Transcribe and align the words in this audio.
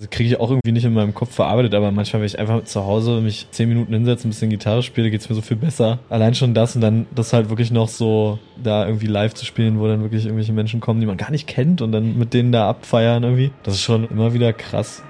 Das 0.00 0.08
kriege 0.08 0.30
ich 0.30 0.40
auch 0.40 0.48
irgendwie 0.48 0.72
nicht 0.72 0.86
in 0.86 0.94
meinem 0.94 1.12
Kopf 1.12 1.34
verarbeitet, 1.34 1.74
aber 1.74 1.90
manchmal, 1.90 2.22
wenn 2.22 2.26
ich 2.26 2.38
einfach 2.38 2.64
zu 2.64 2.86
Hause 2.86 3.20
mich 3.20 3.48
zehn 3.50 3.68
Minuten 3.68 3.92
hinsetze, 3.92 4.26
ein 4.26 4.30
bisschen 4.30 4.48
Gitarre 4.48 4.82
spiele, 4.82 5.10
geht's 5.10 5.28
mir 5.28 5.34
so 5.34 5.42
viel 5.42 5.58
besser. 5.58 5.98
Allein 6.08 6.34
schon 6.34 6.54
das 6.54 6.74
und 6.74 6.80
dann 6.80 7.06
das 7.14 7.34
halt 7.34 7.50
wirklich 7.50 7.70
noch 7.70 7.88
so 7.88 8.38
da 8.56 8.86
irgendwie 8.86 9.08
live 9.08 9.34
zu 9.34 9.44
spielen, 9.44 9.78
wo 9.78 9.86
dann 9.86 10.00
wirklich 10.00 10.24
irgendwelche 10.24 10.54
Menschen 10.54 10.80
kommen, 10.80 11.00
die 11.00 11.06
man 11.06 11.18
gar 11.18 11.30
nicht 11.30 11.46
kennt 11.46 11.82
und 11.82 11.92
dann 11.92 12.16
mit 12.16 12.32
denen 12.32 12.50
da 12.50 12.66
abfeiern 12.66 13.24
irgendwie. 13.24 13.50
Das 13.62 13.74
ist 13.74 13.82
schon 13.82 14.08
immer 14.08 14.32
wieder 14.32 14.54
krass. 14.54 15.02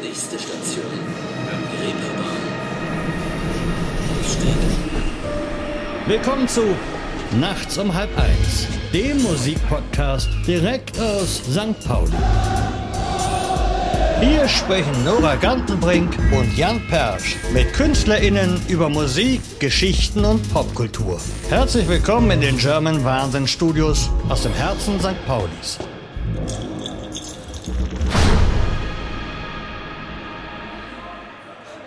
Nächste 0.00 0.38
Station. 0.38 0.84
Willkommen 6.06 6.46
zu 6.46 6.62
Nachts 7.40 7.78
um 7.78 7.92
halb 7.92 8.16
eins, 8.16 8.68
dem 8.92 9.20
Musikpodcast 9.24 10.28
direkt 10.46 11.00
aus 11.00 11.42
St. 11.50 11.84
Pauli. 11.84 12.12
Hier 14.26 14.48
sprechen 14.48 15.04
Nora 15.04 15.34
Gantenbrink 15.36 16.16
und 16.32 16.56
Jan 16.56 16.80
Persch 16.88 17.36
mit 17.52 17.74
KünstlerInnen 17.74 18.58
über 18.68 18.88
Musik, 18.88 19.42
Geschichten 19.60 20.24
und 20.24 20.50
Popkultur. 20.50 21.20
Herzlich 21.50 21.86
willkommen 21.86 22.30
in 22.30 22.40
den 22.40 22.56
German 22.56 23.04
Wahnsinn 23.04 23.46
Studios 23.46 24.08
aus 24.30 24.44
dem 24.44 24.54
Herzen 24.54 24.98
St. 24.98 25.26
Paulis. 25.26 25.78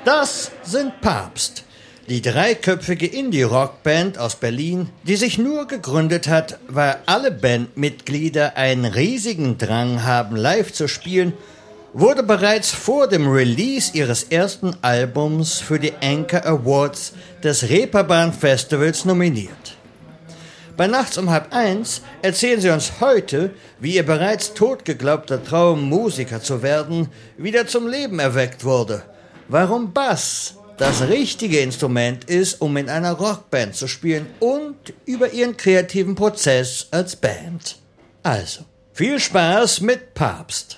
Das 0.06 0.52
sind 0.62 1.02
Papst, 1.02 1.64
die 2.08 2.22
dreiköpfige 2.22 3.08
Indie-Rock-Band 3.08 4.20
aus 4.20 4.36
Berlin, 4.36 4.90
die 5.02 5.16
sich 5.16 5.40
nur 5.40 5.66
gegründet 5.66 6.28
hat, 6.28 6.60
weil 6.68 6.98
alle 7.08 7.32
Bandmitglieder 7.32 8.58
einen 8.58 8.86
riesigen 8.86 9.58
Drang 9.58 10.04
haben, 10.04 10.36
live 10.36 10.72
zu 10.72 10.88
spielen, 10.88 11.34
wurde 11.94 12.24
bereits 12.24 12.72
vor 12.72 13.08
dem 13.08 13.28
Release 13.28 13.92
ihres 13.94 14.24
ersten 14.24 14.76
Albums 14.82 15.60
für 15.60 15.80
die 15.80 15.94
Anchor 16.02 16.46
Awards 16.46 17.14
des 17.44 17.70
Reeperbahn 17.70 18.34
Festivals 18.34 19.06
nominiert. 19.06 19.78
Bei 20.76 20.86
Nachts 20.86 21.18
um 21.18 21.30
halb 21.30 21.54
eins 21.54 22.02
erzählen 22.22 22.62
sie 22.62 22.70
uns 22.70 23.00
heute, 23.00 23.52
wie 23.80 23.96
ihr 23.96 24.06
bereits 24.06 24.54
totgeglaubter 24.54 25.44
Traum, 25.44 25.90
Musiker 25.90 26.42
zu 26.42 26.62
werden, 26.62 27.10
wieder 27.36 27.66
zum 27.66 27.88
Leben 27.88 28.20
erweckt 28.20 28.64
wurde. 28.64 29.02
Warum 29.48 29.92
Bass 29.92 30.54
das 30.78 31.02
richtige 31.02 31.60
Instrument 31.60 32.26
ist, 32.26 32.62
um 32.62 32.78
in 32.78 32.90
einer 32.90 33.14
Rockband 33.14 33.76
zu 33.76 33.88
spielen 33.88 34.28
und 34.40 34.76
über 35.06 35.34
ihren 35.34 35.58
kreativen 35.58 36.14
Prozess 36.14 36.88
als 36.92 37.16
Band. 37.16 37.78
Also, 38.22 38.62
viel 38.94 39.20
Spaß 39.20 39.82
mit 39.82 40.14
Papst. 40.14 40.78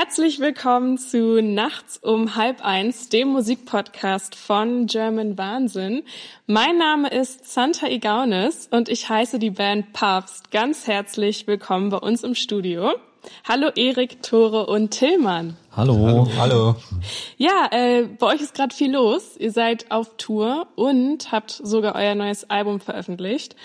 Herzlich 0.00 0.38
willkommen 0.38 0.96
zu 0.96 1.42
Nachts 1.42 1.96
um 1.98 2.36
halb 2.36 2.64
eins, 2.64 3.08
dem 3.08 3.30
Musikpodcast 3.30 4.36
von 4.36 4.86
German 4.86 5.36
Wahnsinn. 5.36 6.04
Mein 6.46 6.78
Name 6.78 7.10
ist 7.10 7.52
Santa 7.52 7.88
Igaunis 7.88 8.68
und 8.70 8.88
ich 8.88 9.08
heiße 9.08 9.40
die 9.40 9.50
Band 9.50 9.92
Papst 9.92 10.52
ganz 10.52 10.86
herzlich 10.86 11.48
willkommen 11.48 11.90
bei 11.90 11.96
uns 11.96 12.22
im 12.22 12.36
Studio. 12.36 12.92
Hallo 13.42 13.70
Erik, 13.74 14.22
Tore 14.22 14.66
und 14.66 14.92
Tillmann. 14.92 15.56
Hallo. 15.76 16.28
Hallo. 16.38 16.76
Ja, 17.36 17.68
äh, 17.72 18.04
bei 18.04 18.26
euch 18.26 18.40
ist 18.40 18.54
gerade 18.54 18.72
viel 18.72 18.92
los. 18.92 19.36
Ihr 19.36 19.50
seid 19.50 19.90
auf 19.90 20.16
Tour 20.16 20.68
und 20.76 21.32
habt 21.32 21.50
sogar 21.50 21.96
euer 21.96 22.14
neues 22.14 22.48
Album 22.48 22.78
veröffentlicht. 22.78 23.56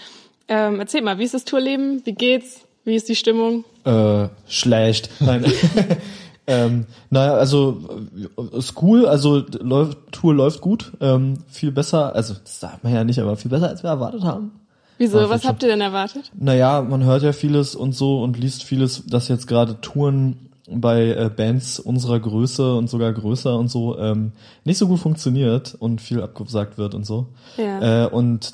Ähm, 0.47 0.79
erzähl 0.79 1.03
mal, 1.03 1.19
wie 1.19 1.25
ist 1.25 1.35
das 1.35 1.45
Tourleben? 1.45 2.03
Wie 2.07 2.13
geht's? 2.13 2.61
Wie 2.85 2.95
ist 2.95 3.07
die 3.07 3.15
Stimmung? 3.15 3.65
Äh, 3.85 4.29
schlecht. 4.47 5.09
Nein. 5.19 5.45
ähm, 6.47 6.85
naja, 7.09 7.33
also 7.35 7.81
äh, 8.37 8.57
ist 8.57 8.81
cool, 8.81 9.05
also 9.05 9.43
läuft, 9.59 9.97
Tour 10.11 10.33
läuft 10.33 10.61
gut, 10.61 10.91
ähm, 10.99 11.35
viel 11.47 11.71
besser, 11.71 12.15
also 12.15 12.33
das 12.33 12.59
sagt 12.59 12.83
man 12.83 12.93
ja 12.93 13.03
nicht, 13.03 13.19
aber 13.19 13.37
viel 13.37 13.51
besser, 13.51 13.69
als 13.69 13.83
wir 13.83 13.89
erwartet 13.89 14.23
haben. 14.23 14.51
Wieso? 14.97 15.29
Was 15.29 15.45
habt 15.45 15.63
ihr 15.63 15.69
denn 15.69 15.81
erwartet? 15.81 16.31
Naja, 16.37 16.81
man 16.81 17.03
hört 17.03 17.23
ja 17.23 17.33
vieles 17.33 17.75
und 17.75 17.93
so 17.93 18.21
und 18.21 18.37
liest 18.37 18.63
vieles, 18.63 19.05
dass 19.05 19.27
jetzt 19.27 19.47
gerade 19.47 19.81
Touren 19.81 20.49
bei 20.69 21.09
äh, 21.09 21.29
Bands 21.35 21.79
unserer 21.79 22.19
Größe 22.19 22.75
und 22.75 22.89
sogar 22.89 23.11
größer 23.11 23.57
und 23.57 23.69
so 23.69 23.97
ähm, 23.97 24.31
nicht 24.63 24.77
so 24.77 24.87
gut 24.87 24.99
funktioniert 24.99 25.75
und 25.77 25.99
viel 25.99 26.21
abgesagt 26.21 26.77
wird 26.77 26.95
und 26.95 27.05
so. 27.05 27.27
Ja. 27.57 28.05
Äh, 28.05 28.09
und 28.09 28.53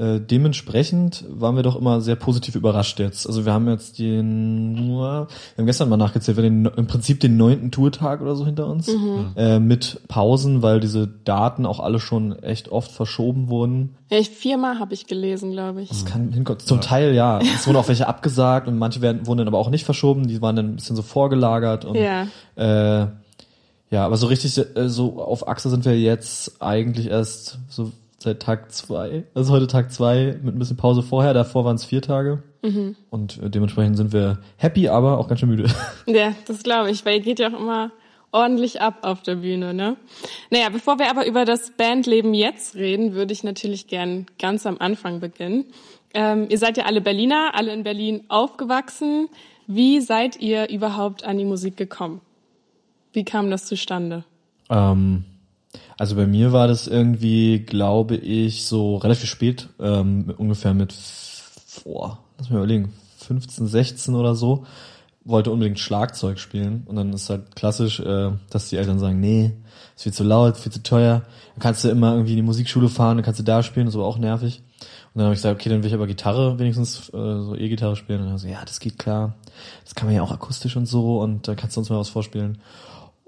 äh, 0.00 0.18
dementsprechend 0.18 1.26
waren 1.28 1.56
wir 1.56 1.62
doch 1.62 1.76
immer 1.76 2.00
sehr 2.00 2.16
positiv 2.16 2.54
überrascht 2.54 2.98
jetzt. 3.00 3.26
Also 3.26 3.44
wir 3.44 3.52
haben 3.52 3.68
jetzt 3.68 3.98
den, 3.98 4.74
wir 4.88 5.26
haben 5.58 5.66
gestern 5.66 5.90
mal 5.90 5.98
nachgezählt, 5.98 6.38
wir 6.38 6.44
haben 6.44 6.64
den, 6.64 6.72
im 6.74 6.86
Prinzip 6.86 7.20
den 7.20 7.36
neunten 7.36 7.70
Tourtag 7.70 8.22
oder 8.22 8.34
so 8.34 8.46
hinter 8.46 8.66
uns 8.66 8.90
äh, 9.36 9.58
mit 9.60 10.00
Pausen, 10.08 10.62
weil 10.62 10.80
diese 10.80 11.06
Daten 11.06 11.66
auch 11.66 11.80
alle 11.80 12.00
schon 12.00 12.38
echt 12.42 12.70
oft 12.70 12.90
verschoben 12.90 13.50
wurden. 13.50 13.96
Ja, 14.10 14.16
ich, 14.18 14.30
viermal 14.30 14.78
habe 14.78 14.94
ich 14.94 15.06
gelesen, 15.06 15.52
glaube 15.52 15.82
ich. 15.82 15.90
Das 15.90 16.06
kann 16.06 16.32
hinkommen. 16.32 16.60
Zum 16.60 16.80
Teil 16.80 17.14
ja. 17.14 17.38
Es 17.54 17.66
wurden 17.66 17.76
auch 17.76 17.88
welche 17.88 18.08
abgesagt 18.08 18.68
und 18.68 18.78
manche 18.78 19.02
werden, 19.02 19.26
wurden 19.26 19.38
dann 19.38 19.48
aber 19.48 19.58
auch 19.58 19.68
nicht 19.68 19.84
verschoben. 19.84 20.26
Die 20.28 20.40
waren 20.40 20.56
dann 20.56 20.70
ein 20.70 20.76
bisschen 20.76 20.96
so 20.96 21.02
vorgelagert 21.02 21.84
und 21.84 21.96
Ja. 21.96 22.26
äh, 22.56 23.06
ja, 23.90 24.06
aber 24.06 24.16
so 24.16 24.28
richtig 24.28 24.56
äh, 24.76 24.88
so 24.88 25.20
auf 25.20 25.46
Achse 25.46 25.68
sind 25.68 25.84
wir 25.84 25.98
jetzt 26.00 26.62
eigentlich 26.62 27.08
erst 27.08 27.58
so 27.68 27.92
seit 28.22 28.40
Tag 28.40 28.70
zwei. 28.72 29.24
Also 29.34 29.52
heute 29.52 29.66
Tag 29.66 29.90
zwei 29.92 30.38
mit 30.42 30.54
ein 30.54 30.58
bisschen 30.58 30.76
Pause 30.76 31.02
vorher. 31.02 31.34
Davor 31.34 31.64
waren 31.64 31.76
es 31.76 31.84
vier 31.84 32.02
Tage. 32.02 32.42
Und 33.10 33.42
äh, 33.42 33.48
dementsprechend 33.48 33.96
sind 33.96 34.12
wir 34.12 34.38
happy, 34.56 34.88
aber 34.88 35.18
auch 35.18 35.28
ganz 35.28 35.40
schön 35.40 35.48
müde. 35.48 35.68
Ja, 36.06 36.34
das 36.46 36.62
glaube 36.62 36.90
ich, 36.90 37.04
weil 37.04 37.18
ihr 37.18 37.22
geht 37.22 37.38
ja 37.38 37.48
auch 37.48 37.58
immer 37.58 37.90
ordentlich 38.32 38.80
ab 38.80 38.98
auf 39.02 39.22
der 39.22 39.36
Bühne, 39.36 39.72
ne? 39.74 39.96
Naja, 40.50 40.68
bevor 40.68 40.98
wir 40.98 41.10
aber 41.10 41.26
über 41.26 41.44
das 41.44 41.72
Bandleben 41.72 42.34
jetzt 42.34 42.74
reden, 42.74 43.14
würde 43.14 43.32
ich 43.32 43.42
natürlich 43.44 43.86
gern 43.86 44.26
ganz 44.38 44.66
am 44.66 44.76
Anfang 44.78 45.20
beginnen. 45.20 45.64
Ähm, 46.12 46.46
ihr 46.48 46.58
seid 46.58 46.76
ja 46.76 46.84
alle 46.84 47.00
Berliner, 47.00 47.52
alle 47.54 47.72
in 47.72 47.82
Berlin 47.82 48.24
aufgewachsen. 48.28 49.28
Wie 49.66 50.00
seid 50.00 50.40
ihr 50.40 50.68
überhaupt 50.68 51.24
an 51.24 51.38
die 51.38 51.44
Musik 51.44 51.76
gekommen? 51.76 52.20
Wie 53.12 53.24
kam 53.24 53.50
das 53.50 53.66
zustande? 53.66 54.24
Ähm, 54.68 55.24
also 56.00 56.16
bei 56.16 56.26
mir 56.26 56.50
war 56.50 56.66
das 56.66 56.86
irgendwie, 56.86 57.58
glaube 57.58 58.16
ich, 58.16 58.64
so 58.64 58.96
relativ 58.96 59.28
spät, 59.28 59.68
ähm, 59.78 60.32
ungefähr 60.38 60.72
mit, 60.72 60.94
boah, 61.84 62.18
lass 62.38 62.48
mich 62.48 62.56
überlegen, 62.56 62.94
15, 63.18 63.66
16 63.66 64.14
oder 64.14 64.34
so, 64.34 64.64
wollte 65.26 65.50
unbedingt 65.50 65.78
Schlagzeug 65.78 66.38
spielen 66.38 66.84
und 66.86 66.96
dann 66.96 67.12
ist 67.12 67.28
halt 67.28 67.54
klassisch, 67.54 68.00
äh, 68.00 68.30
dass 68.48 68.70
die 68.70 68.78
Eltern 68.78 68.98
sagen, 68.98 69.20
nee, 69.20 69.52
ist 69.94 70.04
viel 70.04 70.14
zu 70.14 70.24
laut, 70.24 70.56
viel 70.56 70.72
zu 70.72 70.82
teuer, 70.82 71.20
dann 71.54 71.60
kannst 71.60 71.84
du 71.84 71.90
immer 71.90 72.12
irgendwie 72.12 72.32
in 72.32 72.36
die 72.36 72.42
Musikschule 72.44 72.88
fahren, 72.88 73.18
dann 73.18 73.24
kannst 73.24 73.40
du 73.40 73.44
da 73.44 73.62
spielen, 73.62 73.84
das 73.84 73.94
war 73.94 74.06
auch 74.06 74.16
nervig. 74.16 74.62
Und 75.12 75.18
dann 75.18 75.24
habe 75.24 75.34
ich 75.34 75.40
gesagt, 75.40 75.60
okay, 75.60 75.68
dann 75.68 75.82
will 75.82 75.88
ich 75.88 75.94
aber 75.94 76.06
Gitarre 76.06 76.58
wenigstens 76.58 77.10
äh, 77.10 77.42
so 77.42 77.54
E-Gitarre 77.54 77.96
spielen. 77.96 78.22
Und 78.22 78.28
dann 78.28 78.38
sie, 78.38 78.48
ja, 78.48 78.64
das 78.64 78.80
geht 78.80 78.98
klar. 78.98 79.34
Das 79.84 79.94
kann 79.94 80.06
man 80.06 80.14
ja 80.14 80.22
auch 80.22 80.30
akustisch 80.32 80.76
und 80.76 80.86
so 80.86 81.20
und 81.20 81.46
da 81.46 81.54
kannst 81.54 81.76
du 81.76 81.80
uns 81.80 81.90
mal 81.90 81.98
was 81.98 82.08
vorspielen. 82.08 82.58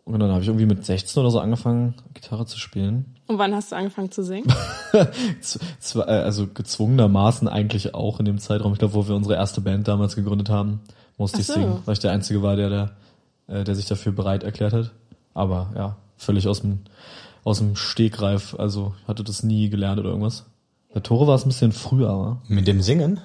Und 0.05 0.19
dann 0.19 0.31
habe 0.31 0.43
ich 0.43 0.49
irgendwie 0.49 0.67
mit 0.67 0.85
16 0.85 1.21
oder 1.21 1.31
so 1.31 1.39
angefangen, 1.39 1.95
Gitarre 2.13 2.45
zu 2.45 2.59
spielen. 2.59 3.15
Und 3.29 3.39
wann 3.39 3.55
hast 3.55 3.71
du 3.71 3.77
angefangen 3.77 4.11
zu 4.11 4.23
singen? 4.25 4.47
Äh, 4.93 6.01
also 6.01 6.47
gezwungenermaßen 6.47 7.49
eigentlich 7.49 7.95
auch 7.95 8.19
in 8.19 8.27
dem 8.27 8.39
Zeitraum. 8.39 8.75
Ich 8.75 8.79
glaube, 8.79 8.93
wo 8.93 9.09
wir 9.09 9.15
unsere 9.15 9.37
erste 9.37 9.63
Band 9.63 9.89
damals 9.89 10.17
gegründet 10.17 10.51
haben, 10.51 10.81
musste 11.17 11.39
Ach 11.39 11.41
ich 11.41 11.47
so. 11.47 11.55
singen, 11.55 11.79
weil 11.87 11.95
ich 11.95 11.99
der 11.99 12.13
Einzige 12.13 12.43
war, 12.43 12.57
der, 12.57 12.69
der, 12.69 12.91
äh, 13.47 13.65
der 13.65 13.75
sich 13.75 13.87
dafür 13.87 14.13
bereit 14.13 14.43
erklärt 14.43 14.75
hat. 14.75 14.91
Aber 15.33 15.71
ja, 15.75 15.97
völlig 16.19 16.47
aus 16.47 16.61
dem, 16.61 16.81
aus 17.43 17.59
dem 17.59 17.75
Stegreif. 17.75 18.55
Also 18.59 18.95
ich 19.01 19.09
hatte 19.09 19.25
das 19.25 19.43
nie 19.43 19.71
gelernt 19.71 19.99
oder 19.99 20.11
irgendwas. 20.11 20.45
Bei 20.93 21.01
Tore 21.01 21.27
war 21.27 21.37
es 21.37 21.47
ein 21.47 21.49
bisschen 21.49 21.73
früher, 21.73 22.11
aber. 22.11 22.43
Mit 22.49 22.67
dem 22.67 22.83
Singen? 22.83 23.21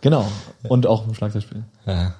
Genau. 0.00 0.26
Und 0.64 0.86
auch 0.86 1.06
im 1.06 1.14
Schlagzeugspielen. 1.14 1.64
Ja. 1.86 2.14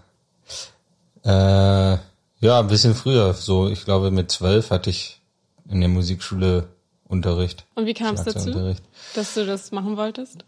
Äh, 1.25 1.99
ja, 2.41 2.61
ein 2.61 2.69
bisschen 2.69 2.95
früher. 2.95 3.33
So, 3.35 3.69
ich 3.69 3.85
glaube, 3.85 4.11
mit 4.11 4.31
zwölf 4.31 4.71
hatte 4.71 4.91
ich 4.91 5.21
in 5.69 5.81
der 5.81 5.89
Musikschule 5.89 6.69
Unterricht. 7.07 7.65
Und 7.75 7.87
wie 7.87 7.95
kam 7.95 8.15
es 8.15 8.25
dazu, 8.25 8.75
dass 9.15 9.35
du 9.35 9.47
das 9.47 9.73
machen 9.73 9.97
wolltest? 9.97 10.43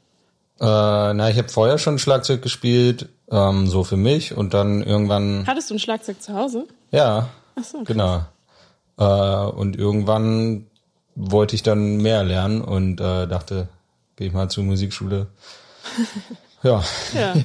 Äh, 0.61 0.65
na, 0.67 1.31
ich 1.31 1.39
habe 1.39 1.49
vorher 1.49 1.79
schon 1.79 1.99
Schlagzeug 1.99 2.43
gespielt, 2.43 3.09
ähm, 3.31 3.67
so 3.67 3.83
für 3.83 3.97
mich 3.97 4.37
und 4.37 4.53
dann 4.53 4.83
irgendwann, 4.83 5.47
Hattest 5.47 5.71
du 5.71 5.75
ein 5.75 5.79
Schlagzeug 5.79 6.21
zu 6.21 6.35
Hause? 6.35 6.67
ja, 6.91 7.31
Ach 7.57 7.65
so. 7.65 7.83
genau. 7.85 8.25
Äh, 8.99 9.05
und 9.05 9.77
irgendwann 9.77 10.67
wollte 11.15 11.55
ich 11.55 11.63
dann 11.63 11.97
mehr 11.97 12.25
lernen 12.25 12.61
und 12.61 13.01
äh, 13.01 13.27
dachte, 13.27 13.69
gehe 14.17 14.27
ich 14.27 14.35
mal 14.35 14.51
zur 14.51 14.65
Musikschule. 14.65 15.29
ja, 16.63 16.83
Ja. 17.15 17.35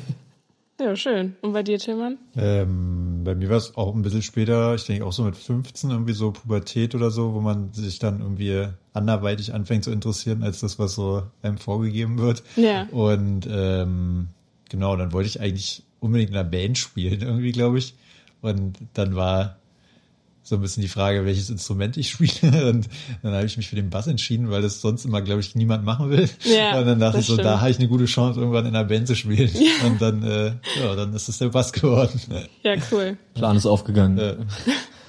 Ja, 0.78 0.94
schön. 0.98 1.38
Und 1.42 1.54
bei 1.54 1.64
dir, 1.64 1.80
Tillmann? 1.80 2.18
Ähm, 2.36 3.05
bei 3.26 3.36
mir 3.36 3.50
war 3.50 3.58
es 3.58 3.76
auch 3.76 3.94
ein 3.94 4.02
bisschen 4.02 4.22
später, 4.22 4.74
ich 4.76 4.86
denke 4.86 5.06
auch 5.06 5.12
so 5.12 5.24
mit 5.24 5.36
15, 5.36 5.92
irgendwie 5.92 6.14
so 6.14 6.32
Pubertät 6.32 6.96
oder 6.96 7.12
so, 7.12 7.34
wo 7.34 7.42
man 7.42 7.74
sich 7.74 8.00
dann 8.00 8.22
irgendwie 8.22 8.68
anderweitig 8.94 9.54
anfängt 9.54 9.84
zu 9.84 9.92
interessieren, 9.92 10.44
als 10.44 10.62
das, 10.62 10.80
was 10.80 10.96
so 10.96 11.24
einem 11.42 11.58
vorgegeben 11.58 12.18
wird. 12.20 12.44
Ja. 12.56 12.88
Und 12.92 13.48
ähm, 13.52 14.30
genau, 14.70 14.96
dann 14.96 15.12
wollte 15.12 15.28
ich 15.28 15.42
eigentlich 15.42 15.84
unbedingt 16.00 16.30
in 16.32 16.38
einer 16.38 16.50
Band 16.50 16.78
spielen, 16.78 17.22
irgendwie, 17.22 17.52
glaube 17.52 17.80
ich. 17.80 17.96
Und 18.42 18.78
dann 18.94 19.16
war 19.16 19.58
so 20.46 20.56
ein 20.56 20.62
bisschen 20.62 20.82
die 20.82 20.88
Frage, 20.88 21.26
welches 21.26 21.50
Instrument 21.50 21.98
ich 21.98 22.12
spiele. 22.12 22.70
Und 22.72 22.88
dann 23.24 23.34
habe 23.34 23.46
ich 23.46 23.58
mich 23.58 23.68
für 23.68 23.76
den 23.76 23.90
Bass 23.90 24.06
entschieden, 24.06 24.52
weil 24.52 24.62
das 24.62 24.80
sonst 24.80 25.04
immer, 25.04 25.22
glaube 25.22 25.42
ich, 25.42 25.56
niemand 25.56 25.84
machen 25.84 26.12
will. 26.12 26.30
Ja, 26.44 26.80
und 26.80 26.86
dann 26.86 27.00
dachte 27.00 27.20
ich 27.20 27.26
so, 27.26 27.34
stimmt. 27.34 27.48
da 27.48 27.60
habe 27.62 27.72
ich 27.72 27.80
eine 27.80 27.88
gute 27.88 28.06
Chance, 28.06 28.40
irgendwann 28.40 28.68
in 28.68 28.76
einer 28.76 28.86
Band 28.88 29.08
zu 29.08 29.16
spielen. 29.16 29.50
Und 29.86 30.02
dann, 30.02 30.24
äh, 30.24 30.54
ja, 30.80 30.96
dann 30.96 31.14
ist 31.14 31.28
es 31.28 31.40
der 31.40 31.50
Bass 31.50 31.74
geworden. 31.74 32.20
Ja, 32.64 32.76
cool. 32.92 33.18
Plan 33.34 33.58
ist 33.58 33.66
aufgegangen. 33.66 34.18
Ja. 34.18 34.36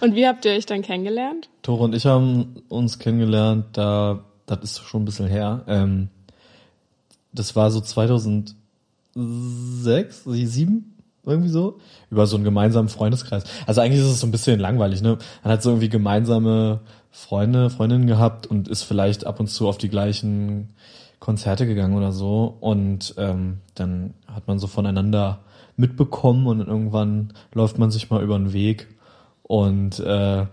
Und 0.00 0.14
wie 0.14 0.26
habt 0.26 0.44
ihr 0.44 0.52
euch 0.52 0.66
dann 0.66 0.82
kennengelernt? 0.82 1.48
Tore 1.62 1.84
und 1.84 1.94
ich 1.94 2.06
haben 2.06 2.62
uns 2.68 2.98
kennengelernt, 2.98 3.66
da, 3.72 4.24
das 4.46 4.62
ist 4.62 4.80
schon 4.84 5.02
ein 5.02 5.04
bisschen 5.04 5.26
her. 5.26 5.64
Ähm, 5.68 6.08
das 7.32 7.54
war 7.56 7.70
so 7.70 7.80
2006, 7.80 8.54
2007, 9.14 10.95
irgendwie 11.26 11.48
so, 11.48 11.78
über 12.10 12.26
so 12.26 12.36
einen 12.36 12.44
gemeinsamen 12.44 12.88
Freundeskreis. 12.88 13.44
Also 13.66 13.80
eigentlich 13.80 14.00
ist 14.00 14.06
es 14.06 14.20
so 14.20 14.26
ein 14.26 14.30
bisschen 14.30 14.60
langweilig, 14.60 15.02
ne? 15.02 15.18
Man 15.42 15.52
hat 15.52 15.62
so 15.62 15.70
irgendwie 15.70 15.88
gemeinsame 15.88 16.80
Freunde, 17.10 17.70
Freundinnen 17.70 18.06
gehabt 18.06 18.46
und 18.46 18.68
ist 18.68 18.84
vielleicht 18.84 19.26
ab 19.26 19.40
und 19.40 19.48
zu 19.48 19.68
auf 19.68 19.78
die 19.78 19.88
gleichen 19.88 20.74
Konzerte 21.18 21.66
gegangen 21.66 21.96
oder 21.96 22.12
so. 22.12 22.56
Und 22.60 23.14
ähm, 23.18 23.60
dann 23.74 24.14
hat 24.26 24.46
man 24.46 24.58
so 24.58 24.66
voneinander 24.66 25.40
mitbekommen 25.76 26.46
und 26.46 26.60
irgendwann 26.60 27.32
läuft 27.52 27.78
man 27.78 27.90
sich 27.90 28.10
mal 28.10 28.22
über 28.22 28.38
den 28.38 28.52
Weg. 28.52 28.88
Und 29.42 30.00
äh, 30.00 30.46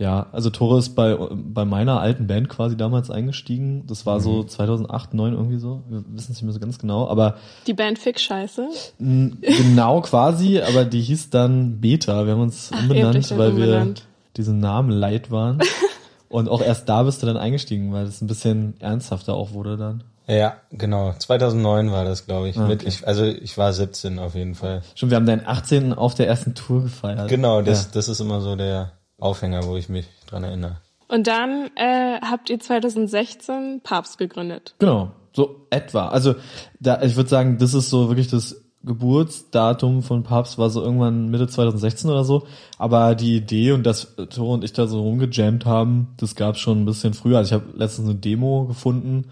ja, 0.00 0.26
also 0.32 0.48
Tore 0.48 0.78
ist 0.78 0.94
bei, 0.94 1.14
bei 1.14 1.66
meiner 1.66 2.00
alten 2.00 2.26
Band 2.26 2.48
quasi 2.48 2.74
damals 2.74 3.10
eingestiegen. 3.10 3.84
Das 3.86 4.06
war 4.06 4.18
so 4.18 4.42
2008, 4.42 5.10
2009 5.10 5.32
irgendwie 5.34 5.58
so. 5.58 5.82
Wir 5.90 5.98
wissen 6.08 6.32
es 6.32 6.38
nicht 6.38 6.42
mehr 6.42 6.54
so 6.54 6.58
ganz 6.58 6.78
genau. 6.78 7.06
Aber 7.06 7.36
Die 7.66 7.74
Band 7.74 7.98
Fix 7.98 8.22
Scheiße. 8.22 8.66
genau 8.98 10.00
quasi, 10.00 10.60
aber 10.60 10.86
die 10.86 11.02
hieß 11.02 11.28
dann 11.28 11.80
Beta. 11.82 12.24
Wir 12.24 12.32
haben 12.32 12.40
uns 12.40 12.70
Ach, 12.74 12.80
umbenannt, 12.82 13.30
weil 13.38 13.50
umbenannt. 13.50 13.98
wir 14.00 14.06
diesen 14.38 14.58
Namen 14.58 14.90
leid 14.90 15.30
waren. 15.30 15.58
Und 16.30 16.48
auch 16.48 16.62
erst 16.62 16.88
da 16.88 17.02
bist 17.02 17.22
du 17.22 17.26
dann 17.26 17.36
eingestiegen, 17.36 17.92
weil 17.92 18.06
es 18.06 18.22
ein 18.22 18.26
bisschen 18.26 18.74
ernsthafter 18.80 19.34
auch 19.34 19.52
wurde 19.52 19.76
dann. 19.76 20.04
ja, 20.28 20.54
genau. 20.70 21.12
2009 21.18 21.90
war 21.90 22.04
das, 22.04 22.24
glaube 22.24 22.48
ich. 22.48 22.56
Mit, 22.56 22.80
okay. 22.82 22.88
ich. 22.88 23.06
Also 23.06 23.24
ich 23.24 23.58
war 23.58 23.72
17 23.74 24.18
auf 24.18 24.34
jeden 24.34 24.54
Fall. 24.54 24.80
Schon, 24.94 25.10
wir 25.10 25.16
haben 25.16 25.26
deinen 25.26 25.44
18. 25.46 25.92
auf 25.92 26.14
der 26.14 26.26
ersten 26.28 26.54
Tour 26.54 26.84
gefeiert. 26.84 27.28
Genau, 27.28 27.60
das, 27.62 27.82
Ja. 27.84 27.88
das 27.94 28.08
ist 28.08 28.20
immer 28.20 28.40
so 28.40 28.54
der 28.56 28.92
Aufhänger, 29.20 29.64
wo 29.66 29.76
ich 29.76 29.88
mich 29.88 30.06
dran 30.26 30.44
erinnere. 30.44 30.76
Und 31.08 31.26
dann 31.26 31.70
äh, 31.76 32.20
habt 32.20 32.50
ihr 32.50 32.60
2016 32.60 33.80
Papst 33.82 34.18
gegründet. 34.18 34.74
Genau, 34.78 35.10
so 35.32 35.66
etwa. 35.70 36.08
Also 36.08 36.36
da, 36.78 37.02
ich 37.02 37.16
würde 37.16 37.28
sagen, 37.28 37.58
das 37.58 37.74
ist 37.74 37.90
so 37.90 38.08
wirklich 38.08 38.28
das 38.28 38.62
Geburtsdatum 38.82 40.02
von 40.02 40.22
Papst 40.22 40.56
war 40.56 40.70
so 40.70 40.82
irgendwann 40.82 41.28
Mitte 41.28 41.46
2016 41.46 42.08
oder 42.08 42.24
so. 42.24 42.46
Aber 42.78 43.14
die 43.14 43.36
Idee 43.36 43.72
und 43.72 43.84
dass 43.84 44.16
Tore 44.30 44.54
und 44.54 44.64
ich 44.64 44.72
da 44.72 44.86
so 44.86 45.02
rumgejammt 45.02 45.66
haben, 45.66 46.14
das 46.16 46.34
gab 46.34 46.56
schon 46.56 46.82
ein 46.82 46.86
bisschen 46.86 47.12
früher. 47.12 47.38
Also 47.38 47.48
ich 47.56 47.60
habe 47.60 47.76
letztens 47.76 48.08
eine 48.08 48.18
Demo 48.18 48.66
gefunden, 48.66 49.26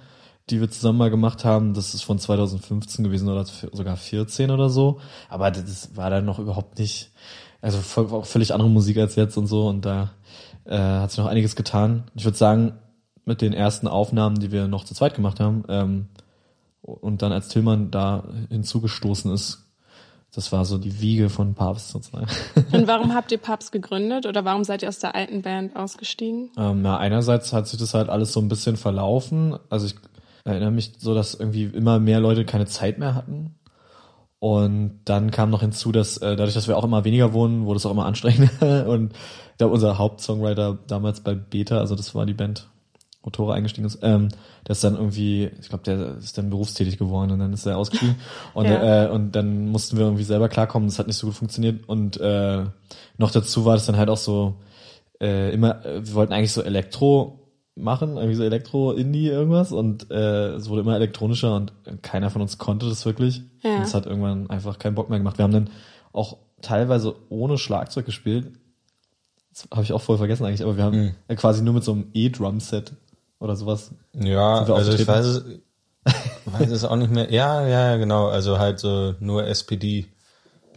die 0.50 0.60
wir 0.60 0.70
zusammen 0.70 0.98
mal 0.98 1.10
gemacht 1.10 1.44
haben. 1.44 1.72
Das 1.72 1.94
ist 1.94 2.02
von 2.02 2.18
2015 2.18 3.04
gewesen 3.04 3.28
oder 3.28 3.44
sogar 3.44 3.96
14 3.96 4.50
oder 4.50 4.68
so. 4.68 5.00
Aber 5.30 5.50
das 5.50 5.96
war 5.96 6.10
dann 6.10 6.26
noch 6.26 6.38
überhaupt 6.38 6.78
nicht, 6.78 7.10
also 7.60 7.78
voll, 7.78 8.24
völlig 8.24 8.52
andere 8.52 8.70
Musik 8.70 8.98
als 8.98 9.16
jetzt 9.16 9.36
und 9.36 9.46
so. 9.46 9.68
Und 9.68 9.84
da 9.84 10.12
äh, 10.64 10.76
hat 10.76 11.10
sich 11.10 11.18
noch 11.18 11.26
einiges 11.26 11.56
getan. 11.56 12.04
Ich 12.14 12.24
würde 12.24 12.36
sagen, 12.36 12.74
mit 13.24 13.42
den 13.42 13.52
ersten 13.52 13.88
Aufnahmen, 13.88 14.38
die 14.38 14.52
wir 14.52 14.68
noch 14.68 14.84
zu 14.84 14.94
zweit 14.94 15.14
gemacht 15.14 15.40
haben, 15.40 15.64
ähm, 15.68 16.06
und 16.82 17.22
dann 17.22 17.32
als 17.32 17.48
Tillmann 17.48 17.90
da 17.90 18.24
hinzugestoßen 18.48 19.32
ist, 19.32 19.68
das 20.32 20.52
war 20.52 20.64
so 20.64 20.78
die 20.78 21.00
Wiege 21.00 21.30
von 21.30 21.54
Papst 21.54 21.88
sozusagen. 21.88 22.26
Und 22.72 22.86
warum 22.86 23.14
habt 23.14 23.32
ihr 23.32 23.38
Papst 23.38 23.72
gegründet 23.72 24.26
oder 24.26 24.44
warum 24.44 24.62
seid 24.62 24.82
ihr 24.82 24.88
aus 24.88 24.98
der 24.98 25.14
alten 25.14 25.40
Band 25.40 25.74
ausgestiegen? 25.74 26.50
Ähm, 26.58 26.84
ja, 26.84 26.98
einerseits 26.98 27.52
hat 27.52 27.66
sich 27.66 27.78
das 27.78 27.94
halt 27.94 28.10
alles 28.10 28.32
so 28.32 28.40
ein 28.40 28.48
bisschen 28.48 28.76
verlaufen. 28.76 29.58
Also 29.70 29.86
ich 29.86 29.94
erinnere 30.44 30.70
mich 30.70 30.92
so, 30.98 31.14
dass 31.14 31.34
irgendwie 31.34 31.64
immer 31.64 31.98
mehr 31.98 32.20
Leute 32.20 32.44
keine 32.44 32.66
Zeit 32.66 32.98
mehr 32.98 33.14
hatten. 33.14 33.54
Und 34.40 35.00
dann 35.04 35.30
kam 35.32 35.50
noch 35.50 35.60
hinzu, 35.62 35.90
dass 35.90 36.16
äh, 36.18 36.36
dadurch, 36.36 36.54
dass 36.54 36.68
wir 36.68 36.76
auch 36.76 36.84
immer 36.84 37.04
weniger 37.04 37.32
wohnen, 37.32 37.66
wurde 37.66 37.78
es 37.78 37.86
auch 37.86 37.90
immer 37.90 38.06
anstrengender. 38.06 38.86
Und 38.88 39.12
ich 39.12 39.58
glaube, 39.58 39.74
unser 39.74 39.98
Hauptsongwriter 39.98 40.78
damals 40.86 41.20
bei 41.20 41.34
Beta, 41.34 41.78
also 41.78 41.96
das 41.96 42.14
war 42.14 42.24
die 42.24 42.34
Band, 42.34 42.68
wo 43.22 43.30
Tore 43.30 43.54
eingestiegen 43.54 43.86
ist, 43.86 43.98
ähm, 44.02 44.28
der 44.66 44.72
ist 44.72 44.84
dann 44.84 44.94
irgendwie, 44.94 45.50
ich 45.60 45.68
glaube, 45.68 45.82
der 45.82 46.18
ist 46.18 46.38
dann 46.38 46.50
berufstätig 46.50 46.98
geworden 46.98 47.32
und 47.32 47.40
dann 47.40 47.52
ist 47.52 47.66
er 47.66 47.76
ausgestiegen. 47.76 48.14
Und, 48.54 48.66
Ja. 48.66 49.06
äh, 49.06 49.10
und 49.10 49.32
dann 49.32 49.66
mussten 49.68 49.96
wir 49.96 50.04
irgendwie 50.04 50.22
selber 50.24 50.48
klarkommen, 50.48 50.88
das 50.88 51.00
hat 51.00 51.08
nicht 51.08 51.16
so 51.16 51.26
gut 51.26 51.36
funktioniert. 51.36 51.88
Und 51.88 52.20
äh, 52.20 52.64
noch 53.16 53.30
dazu 53.32 53.64
war 53.64 53.74
das 53.74 53.86
dann 53.86 53.96
halt 53.96 54.08
auch 54.08 54.16
so, 54.16 54.54
äh, 55.20 55.52
immer, 55.52 55.84
äh, 55.84 56.06
wir 56.06 56.14
wollten 56.14 56.32
eigentlich 56.32 56.52
so 56.52 56.62
Elektro 56.62 57.40
machen, 57.78 58.16
irgendwie 58.16 58.34
so 58.34 58.42
Elektro-Indie 58.42 59.28
irgendwas 59.28 59.72
und 59.72 60.10
äh, 60.10 60.54
es 60.54 60.68
wurde 60.68 60.82
immer 60.82 60.96
elektronischer 60.96 61.54
und 61.54 61.72
keiner 62.02 62.30
von 62.30 62.42
uns 62.42 62.58
konnte 62.58 62.88
das 62.88 63.04
wirklich. 63.06 63.42
Ja. 63.62 63.76
Und 63.76 63.82
es 63.82 63.94
hat 63.94 64.06
irgendwann 64.06 64.50
einfach 64.50 64.78
keinen 64.78 64.94
Bock 64.94 65.08
mehr 65.10 65.18
gemacht. 65.18 65.38
Wir 65.38 65.44
haben 65.44 65.52
dann 65.52 65.70
auch 66.12 66.38
teilweise 66.60 67.14
ohne 67.28 67.58
Schlagzeug 67.58 68.06
gespielt. 68.06 68.52
Das 69.52 69.68
habe 69.72 69.82
ich 69.82 69.92
auch 69.92 70.02
voll 70.02 70.18
vergessen 70.18 70.44
eigentlich, 70.44 70.62
aber 70.62 70.76
wir 70.76 70.84
haben 70.84 71.14
äh, 71.28 71.34
quasi 71.36 71.62
nur 71.62 71.74
mit 71.74 71.84
so 71.84 71.92
einem 71.92 72.06
E-Drum-Set 72.12 72.92
oder 73.38 73.56
sowas. 73.56 73.92
Ja, 74.14 74.64
also 74.64 74.92
ich 74.92 75.06
weiß 75.06 75.26
es, 75.26 75.44
weiß 76.46 76.70
es 76.70 76.84
auch 76.84 76.96
nicht 76.96 77.12
mehr. 77.12 77.32
Ja, 77.32 77.66
ja, 77.66 77.90
ja, 77.90 77.96
genau. 77.96 78.28
Also 78.28 78.58
halt 78.58 78.78
so 78.78 79.14
nur 79.20 79.46
SPD 79.46 80.06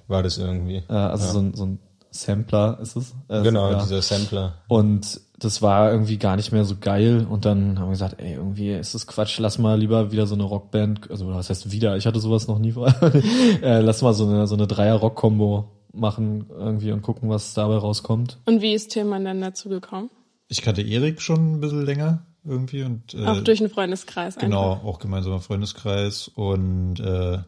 war 0.08 0.24
das 0.24 0.38
irgendwie. 0.38 0.84
Äh, 0.90 0.94
also 0.94 1.32
so, 1.32 1.40
ein, 1.40 1.54
so 1.54 1.66
ein 1.66 1.80
Sampler 2.12 2.78
ist 2.82 2.96
es. 2.96 3.14
Äh, 3.30 3.42
Genau, 3.42 3.72
ja. 3.72 3.82
dieser 3.82 4.02
Sampler. 4.02 4.56
Und 4.68 5.22
das 5.42 5.62
war 5.64 5.92
irgendwie 5.92 6.18
gar 6.18 6.36
nicht 6.36 6.52
mehr 6.52 6.64
so 6.66 6.76
geil. 6.80 7.26
Und 7.28 7.46
dann 7.46 7.80
haben 7.80 7.88
wir 7.88 7.92
gesagt, 7.92 8.22
ey, 8.22 8.36
irgendwie 8.36 8.72
ist 8.72 8.94
das 8.94 9.08
Quatsch, 9.08 9.40
lass 9.40 9.58
mal 9.58 9.80
lieber 9.80 10.12
wieder 10.12 10.28
so 10.28 10.36
eine 10.36 10.44
Rockband, 10.44 11.10
also 11.10 11.28
was 11.28 11.50
heißt 11.50 11.72
wieder, 11.72 11.98
ich 11.98 12.06
hatte 12.06 12.20
sowas 12.20 12.48
noch 12.48 12.60
nie 12.60 12.74
vorher. 12.74 12.96
äh, 13.64 13.82
lass 13.82 14.04
mal 14.04 14.14
so 14.14 14.28
eine, 14.28 14.46
so 14.46 14.56
eine 14.56 14.68
Dreier-Rock-Kombo 14.68 15.66
machen 15.94 16.46
irgendwie 16.50 16.92
und 16.92 17.02
gucken, 17.02 17.30
was 17.30 17.56
dabei 17.56 17.78
rauskommt. 17.78 18.38
Und 18.46 18.62
wie 18.62 18.74
ist 18.74 18.92
Tillmann 18.92 19.26
dann 19.26 19.42
dazu 19.42 19.68
gekommen? 19.68 20.12
Ich 20.48 20.62
kannte 20.62 20.84
Erik 20.84 21.22
schon 21.22 21.54
ein 21.54 21.60
bisschen 21.60 21.86
länger 21.86 22.26
irgendwie 22.46 22.84
und 22.84 23.14
äh, 23.16 23.26
Auch 23.26 23.42
durch 23.42 23.60
einen 23.62 23.70
Freundeskreis 23.70 24.36
Genau, 24.36 24.74
einfach. 24.74 24.86
auch 24.86 25.00
gemeinsamer 25.00 25.40
Freundeskreis. 25.40 26.28
Und 26.28 27.00
äh, 27.00 27.40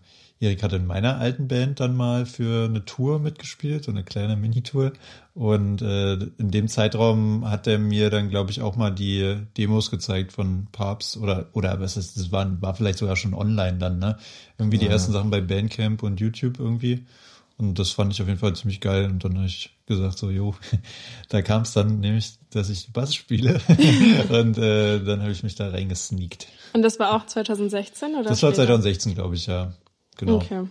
Erik 0.44 0.62
hat 0.62 0.74
in 0.74 0.86
meiner 0.86 1.18
alten 1.18 1.48
Band 1.48 1.80
dann 1.80 1.96
mal 1.96 2.26
für 2.26 2.66
eine 2.66 2.86
Tour 2.86 3.20
mitgespielt, 3.20 3.86
so 3.86 3.92
eine 3.92 4.04
kleine 4.04 4.36
Minitour. 4.36 4.94
Und 5.34 5.82
äh, 5.82 6.14
in 6.14 6.52
dem 6.52 6.68
Zeitraum 6.68 7.50
hat 7.50 7.66
er 7.66 7.80
mir 7.80 8.10
dann, 8.10 8.30
glaube 8.30 8.52
ich, 8.52 8.62
auch 8.62 8.76
mal 8.76 8.92
die 8.92 9.38
Demos 9.58 9.90
gezeigt 9.90 10.34
von 10.34 10.68
Papst 10.72 11.18
oder 11.18 11.48
oder 11.54 11.80
was 11.80 11.98
ist, 11.98 12.18
das 12.18 12.32
war, 12.32 12.62
war 12.62 12.76
vielleicht 12.76 13.00
sogar 13.00 13.16
schon 13.16 13.34
online 13.34 13.78
dann, 13.78 14.00
ne? 14.00 14.18
Irgendwie 14.58 14.78
die 14.78 14.88
ersten 14.88 15.12
Sachen 15.12 15.32
bei 15.32 15.42
Bandcamp 15.42 16.04
und 16.04 16.20
YouTube 16.20 16.60
irgendwie. 16.60 17.06
Und 17.58 17.78
das 17.78 17.92
fand 17.92 18.12
ich 18.12 18.22
auf 18.22 18.28
jeden 18.28 18.40
Fall 18.40 18.56
ziemlich 18.56 18.82
geil. 18.82 19.06
Und 19.06 19.24
dann 19.24 19.36
habe 19.36 19.46
ich 19.46 19.70
gesagt, 19.86 20.18
so, 20.18 20.30
jo, 20.30 20.56
da 21.30 21.42
kam 21.42 21.62
es 21.62 21.74
dann 21.74 22.00
nämlich, 22.00 22.34
dass 22.50 22.70
ich 22.70 22.92
Bass 22.92 23.14
spiele. 23.14 23.62
und 24.30 24.58
äh, 24.58 25.00
dann 25.04 25.22
habe 25.22 25.32
ich 25.32 25.44
mich 25.44 25.56
da 25.56 25.70
reingesneakt. 25.70 26.48
Und 26.74 26.82
das 26.82 27.00
war 27.00 27.16
auch 27.16 27.26
2016 27.26 28.16
oder? 28.16 28.24
Das 28.24 28.42
war 28.42 28.52
später? 28.52 28.68
2016, 28.68 29.16
glaube 29.16 29.36
ich, 29.36 29.46
ja. 29.46 29.74
Genau. 30.18 30.36
Okay. 30.36 30.68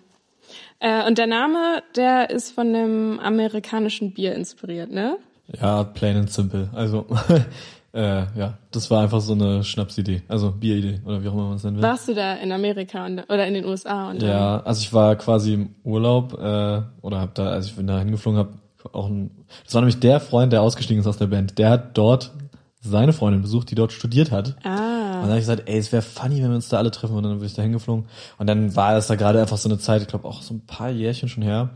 Äh, 0.80 1.06
und 1.06 1.18
der 1.18 1.26
Name, 1.26 1.82
der 1.96 2.30
ist 2.30 2.52
von 2.52 2.68
einem 2.68 3.18
amerikanischen 3.20 4.12
Bier 4.12 4.34
inspiriert, 4.34 4.90
ne? 4.90 5.16
Ja, 5.60 5.84
plain 5.84 6.16
and 6.16 6.30
simple. 6.30 6.68
Also, 6.72 7.06
äh, 7.94 8.24
ja, 8.36 8.58
das 8.70 8.90
war 8.90 9.02
einfach 9.02 9.20
so 9.20 9.32
eine 9.34 9.64
Schnapsidee. 9.64 10.22
Also 10.28 10.50
Bieridee 10.50 11.00
oder 11.04 11.22
wie 11.22 11.28
auch 11.28 11.34
immer 11.34 11.48
man 11.48 11.56
es 11.56 11.64
nennen 11.64 11.76
will. 11.76 11.82
Warst 11.82 12.08
du 12.08 12.14
da 12.14 12.34
in 12.34 12.52
Amerika 12.52 13.06
und, 13.06 13.20
oder 13.24 13.46
in 13.46 13.54
den 13.54 13.64
USA? 13.64 14.10
Und 14.10 14.22
Ja, 14.22 14.60
also 14.64 14.80
ich 14.80 14.92
war 14.92 15.16
quasi 15.16 15.54
im 15.54 15.74
Urlaub 15.84 16.34
äh, 16.34 16.82
oder 17.02 17.20
hab 17.20 17.34
da, 17.34 17.50
als 17.50 17.66
ich 17.66 17.76
bin 17.76 17.86
da 17.86 17.98
hingeflogen 17.98 18.38
habe, 18.38 18.52
auch 18.92 19.08
ein. 19.08 19.30
Das 19.64 19.74
war 19.74 19.82
nämlich 19.82 20.00
der 20.00 20.20
Freund, 20.20 20.52
der 20.52 20.62
ausgestiegen 20.62 21.00
ist 21.00 21.06
aus 21.06 21.18
der 21.18 21.28
Band. 21.28 21.58
Der 21.58 21.70
hat 21.70 21.96
dort 21.96 22.32
seine 22.80 23.12
Freundin 23.12 23.42
besucht, 23.42 23.70
die 23.70 23.76
dort 23.76 23.92
studiert 23.92 24.32
hat. 24.32 24.56
Dann, 24.64 25.11
Und 25.22 25.28
dann 25.28 25.30
habe 25.30 25.40
ich 25.40 25.46
gesagt, 25.46 25.68
ey, 25.68 25.78
es 25.78 25.92
wäre 25.92 26.02
funny, 26.02 26.42
wenn 26.42 26.50
wir 26.50 26.56
uns 26.56 26.68
da 26.68 26.78
alle 26.78 26.90
treffen. 26.90 27.16
Und 27.16 27.22
dann 27.22 27.38
bin 27.38 27.46
ich 27.46 27.54
da 27.54 27.62
hingeflogen. 27.62 28.06
Und 28.38 28.46
dann 28.46 28.74
war 28.76 28.96
es 28.96 29.06
da 29.06 29.14
gerade 29.14 29.40
einfach 29.40 29.58
so 29.58 29.68
eine 29.68 29.78
Zeit, 29.78 30.02
ich 30.02 30.08
glaube 30.08 30.26
auch 30.28 30.42
so 30.42 30.54
ein 30.54 30.66
paar 30.66 30.90
Jährchen 30.90 31.28
schon 31.28 31.42
her. 31.42 31.70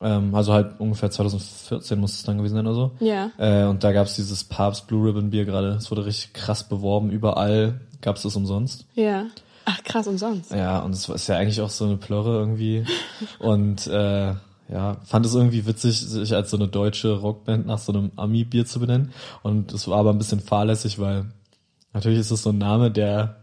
Ähm, 0.00 0.34
also 0.34 0.52
halt 0.52 0.80
ungefähr 0.80 1.10
2014 1.10 1.98
muss 1.98 2.14
es 2.14 2.22
dann 2.22 2.38
gewesen 2.38 2.54
sein 2.54 2.66
oder 2.66 2.74
so. 2.74 2.92
ja. 3.00 3.30
Äh, 3.38 3.64
und 3.66 3.84
da 3.84 3.92
gab's 3.92 4.16
dieses 4.16 4.44
Papst 4.44 4.86
Blue 4.86 5.06
Ribbon 5.06 5.30
Bier 5.30 5.44
gerade. 5.44 5.70
Es 5.72 5.90
wurde 5.90 6.06
richtig 6.06 6.32
krass 6.32 6.68
beworben. 6.68 7.10
Überall 7.10 7.80
gab's 8.00 8.22
das 8.22 8.34
umsonst. 8.36 8.86
Ja. 8.94 9.26
Ach, 9.66 9.82
krass, 9.84 10.06
umsonst. 10.06 10.50
Ja, 10.52 10.80
und 10.80 10.92
es 10.94 11.08
ist 11.08 11.28
ja 11.28 11.36
eigentlich 11.36 11.60
auch 11.60 11.70
so 11.70 11.84
eine 11.84 11.96
Plörre 11.96 12.38
irgendwie. 12.38 12.84
Und 13.38 13.86
äh, 13.86 14.34
ja, 14.72 14.96
fand 15.04 15.26
es 15.26 15.34
irgendwie 15.34 15.66
witzig, 15.66 16.00
sich 16.00 16.34
als 16.34 16.50
so 16.50 16.56
eine 16.56 16.68
deutsche 16.68 17.12
Rockband 17.18 17.66
nach 17.66 17.78
so 17.78 17.92
einem 17.92 18.10
Ami-Bier 18.16 18.64
zu 18.66 18.80
benennen. 18.80 19.12
Und 19.42 19.72
es 19.72 19.86
war 19.86 19.98
aber 19.98 20.10
ein 20.10 20.18
bisschen 20.18 20.40
fahrlässig, 20.40 20.98
weil 20.98 21.26
natürlich 21.92 22.18
ist 22.20 22.30
es 22.30 22.42
so 22.42 22.50
ein 22.50 22.58
Name, 22.58 22.90
der 22.90 23.36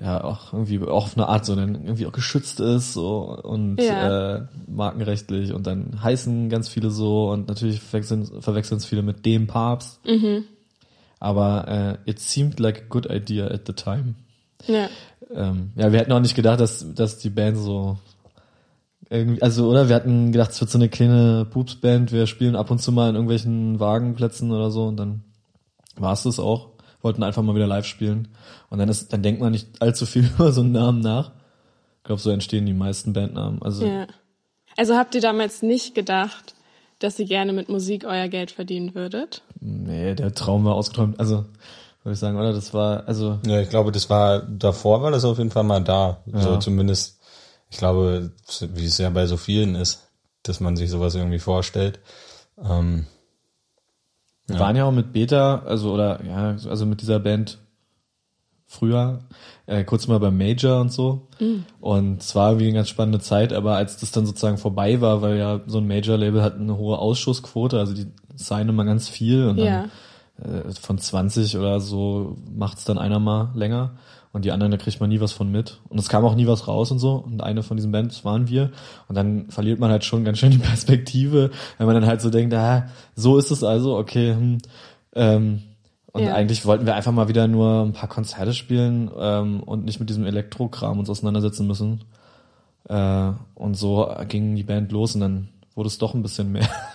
ja 0.00 0.22
auch 0.22 0.52
irgendwie 0.52 0.80
auch 0.80 1.06
auf 1.06 1.16
eine 1.16 1.26
Art 1.28 1.44
so 1.44 1.56
dann 1.56 1.74
irgendwie 1.74 2.06
auch 2.06 2.12
geschützt 2.12 2.60
ist 2.60 2.92
so 2.92 3.36
und 3.42 3.80
Ja. 3.80 4.36
äh, 4.36 4.42
markenrechtlich 4.68 5.52
und 5.52 5.66
dann 5.66 6.02
heißen 6.02 6.48
ganz 6.50 6.68
viele 6.68 6.90
so 6.90 7.30
und 7.32 7.48
natürlich 7.48 7.80
verwechseln 7.80 8.30
es 8.78 8.84
viele 8.84 9.02
mit 9.02 9.26
dem 9.26 9.46
Papst. 9.48 9.98
Aber 11.18 11.98
äh, 12.06 12.10
it 12.10 12.20
seemed 12.20 12.60
like 12.60 12.82
a 12.82 12.84
good 12.88 13.06
idea 13.10 13.48
at 13.48 13.62
the 13.66 13.72
time. 13.72 14.14
Ja. 14.68 14.88
Ähm, 15.34 15.72
ja, 15.74 15.90
wir 15.90 15.98
hätten 15.98 16.12
auch 16.12 16.20
nicht 16.20 16.36
gedacht, 16.36 16.60
dass, 16.60 16.94
dass 16.94 17.18
die 17.18 17.30
Band 17.30 17.56
so 17.58 17.98
irgendwie, 19.10 19.42
also 19.42 19.68
oder 19.68 19.88
wir 19.88 19.96
hatten 19.96 20.30
gedacht, 20.32 20.50
es 20.52 20.60
wird 20.60 20.70
so 20.70 20.78
eine 20.78 20.88
kleine 20.88 21.44
Pups-Band, 21.50 22.12
wir 22.12 22.26
spielen 22.26 22.54
ab 22.54 22.70
und 22.70 22.78
zu 22.80 22.92
mal 22.92 23.08
in 23.08 23.14
irgendwelchen 23.16 23.80
Wagenplätzen 23.80 24.52
oder 24.52 24.70
so 24.70 24.86
und 24.86 24.96
dann 24.96 25.22
war 25.96 26.12
es 26.12 26.22
das 26.22 26.38
auch. 26.38 26.68
Wollten 27.02 27.22
einfach 27.22 27.42
mal 27.42 27.54
wieder 27.54 27.66
live 27.66 27.86
spielen. 27.86 28.28
Und 28.70 28.78
dann 28.78 28.88
ist, 28.88 29.12
dann 29.12 29.22
denkt 29.22 29.40
man 29.40 29.52
nicht 29.52 29.80
allzu 29.80 30.06
viel 30.06 30.24
über 30.38 30.52
so 30.52 30.60
einen 30.62 30.72
Namen 30.72 31.00
nach. 31.00 31.32
Ich 31.98 32.04
glaube, 32.04 32.20
so 32.20 32.30
entstehen 32.30 32.66
die 32.66 32.72
meisten 32.72 33.12
Bandnamen. 33.12 33.62
Also 33.62 33.86
ja. 33.86 34.06
Also 34.76 34.96
habt 34.96 35.14
ihr 35.14 35.20
damals 35.20 35.62
nicht 35.62 35.94
gedacht, 35.94 36.54
dass 37.00 37.18
ihr 37.18 37.26
gerne 37.26 37.52
mit 37.52 37.68
Musik 37.68 38.04
euer 38.04 38.28
Geld 38.28 38.50
verdienen 38.50 38.94
würdet? 38.94 39.42
nee, 39.60 40.14
der 40.14 40.32
Traum 40.34 40.64
war 40.64 40.74
ausgeträumt. 40.74 41.18
Also 41.18 41.46
würde 42.04 42.14
ich 42.14 42.18
sagen, 42.20 42.38
oder? 42.38 42.52
Das 42.52 42.72
war, 42.74 43.06
also 43.06 43.38
Ja, 43.44 43.60
ich 43.60 43.68
glaube, 43.70 43.92
das 43.92 44.08
war, 44.08 44.40
davor 44.40 45.02
war 45.02 45.10
das 45.10 45.24
auf 45.24 45.38
jeden 45.38 45.50
Fall 45.50 45.64
mal 45.64 45.82
da. 45.82 46.22
So 46.32 46.54
Ja. 46.54 46.60
zumindest, 46.60 47.18
ich 47.70 47.76
glaube, 47.78 48.32
wie 48.60 48.86
es 48.86 48.98
ja 48.98 49.10
bei 49.10 49.26
so 49.26 49.36
vielen 49.36 49.74
ist, 49.74 50.08
dass 50.44 50.60
man 50.60 50.76
sich 50.76 50.90
sowas 50.90 51.14
irgendwie 51.14 51.38
vorstellt. 51.40 51.98
Ähm, 52.62 53.06
Wir 54.48 54.58
waren 54.60 54.76
ja 54.76 54.84
auch 54.84 54.92
mit 54.92 55.12
Beta, 55.12 55.62
also 55.66 55.92
oder 55.92 56.24
ja, 56.24 56.56
also 56.68 56.86
mit 56.86 57.00
dieser 57.02 57.20
Band 57.20 57.58
früher, 58.66 59.20
äh, 59.66 59.84
kurz 59.84 60.08
mal 60.08 60.18
beim 60.20 60.36
Major 60.36 60.80
und 60.80 60.92
so. 60.92 61.28
Und 61.80 62.20
es 62.22 62.34
war 62.34 62.50
irgendwie 62.50 62.66
eine 62.66 62.74
ganz 62.76 62.88
spannende 62.88 63.20
Zeit, 63.20 63.52
aber 63.52 63.76
als 63.76 63.96
das 63.98 64.10
dann 64.10 64.26
sozusagen 64.26 64.58
vorbei 64.58 65.00
war, 65.00 65.22
weil 65.22 65.38
ja 65.38 65.60
so 65.66 65.78
ein 65.78 65.86
Major-Label 65.86 66.42
hat 66.42 66.56
eine 66.56 66.76
hohe 66.76 66.98
Ausschussquote, 66.98 67.78
also 67.78 67.94
die 67.94 68.06
signen 68.34 68.70
immer 68.70 68.84
ganz 68.84 69.08
viel 69.08 69.46
und 69.46 69.58
Ja. 69.58 69.86
dann 70.38 70.66
äh, 70.68 70.72
von 70.80 70.98
20 70.98 71.56
oder 71.56 71.80
so 71.80 72.36
macht's 72.54 72.84
dann 72.84 72.98
einer 72.98 73.18
mal 73.18 73.50
länger 73.54 73.92
und 74.32 74.44
die 74.44 74.52
anderen, 74.52 74.70
da 74.70 74.76
kriegt 74.76 75.00
man 75.00 75.08
nie 75.08 75.20
was 75.20 75.32
von 75.32 75.50
mit. 75.50 75.80
Und 75.88 75.98
es 75.98 76.08
kam 76.08 76.24
auch 76.24 76.34
nie 76.34 76.46
was 76.46 76.68
raus 76.68 76.90
und 76.90 76.98
so. 76.98 77.14
Und 77.14 77.42
eine 77.42 77.62
von 77.62 77.76
diesen 77.76 77.92
Bands 77.92 78.24
waren 78.24 78.48
wir. 78.48 78.70
Und 79.08 79.16
dann 79.16 79.50
verliert 79.50 79.80
man 79.80 79.90
halt 79.90 80.04
schon 80.04 80.24
ganz 80.24 80.38
schön 80.38 80.50
die 80.50 80.58
Perspektive, 80.58 81.50
wenn 81.78 81.86
man 81.86 81.94
dann 81.94 82.06
halt 82.06 82.20
so 82.20 82.30
denkt, 82.30 82.52
ah, 82.54 82.88
so 83.14 83.38
ist 83.38 83.50
es 83.50 83.64
also, 83.64 83.96
okay. 83.96 84.34
Hm, 84.34 84.58
ähm, 85.14 85.62
und 86.12 86.22
Ja. 86.22 86.34
eigentlich 86.34 86.64
wollten 86.66 86.86
wir 86.86 86.94
einfach 86.94 87.12
mal 87.12 87.28
wieder 87.28 87.48
nur 87.48 87.82
ein 87.82 87.92
paar 87.92 88.08
Konzerte 88.08 88.52
spielen 88.54 89.10
ähm, 89.18 89.62
und 89.62 89.84
nicht 89.84 90.00
mit 90.00 90.08
diesem 90.08 90.26
Elektrokram 90.26 90.98
uns 90.98 91.10
auseinandersetzen 91.10 91.66
müssen. 91.66 92.04
Äh, 92.88 93.32
und 93.54 93.74
so 93.76 94.10
ging 94.28 94.56
die 94.56 94.62
Band 94.62 94.90
los 94.92 95.14
und 95.14 95.20
dann 95.20 95.48
wurde 95.74 95.88
es 95.88 95.98
doch 95.98 96.14
ein 96.14 96.22
bisschen 96.22 96.50
mehr. 96.50 96.68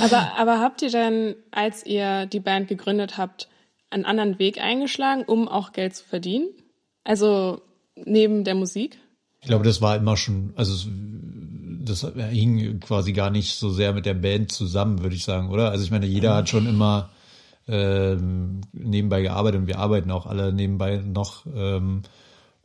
Aber, 0.00 0.28
aber 0.38 0.60
habt 0.60 0.80
ihr 0.82 0.90
denn, 0.90 1.34
als 1.50 1.84
ihr 1.84 2.26
die 2.26 2.40
Band 2.40 2.68
gegründet 2.68 3.18
habt, 3.18 3.48
einen 3.96 4.04
anderen 4.04 4.38
Weg 4.38 4.60
eingeschlagen, 4.60 5.24
um 5.26 5.48
auch 5.48 5.72
Geld 5.72 5.94
zu 5.94 6.04
verdienen? 6.04 6.48
Also 7.04 7.60
neben 8.04 8.44
der 8.44 8.54
Musik? 8.54 8.98
Ich 9.40 9.48
glaube, 9.48 9.64
das 9.64 9.80
war 9.80 9.96
immer 9.96 10.16
schon, 10.16 10.52
also 10.56 10.88
das 11.84 12.06
hing 12.30 12.80
quasi 12.80 13.12
gar 13.12 13.30
nicht 13.30 13.54
so 13.54 13.70
sehr 13.70 13.92
mit 13.92 14.06
der 14.06 14.14
Band 14.14 14.52
zusammen, 14.52 15.02
würde 15.02 15.14
ich 15.14 15.24
sagen, 15.24 15.50
oder? 15.50 15.70
Also 15.70 15.84
ich 15.84 15.90
meine, 15.90 16.06
jeder 16.06 16.34
hat 16.34 16.48
schon 16.48 16.66
immer 16.66 17.10
ähm, 17.68 18.60
nebenbei 18.72 19.22
gearbeitet 19.22 19.60
und 19.60 19.66
wir 19.66 19.78
arbeiten 19.78 20.10
auch 20.10 20.26
alle 20.26 20.52
nebenbei 20.52 20.98
noch. 20.98 21.46
Ähm, 21.54 22.02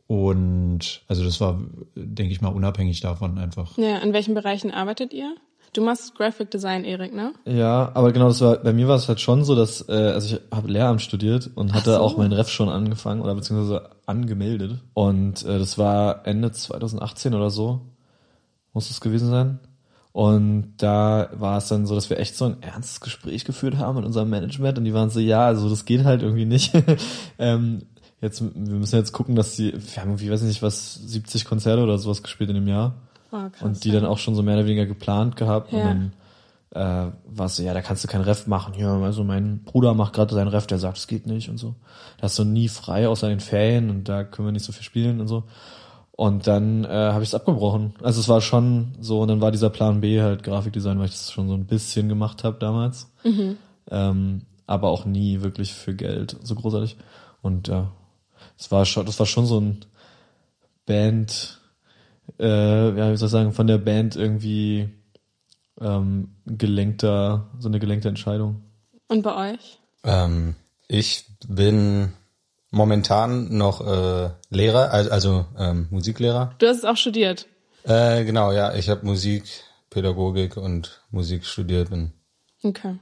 und 0.06 1.02
also 1.08 1.24
das 1.24 1.40
war, 1.40 1.60
denke 1.94 2.32
ich 2.32 2.40
mal, 2.40 2.48
unabhängig 2.48 3.00
davon 3.00 3.38
einfach. 3.38 3.78
Ja, 3.78 3.98
in 3.98 4.12
welchen 4.12 4.34
Bereichen 4.34 4.70
arbeitet 4.70 5.12
ihr? 5.12 5.34
Du 5.74 5.80
machst 5.80 6.14
Graphic 6.14 6.50
Design, 6.50 6.84
Erik, 6.84 7.14
ne? 7.14 7.32
Ja, 7.46 7.90
aber 7.94 8.12
genau, 8.12 8.28
das 8.28 8.42
war 8.42 8.58
bei 8.58 8.74
mir 8.74 8.88
war 8.88 8.96
es 8.96 9.08
halt 9.08 9.20
schon 9.20 9.42
so, 9.42 9.56
dass 9.56 9.88
äh, 9.88 9.92
also 9.92 10.36
ich 10.36 10.42
habe 10.54 10.68
Lehramt 10.70 11.00
studiert 11.00 11.50
und 11.54 11.72
hatte 11.72 11.94
so. 11.94 11.98
auch 11.98 12.18
meinen 12.18 12.32
Ref 12.32 12.50
schon 12.50 12.68
angefangen 12.68 13.22
oder 13.22 13.34
beziehungsweise 13.34 13.88
angemeldet 14.04 14.80
und 14.92 15.42
äh, 15.46 15.58
das 15.58 15.78
war 15.78 16.26
Ende 16.26 16.52
2018 16.52 17.34
oder 17.34 17.48
so 17.48 17.80
muss 18.74 18.90
es 18.90 19.00
gewesen 19.00 19.30
sein 19.30 19.60
und 20.12 20.74
da 20.76 21.30
war 21.32 21.56
es 21.56 21.68
dann 21.68 21.86
so, 21.86 21.94
dass 21.94 22.10
wir 22.10 22.18
echt 22.18 22.36
so 22.36 22.44
ein 22.44 22.62
ernstes 22.62 23.00
Gespräch 23.00 23.46
geführt 23.46 23.78
haben 23.78 23.96
mit 23.96 24.04
unserem 24.04 24.28
Management 24.28 24.76
und 24.76 24.84
die 24.84 24.92
waren 24.92 25.08
so, 25.08 25.20
ja, 25.20 25.46
also 25.46 25.70
das 25.70 25.86
geht 25.86 26.04
halt 26.04 26.22
irgendwie 26.22 26.44
nicht. 26.44 26.72
ähm, 27.38 27.86
jetzt 28.20 28.42
wir 28.42 28.74
müssen 28.74 28.96
jetzt 28.96 29.12
gucken, 29.12 29.36
dass 29.36 29.56
die 29.56 29.72
wir 29.72 30.02
haben 30.02 30.10
irgendwie 30.10 30.30
weiß 30.30 30.42
ich 30.42 30.48
nicht 30.48 30.62
was 30.62 30.96
70 30.96 31.46
Konzerte 31.46 31.82
oder 31.82 31.96
sowas 31.96 32.22
gespielt 32.22 32.50
in 32.50 32.56
dem 32.56 32.68
Jahr 32.68 32.94
Oh, 33.32 33.48
und 33.64 33.82
die 33.82 33.90
dann 33.90 34.04
auch 34.04 34.18
schon 34.18 34.34
so 34.34 34.42
mehr 34.42 34.56
oder 34.56 34.66
weniger 34.66 34.86
geplant 34.86 35.36
gehabt. 35.36 35.72
Ja. 35.72 35.78
Und 35.78 35.84
dann 35.84 36.12
äh, 36.74 37.12
war 37.26 37.46
es 37.46 37.56
so, 37.56 37.62
ja, 37.62 37.74
da 37.74 37.80
kannst 37.80 38.04
du 38.04 38.08
kein 38.08 38.20
Ref 38.20 38.46
machen. 38.46 38.74
Ja, 38.74 39.00
also 39.00 39.24
mein 39.24 39.64
Bruder 39.64 39.94
macht 39.94 40.12
gerade 40.12 40.34
seinen 40.34 40.48
Ref, 40.48 40.66
der 40.66 40.78
sagt, 40.78 40.98
es 40.98 41.06
geht 41.06 41.26
nicht 41.26 41.48
und 41.48 41.58
so. 41.58 41.74
Da 42.18 42.24
hast 42.24 42.38
du 42.38 42.44
nie 42.44 42.68
frei 42.68 43.08
außer 43.08 43.28
den 43.28 43.40
Ferien 43.40 43.90
und 43.90 44.08
da 44.08 44.22
können 44.24 44.48
wir 44.48 44.52
nicht 44.52 44.64
so 44.64 44.72
viel 44.72 44.84
spielen 44.84 45.20
und 45.20 45.28
so. 45.28 45.44
Und 46.12 46.46
dann 46.46 46.84
äh, 46.84 46.88
habe 46.88 47.22
ich 47.22 47.30
es 47.30 47.34
abgebrochen. 47.34 47.94
Also 48.02 48.20
es 48.20 48.28
war 48.28 48.42
schon 48.42 48.94
so, 49.00 49.22
und 49.22 49.28
dann 49.28 49.40
war 49.40 49.50
dieser 49.50 49.70
Plan 49.70 50.02
B 50.02 50.20
halt 50.20 50.42
Grafikdesign, 50.42 50.98
weil 50.98 51.06
ich 51.06 51.12
das 51.12 51.32
schon 51.32 51.48
so 51.48 51.54
ein 51.54 51.66
bisschen 51.66 52.08
gemacht 52.08 52.44
habe 52.44 52.58
damals. 52.58 53.10
Ähm, 53.90 54.42
aber 54.66 54.90
auch 54.90 55.06
nie 55.06 55.40
wirklich 55.40 55.72
für 55.72 55.94
Geld 55.94 56.36
so 56.42 56.54
großartig. 56.54 56.96
Und 57.40 57.68
ja, 57.68 57.92
das 58.58 58.70
war 58.70 58.84
schon, 58.84 59.06
das 59.06 59.18
war 59.18 59.26
schon 59.26 59.46
so 59.46 59.58
ein 59.58 59.84
Band, 60.86 61.60
äh, 62.38 62.88
ja, 62.88 63.12
wie 63.12 63.16
soll 63.16 63.26
ich 63.26 63.32
sagen, 63.32 63.52
von 63.52 63.66
der 63.66 63.78
Band 63.78 64.16
irgendwie 64.16 64.88
ähm, 65.80 66.36
gelenkter, 66.46 67.50
so 67.58 67.68
eine 67.68 67.78
gelenkte 67.78 68.08
Entscheidung. 68.08 68.62
Und 69.08 69.22
bei 69.22 69.52
euch? 69.52 69.78
Ähm, 70.04 70.54
ich 70.88 71.24
bin 71.48 72.12
momentan 72.70 73.56
noch 73.56 73.80
äh, 73.86 74.30
Lehrer, 74.50 74.92
also, 74.92 75.46
ähm, 75.58 75.88
Musiklehrer. 75.90 76.54
Du 76.58 76.66
hast 76.66 76.78
es 76.78 76.84
auch 76.84 76.96
studiert. 76.96 77.46
Äh, 77.84 78.24
genau, 78.24 78.52
ja, 78.52 78.74
ich 78.74 78.88
habe 78.88 79.04
Musik, 79.04 79.44
Pädagogik 79.90 80.56
und 80.56 81.02
Musik 81.10 81.44
studiert. 81.44 81.90
Und 81.90 82.12
Okay. 82.62 82.96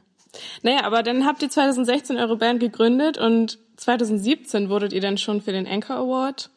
Naja, 0.62 0.85
aber 0.85 1.02
dann 1.02 1.26
habt 1.26 1.42
ihr 1.42 1.50
2016 1.50 2.16
eure 2.18 2.37
Band 2.37 2.61
gegründet 2.61 3.18
und 3.18 3.59
2017 3.76 4.68
wurdet 4.68 4.92
ihr 4.92 5.00
dann 5.00 5.18
schon 5.18 5.40
für 5.40 5.52
den 5.52 5.66
Anchor 5.66 5.96
Award 5.96 6.50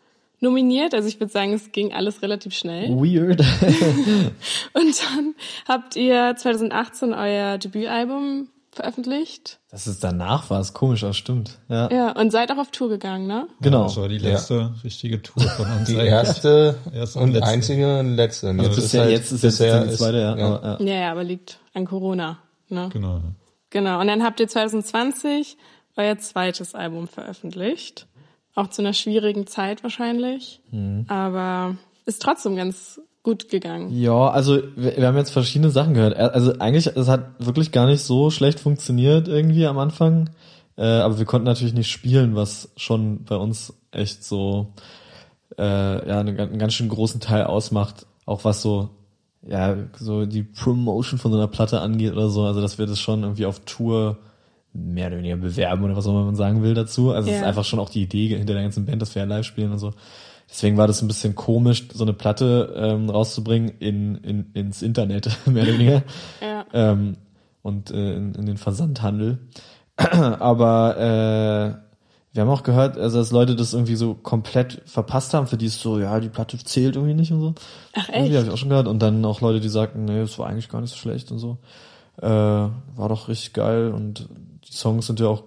nominiert. 0.43 0.93
Also 0.93 1.07
ich 1.07 1.19
würde 1.19 1.31
sagen, 1.33 1.53
es 1.53 1.71
ging 1.71 1.93
alles 1.93 2.21
relativ 2.21 2.53
schnell. 2.53 2.89
Weird. 2.89 3.39
Und 4.73 5.01
dann 5.03 5.35
habt 5.67 5.95
ihr 5.95 6.35
2018 6.37 7.13
euer 7.13 7.57
Debütalbum 7.57 8.49
veröffentlicht. 8.71 9.59
Dass 9.69 9.85
es 9.87 9.99
danach 9.99 10.49
war, 10.49 10.59
ist 10.59 10.73
komisch, 10.73 11.03
aber 11.03 11.13
stimmt. 11.13 11.59
Ja, 11.69 11.91
Ja, 11.91 12.11
und 12.19 12.31
seid 12.31 12.51
auch 12.51 12.57
auf 12.57 12.71
Tour 12.71 12.89
gegangen, 12.89 13.27
ne? 13.27 13.47
genau. 13.61 13.83
Das 13.83 13.97
war 13.97 14.07
die 14.09 14.17
letzte 14.17 14.73
richtige 14.83 15.21
Tour 15.21 15.43
von 15.43 15.65
uns. 15.71 15.87
die 15.87 15.93
eigentlich. 15.95 16.09
erste, 16.11 16.75
Erste 16.93 17.19
und 17.19 17.33
letzte. 17.33 17.47
einzige 17.49 17.99
und 17.99 18.15
letzte. 18.15 18.49
Und 18.49 18.59
Also 18.61 18.71
jetzt 18.71 18.81
bisher, 18.81 19.01
halt- 19.01 19.11
jetzt 19.11 19.31
ist 19.31 19.43
jetzt 19.43 19.59
die 19.61 19.95
zweite, 19.95 20.17
ja. 20.17 20.35
ja. 20.37 20.45
Aber, 20.55 20.77
ja. 20.83 20.85
Ja, 20.93 21.01
ja, 21.01 21.11
aber 21.11 21.23
liegt 21.23 21.59
an 21.75 21.85
Corona, 21.85 22.39
ne? 22.69 22.89
Genau. 22.91 23.21
Genau. 23.69 23.99
Und 24.01 24.07
dann 24.07 24.23
habt 24.23 24.39
ihr 24.39 24.47
2020 24.47 25.55
euer 25.95 26.17
zweites 26.17 26.73
Album 26.73 27.07
veröffentlicht. 27.07 28.07
Auch 28.55 28.67
zu 28.67 28.81
einer 28.81 28.93
schwierigen 28.93 29.47
Zeit 29.47 29.83
wahrscheinlich. 29.83 30.61
Aber 31.07 31.75
ist 32.05 32.21
trotzdem 32.21 32.55
ganz 32.55 32.99
gut 33.23 33.49
gegangen. 33.49 33.89
Ja, 33.91 34.29
also 34.29 34.61
wir, 34.75 34.97
wir 34.97 35.07
haben 35.07 35.17
jetzt 35.17 35.31
verschiedene 35.31 35.71
Sachen 35.71 35.93
gehört. 35.93 36.15
Also 36.15 36.59
eigentlich, 36.59 36.87
es 36.87 37.07
hat 37.07 37.31
wirklich 37.39 37.71
gar 37.71 37.87
nicht 37.87 38.01
so 38.01 38.29
schlecht 38.29 38.59
funktioniert 38.59 39.27
irgendwie 39.27 39.65
am 39.65 39.79
Anfang. 39.79 40.29
Äh, 40.77 40.83
aber 40.83 41.17
wir 41.17 41.25
konnten 41.25 41.45
natürlich 41.45 41.73
nicht 41.73 41.89
spielen, 41.89 42.35
was 42.35 42.69
schon 42.75 43.23
bei 43.23 43.35
uns 43.35 43.73
echt 43.91 44.23
so 44.23 44.73
äh, 45.57 46.07
ja 46.07 46.19
einen, 46.19 46.39
einen 46.39 46.59
ganz 46.59 46.73
schön 46.73 46.89
großen 46.89 47.21
Teil 47.21 47.45
ausmacht. 47.45 48.05
Auch 48.25 48.43
was 48.43 48.61
so 48.61 48.89
ja 49.47 49.75
so 49.97 50.25
die 50.25 50.43
Promotion 50.43 51.19
von 51.19 51.31
so 51.31 51.37
einer 51.37 51.47
Platte 51.47 51.79
angeht 51.79 52.13
oder 52.13 52.29
so. 52.29 52.43
Also 52.43 52.61
dass 52.61 52.77
wir 52.77 52.87
das 52.87 52.99
schon 52.99 53.23
irgendwie 53.23 53.45
auf 53.45 53.61
Tour 53.61 54.17
mehr 54.73 55.07
oder 55.07 55.17
weniger 55.17 55.37
bewerben 55.37 55.83
oder 55.83 55.95
was 55.95 56.07
auch 56.07 56.11
immer 56.11 56.25
man 56.25 56.35
sagen 56.35 56.63
will 56.63 56.73
dazu. 56.73 57.11
Also 57.11 57.29
es 57.29 57.35
ist 57.35 57.41
Ja. 57.41 57.47
einfach 57.47 57.63
schon 57.65 57.79
auch 57.79 57.89
die 57.89 58.01
Idee 58.03 58.27
hinter 58.29 58.53
der 58.53 58.63
ganzen 58.63 58.85
Band, 58.85 59.01
dass 59.01 59.13
wir 59.15 59.21
ja 59.21 59.27
live 59.27 59.45
spielen 59.45 59.71
und 59.71 59.79
so. 59.79 59.93
Deswegen 60.49 60.77
war 60.77 60.87
das 60.87 61.01
ein 61.01 61.07
bisschen 61.07 61.35
komisch, 61.35 61.87
so 61.93 62.03
eine 62.03 62.13
Platte 62.13 62.73
ähm, 62.75 63.09
rauszubringen 63.09 63.69
in, 63.79 64.15
in, 64.15 64.51
ins 64.53 64.81
Internet, 64.81 65.29
mehr 65.45 65.63
oder 65.63 65.73
weniger. 65.73 66.03
Ja. 66.41 66.65
Ähm, 66.73 67.17
und 67.61 67.91
äh, 67.91 68.15
in, 68.15 68.35
in 68.35 68.45
den 68.45 68.57
Versandhandel. 68.57 69.39
Aber 69.97 70.97
äh, 70.97 71.83
wir 72.33 72.41
haben 72.41 72.49
auch 72.49 72.63
gehört, 72.63 72.97
also 72.97 73.19
dass 73.19 73.31
Leute 73.31 73.55
das 73.55 73.73
irgendwie 73.73 73.95
so 73.95 74.15
komplett 74.15 74.81
verpasst 74.85 75.33
haben, 75.35 75.45
für 75.47 75.57
die 75.57 75.67
es 75.67 75.79
so, 75.79 75.99
ja, 75.99 76.19
die 76.19 76.29
Platte 76.29 76.57
zählt 76.57 76.95
irgendwie 76.95 77.13
nicht 77.13 77.31
und 77.31 77.39
so. 77.41 77.53
Ach 77.95 78.09
echt? 78.09 78.33
habe 78.35 78.45
ich 78.45 78.49
auch 78.51 78.57
schon 78.57 78.69
gehört. 78.69 78.87
Und 78.87 78.99
dann 79.03 79.23
auch 79.23 79.41
Leute, 79.41 79.59
die 79.59 79.69
sagten, 79.69 80.05
nee, 80.05 80.19
es 80.19 80.37
war 80.39 80.47
eigentlich 80.47 80.69
gar 80.69 80.81
nicht 80.81 80.89
so 80.91 80.97
schlecht 80.97 81.31
und 81.31 81.37
so. 81.37 81.57
Äh, 82.21 82.27
war 82.27 83.09
doch 83.09 83.27
richtig 83.27 83.53
geil 83.53 83.91
und 83.91 84.27
die 84.67 84.73
Songs 84.73 85.07
sind 85.07 85.19
ja 85.19 85.27
auch 85.27 85.43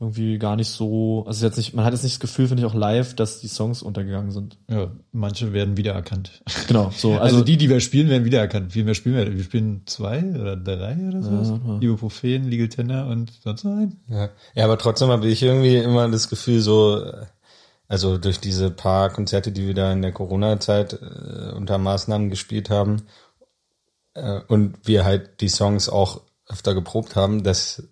irgendwie 0.00 0.38
gar 0.38 0.56
nicht 0.56 0.70
so, 0.70 1.24
also 1.26 1.44
jetzt 1.44 1.58
nicht, 1.58 1.74
man 1.74 1.84
hat 1.84 1.92
jetzt 1.92 2.02
nicht 2.04 2.14
das 2.14 2.20
Gefühl, 2.20 2.48
finde 2.48 2.62
ich 2.62 2.66
auch 2.66 2.74
live, 2.74 3.14
dass 3.14 3.40
die 3.40 3.48
Songs 3.48 3.82
untergegangen 3.82 4.30
sind. 4.30 4.56
Ja, 4.70 4.90
manche 5.12 5.52
werden 5.52 5.76
wiedererkannt. 5.76 6.42
Genau, 6.68 6.90
so, 6.96 7.12
Also, 7.12 7.20
also, 7.20 7.44
die, 7.44 7.58
die 7.58 7.68
wir 7.68 7.80
spielen, 7.80 8.08
werden 8.08 8.24
wiedererkannt. 8.24 8.72
Viel 8.72 8.84
mehr 8.84 8.94
spielen 8.94 9.16
wir. 9.16 9.36
Wir 9.36 9.44
spielen 9.44 9.82
zwei 9.84 10.22
oder 10.22 10.56
drei 10.56 10.96
oder 11.06 11.22
so. 11.22 11.30
mal. 11.30 11.82
Ibuprofen, 11.82 12.44
Legal 12.44 12.68
Tender 12.68 13.08
und 13.08 13.32
sonst 13.42 13.64
noch 13.64 13.76
ein. 13.76 14.00
Ja. 14.08 14.30
ja, 14.54 14.64
aber 14.64 14.78
trotzdem 14.78 15.08
habe 15.08 15.26
ich 15.26 15.42
irgendwie 15.42 15.76
immer 15.76 16.08
das 16.08 16.30
Gefühl, 16.30 16.60
so, 16.60 17.02
äh, 17.04 17.26
also 17.86 18.16
durch 18.16 18.40
diese 18.40 18.70
paar 18.70 19.10
Konzerte, 19.10 19.52
die 19.52 19.66
wir 19.66 19.74
da 19.74 19.92
in 19.92 20.00
der 20.00 20.12
Corona-Zeit 20.12 20.94
äh, 20.94 21.52
unter 21.54 21.76
Maßnahmen 21.76 22.30
gespielt 22.30 22.70
haben 22.70 23.02
äh, 24.14 24.40
und 24.48 24.78
wir 24.84 25.04
halt 25.04 25.42
die 25.42 25.48
Songs 25.48 25.90
auch 25.90 26.22
öfter 26.48 26.72
geprobt 26.72 27.16
haben, 27.16 27.42
dass 27.42 27.82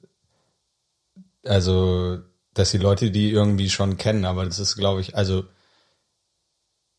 also 1.45 2.19
dass 2.55 2.71
die 2.73 2.79
Leute 2.79 3.11
die 3.11 3.31
irgendwie 3.31 3.71
schon 3.71 3.97
kennen, 3.97 4.25
aber 4.25 4.45
das 4.45 4.59
ist, 4.59 4.77
glaube 4.77 5.01
ich, 5.01 5.17
also 5.17 5.45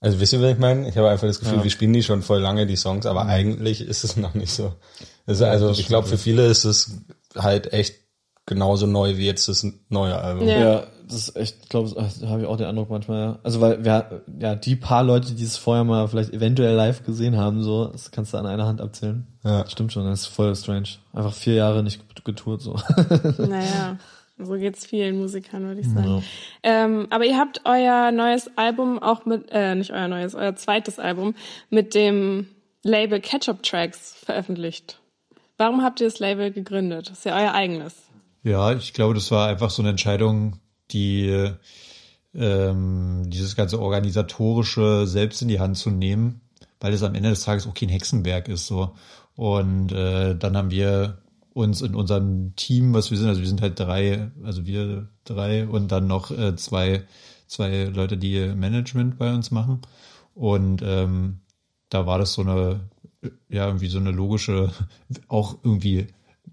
also 0.02 0.20
wisst 0.22 0.32
ihr, 0.32 0.42
was 0.42 0.52
ich 0.54 0.60
meine? 0.60 0.88
Ich 0.88 0.98
habe 0.98 1.10
einfach 1.10 1.28
das 1.28 1.40
Gefühl, 1.40 1.58
Ja. 1.58 1.64
wir 1.66 1.72
spielen 1.72 1.92
die 1.92 2.04
schon 2.04 2.22
voll 2.22 2.40
lange, 2.40 2.66
die 2.66 2.78
Songs, 2.78 3.06
aber 3.06 3.26
eigentlich 3.26 3.82
ist 3.82 4.04
es 4.06 4.16
noch 4.18 4.34
nicht 4.34 4.52
so. 4.54 4.74
Das 5.26 5.38
ist, 5.38 5.44
also 5.44 5.72
ich 5.72 5.88
glaube, 5.88 6.08
für 6.08 6.18
viele 6.18 6.46
ist 6.46 6.64
es 6.64 6.92
halt 7.36 7.74
echt 7.74 7.96
genauso 8.46 8.88
neu 8.88 9.18
wie 9.18 9.26
jetzt 9.26 9.48
das 9.50 9.66
neue 9.90 10.18
Album. 10.18 10.48
Ja. 10.48 10.58
ja, 10.60 10.84
das 11.06 11.28
ist 11.28 11.36
echt, 11.36 11.58
ich 11.64 11.70
glaube, 11.70 11.90
da 11.94 12.30
habe 12.30 12.42
ich 12.42 12.48
auch 12.48 12.56
den 12.58 12.68
Eindruck 12.68 12.90
manchmal, 12.90 13.20
ja. 13.22 13.40
Also 13.44 13.60
weil 13.62 13.84
wir, 13.84 14.24
ja, 14.40 14.56
die 14.56 14.76
paar 14.78 15.04
Leute, 15.04 15.34
die 15.34 15.44
es 15.44 15.58
vorher 15.58 15.84
mal 15.84 16.08
vielleicht 16.08 16.34
eventuell 16.34 16.76
live 16.76 17.04
gesehen 17.04 17.36
haben, 17.38 17.62
so, 17.62 17.88
das 17.88 18.10
kannst 18.10 18.34
du 18.34 18.38
an 18.38 18.46
einer 18.46 18.66
Hand 18.66 18.80
abzählen. 18.80 19.28
Ja. 19.44 19.68
Stimmt 19.68 19.92
schon, 19.92 20.06
das 20.06 20.22
ist 20.22 20.26
voll 20.28 20.56
strange. 20.56 20.88
Einfach 21.14 21.34
vier 21.34 21.56
Jahre 21.56 21.84
nicht 21.84 22.02
getourt, 22.24 22.62
so. 22.62 22.80
Naja, 23.38 23.98
so 24.40 24.54
geht's 24.54 24.86
vielen 24.86 25.18
Musikern, 25.18 25.64
würde 25.64 25.82
ich 25.82 25.88
sagen. 25.88 26.24
Ähm, 26.64 27.08
aber 27.10 27.26
ihr 27.26 27.38
habt 27.38 27.62
euer 27.66 28.12
neues 28.12 28.50
Album 28.58 29.00
auch 29.00 29.26
mit, 29.26 29.50
äh, 29.52 29.76
nicht 29.76 29.92
euer 29.92 30.08
neues, 30.08 30.36
euer 30.36 30.56
zweites 30.56 30.98
Album 31.00 31.36
mit 31.70 31.94
dem 31.94 32.48
Label 32.84 33.20
Ketchup 33.20 33.64
Tracks 33.64 34.16
veröffentlicht. 34.24 35.00
Warum 35.58 35.84
habt 35.84 36.00
ihr 36.00 36.08
das 36.08 36.20
Label 36.20 36.52
gegründet? 36.52 37.10
Das 37.10 37.20
ist 37.20 37.26
ja 37.26 37.38
euer 37.38 37.54
eigenes. 37.54 37.96
Ja, 38.44 38.74
ich 38.74 38.94
glaube, 38.94 39.14
das 39.14 39.30
war 39.32 39.50
einfach 39.50 39.70
so 39.70 39.82
eine 39.82 39.90
Entscheidung, 39.90 40.60
die 40.92 41.52
ähm, 42.34 43.24
dieses 43.28 43.56
ganze 43.56 43.82
organisatorische 43.82 45.06
selbst 45.06 45.42
in 45.42 45.50
die 45.50 45.60
Hand 45.60 45.78
zu 45.78 45.90
nehmen, 45.90 46.42
weil 46.80 46.94
es 46.94 47.04
am 47.04 47.16
Ende 47.16 47.30
des 47.30 47.44
Tages 47.44 47.68
auch 47.68 47.74
kein 47.74 47.90
Hexenwerk 47.90 48.48
ist 48.48 48.68
so. 48.68 48.96
Und 49.36 49.92
äh, 49.92 50.36
dann 50.36 50.56
haben 50.56 50.72
wir 50.72 51.18
uns 51.60 51.82
in 51.82 51.96
unserem 51.96 52.56
Team, 52.56 52.94
was 52.94 53.12
wir 53.12 53.18
sind, 53.18 53.28
also 53.30 53.42
wir 53.42 53.48
sind 53.48 53.62
halt 53.62 53.80
drei, 53.80 54.32
also 54.44 54.66
wir 54.66 55.08
drei 55.26 55.68
und 55.68 55.92
dann 55.92 56.08
noch 56.08 56.32
äh, 56.32 56.56
zwei, 56.56 57.04
zwei 57.48 57.86
Leute, 57.86 58.18
die 58.18 58.48
Management 58.56 59.18
bei 59.18 59.34
uns 59.34 59.52
machen. 59.52 59.82
Und 60.36 60.82
ähm, 60.84 61.40
da 61.90 62.06
war 62.06 62.18
das 62.20 62.34
so 62.34 62.42
eine, 62.42 62.82
ja, 63.50 63.66
irgendwie 63.68 63.88
so 63.88 64.00
eine 64.00 64.12
logische, 64.12 64.72
auch 65.28 65.58
irgendwie 65.64 66.08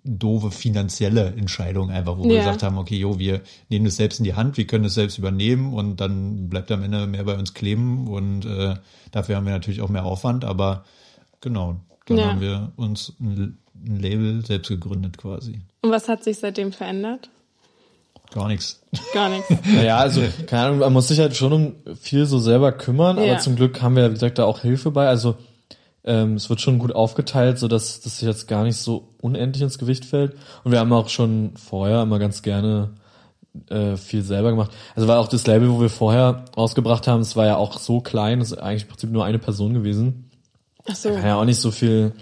doofe 0.04 0.50
finanzielle 0.50 1.34
Entscheidung 1.34 1.90
einfach, 1.90 2.16
wo 2.18 2.28
wir 2.28 2.36
Ja. 2.36 2.38
gesagt 2.38 2.62
haben, 2.62 2.78
okay, 2.78 2.96
jo, 2.96 3.18
wir 3.18 3.42
nehmen 3.68 3.86
das 3.86 3.96
selbst 3.96 4.18
in 4.20 4.24
die 4.24 4.34
Hand, 4.34 4.56
wir 4.56 4.66
können 4.66 4.84
es 4.84 4.94
selbst 4.94 5.18
übernehmen 5.18 5.74
und 5.74 6.00
dann 6.00 6.48
bleibt 6.48 6.70
am 6.70 6.82
Ende 6.82 7.06
mehr 7.06 7.24
bei 7.24 7.36
uns 7.36 7.54
kleben 7.54 8.06
und 8.08 8.44
äh, 8.44 8.76
dafür 9.10 9.36
haben 9.36 9.46
wir 9.46 9.52
natürlich 9.52 9.80
auch 9.80 9.88
mehr 9.88 10.04
Aufwand, 10.04 10.44
aber 10.44 10.84
genau, 11.40 11.80
dann 12.06 12.18
Ja. 12.18 12.28
haben 12.28 12.40
wir 12.40 12.72
uns 12.76 13.14
ein, 13.20 13.58
ein 13.86 14.00
Label 14.00 14.44
selbst 14.44 14.68
gegründet 14.68 15.18
quasi. 15.18 15.60
Und 15.82 15.90
was 15.90 16.08
hat 16.08 16.24
sich 16.24 16.38
seitdem 16.38 16.72
verändert? 16.72 17.28
Gar 18.32 18.48
nichts. 18.48 18.82
Gar 19.14 19.28
nichts. 19.30 19.48
Naja, 19.66 19.98
also, 19.98 20.22
keine 20.46 20.62
Ahnung, 20.66 20.78
man 20.80 20.92
muss 20.92 21.08
sich 21.08 21.20
halt 21.20 21.36
schon 21.36 21.52
um 21.52 21.74
viel 22.00 22.26
so 22.26 22.38
selber 22.38 22.72
kümmern, 22.72 23.18
Ja. 23.18 23.32
aber 23.32 23.38
zum 23.40 23.56
Glück 23.56 23.82
haben 23.82 23.94
wir, 23.96 24.08
wie 24.10 24.14
gesagt, 24.14 24.38
da 24.38 24.44
auch 24.44 24.60
Hilfe 24.60 24.90
bei. 24.90 25.06
Also, 25.06 25.36
ähm, 26.04 26.34
es 26.34 26.48
wird 26.50 26.60
schon 26.60 26.78
gut 26.78 26.92
aufgeteilt, 26.94 27.58
so 27.58 27.68
dass 27.68 28.00
das 28.00 28.18
sich 28.18 28.26
jetzt 28.28 28.48
gar 28.48 28.64
nicht 28.64 28.76
so 28.76 29.08
unendlich 29.20 29.62
ins 29.62 29.78
Gewicht 29.78 30.04
fällt. 30.04 30.34
Und 30.64 30.72
wir 30.72 30.80
haben 30.80 30.92
auch 30.92 31.08
schon 31.08 31.52
vorher 31.56 32.02
immer 32.02 32.18
ganz 32.18 32.42
gerne 32.42 32.90
äh, 33.70 33.96
viel 33.96 34.22
selber 34.22 34.50
gemacht. 34.50 34.70
Also 34.94 35.08
war 35.08 35.18
auch 35.18 35.28
das 35.28 35.46
Label, 35.46 35.70
wo 35.70 35.80
wir 35.80 35.88
vorher 35.90 36.44
rausgebracht 36.56 37.06
haben, 37.08 37.22
es 37.22 37.34
war 37.36 37.46
ja 37.46 37.56
auch 37.56 37.78
so 37.78 38.00
klein, 38.00 38.38
das 38.40 38.52
ist 38.52 38.58
eigentlich 38.58 38.82
im 38.82 38.88
Prinzip 38.88 39.10
nur 39.10 39.24
eine 39.24 39.38
Person 39.38 39.74
gewesen. 39.74 40.30
Ach 40.88 40.94
so. 40.94 41.10
Kann 41.10 41.26
ja 41.26 41.36
auch 41.40 41.44
nicht 41.44 41.60
so 41.60 41.70
viel 41.70 42.12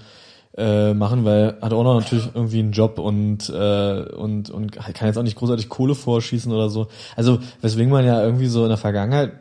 äh, 0.56 0.94
machen, 0.94 1.24
weil 1.24 1.58
hat 1.60 1.72
auch 1.72 1.82
noch 1.82 2.00
natürlich 2.00 2.28
irgendwie 2.34 2.60
einen 2.60 2.72
Job 2.72 2.98
und 2.98 3.48
äh, 3.48 4.02
und 4.14 4.50
und 4.50 4.72
kann 4.72 5.08
jetzt 5.08 5.18
auch 5.18 5.22
nicht 5.22 5.36
großartig 5.36 5.68
Kohle 5.68 5.94
vorschießen 5.94 6.52
oder 6.52 6.68
so. 6.68 6.88
Also 7.16 7.40
weswegen 7.60 7.90
man 7.90 8.04
ja 8.04 8.22
irgendwie 8.22 8.46
so 8.46 8.62
in 8.62 8.68
der 8.68 8.78
Vergangenheit 8.78 9.32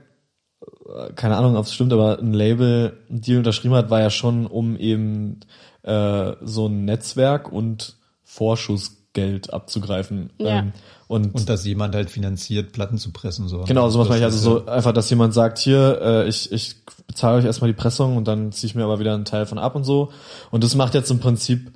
äh, 0.88 1.14
keine 1.14 1.38
Ahnung, 1.38 1.56
ob 1.56 1.66
es 1.66 1.74
stimmt, 1.74 1.94
aber 1.94 2.20
ein 2.20 2.34
Label 2.34 2.98
einen 3.10 3.22
Deal 3.22 3.38
unterschrieben 3.38 3.76
hat, 3.76 3.90
war 3.90 4.00
ja 4.02 4.10
schon 4.10 4.48
um 4.48 4.76
eben 4.76 5.42
äh, 5.84 6.34
so 6.42 6.68
ein 6.68 6.86
Netzwerk 6.86 7.52
und 7.52 7.98
Vorschussgeld 8.24 9.54
abzugreifen. 9.54 10.32
Ja. 10.40 10.60
Ähm, 10.60 10.74
und, 11.14 11.36
Und 11.36 11.48
dass 11.48 11.64
jemand 11.64 11.94
halt 11.94 12.10
finanziert, 12.10 12.72
Platten 12.72 12.98
zu 12.98 13.12
pressen. 13.12 13.48
So. 13.48 13.62
Genau, 13.68 13.88
sowas 13.90 14.10
meine 14.10 14.20
ich. 14.22 14.26
Also 14.26 14.38
ist 14.38 14.44
so 14.44 14.66
einfach, 14.66 14.94
dass 14.94 15.10
jemand 15.12 15.36
sagt, 15.36 15.60
hier, 15.60 16.00
äh, 16.02 16.28
ich, 16.28 16.52
ich 16.52 16.78
bezahle 17.06 17.38
euch 17.38 17.46
erstmal 17.46 17.70
die 17.70 17.78
Pressung 17.78 18.18
und 18.18 18.28
dann 18.28 18.52
ziehe 18.52 18.68
ich 18.68 18.74
mir 18.74 18.84
aber 18.84 18.98
wieder 18.98 19.14
einen 19.14 19.24
Teil 19.24 19.46
von 19.46 19.60
ab 19.60 19.76
und 19.76 19.84
so. 19.84 20.10
Und 20.50 20.64
das 20.64 20.74
macht 20.74 20.96
jetzt 20.96 21.12
im 21.12 21.20
Prinzip 21.20 21.72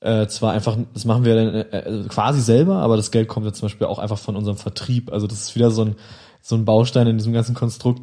äh, 0.00 0.26
zwar 0.26 0.52
einfach, 0.52 0.76
das 0.92 1.06
machen 1.06 1.24
wir 1.24 1.34
dann, 1.34 1.54
äh, 1.54 2.04
quasi 2.08 2.42
selber, 2.42 2.76
aber 2.76 2.96
das 2.96 3.10
Geld 3.10 3.26
kommt 3.26 3.46
jetzt 3.46 3.58
zum 3.58 3.66
Beispiel 3.68 3.86
auch 3.86 3.98
einfach 3.98 4.18
von 4.18 4.36
unserem 4.36 4.58
Vertrieb. 4.58 5.10
Also 5.10 5.26
das 5.26 5.40
ist 5.40 5.54
wieder 5.56 5.70
so 5.70 5.86
ein, 5.86 5.96
so 6.42 6.54
ein 6.54 6.66
Baustein 6.66 7.06
in 7.06 7.16
diesem 7.16 7.32
ganzen 7.32 7.54
Konstrukt, 7.54 8.02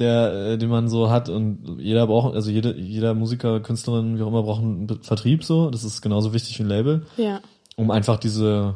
der, 0.00 0.32
äh, 0.32 0.58
den 0.58 0.68
man 0.68 0.88
so 0.88 1.10
hat 1.10 1.28
und 1.28 1.76
jeder 1.78 2.08
braucht, 2.08 2.34
also 2.34 2.50
jede, 2.50 2.76
jeder 2.76 3.14
Musiker, 3.14 3.60
Künstlerin, 3.60 4.18
wie 4.18 4.22
auch 4.22 4.28
immer, 4.28 4.42
braucht 4.42 4.62
einen 4.62 4.98
Vertrieb 5.02 5.44
so. 5.44 5.70
Das 5.70 5.84
ist 5.84 6.02
genauso 6.02 6.32
wichtig 6.32 6.58
wie 6.58 6.64
ein 6.64 6.68
Label 6.68 7.06
Ja. 7.16 7.40
um 7.76 7.92
einfach 7.92 8.18
diese 8.18 8.74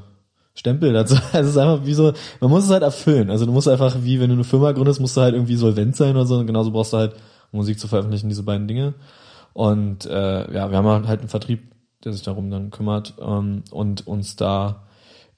Stempel 0.56 0.92
dazu. 0.92 1.14
Also 1.32 1.38
es 1.38 1.48
ist 1.48 1.58
einfach 1.58 1.86
wie 1.86 1.94
so, 1.94 2.12
man 2.40 2.50
muss 2.50 2.64
es 2.64 2.70
halt 2.70 2.82
erfüllen. 2.82 3.30
Also 3.30 3.46
du 3.46 3.52
musst 3.52 3.68
einfach, 3.68 3.96
wie 4.02 4.20
wenn 4.20 4.28
du 4.28 4.34
eine 4.34 4.44
Firma 4.44 4.72
gründest, 4.72 5.00
musst 5.00 5.16
du 5.16 5.20
halt 5.20 5.34
irgendwie 5.34 5.56
solvent 5.56 5.94
sein 5.96 6.16
oder 6.16 6.26
so. 6.26 6.38
Und 6.38 6.46
genauso 6.46 6.72
brauchst 6.72 6.92
du 6.92 6.96
halt, 6.98 7.14
um 7.52 7.58
Musik 7.58 7.78
zu 7.78 7.86
veröffentlichen, 7.88 8.28
diese 8.28 8.42
beiden 8.42 8.66
Dinge. 8.66 8.94
Und 9.52 10.06
äh, 10.06 10.52
ja, 10.52 10.70
wir 10.70 10.76
haben 10.76 11.06
halt 11.06 11.20
einen 11.20 11.28
Vertrieb, 11.28 11.62
der 12.04 12.12
sich 12.12 12.22
darum 12.22 12.50
dann 12.50 12.70
kümmert 12.70 13.14
ähm, 13.20 13.62
und 13.70 14.06
uns 14.06 14.36
da 14.36 14.82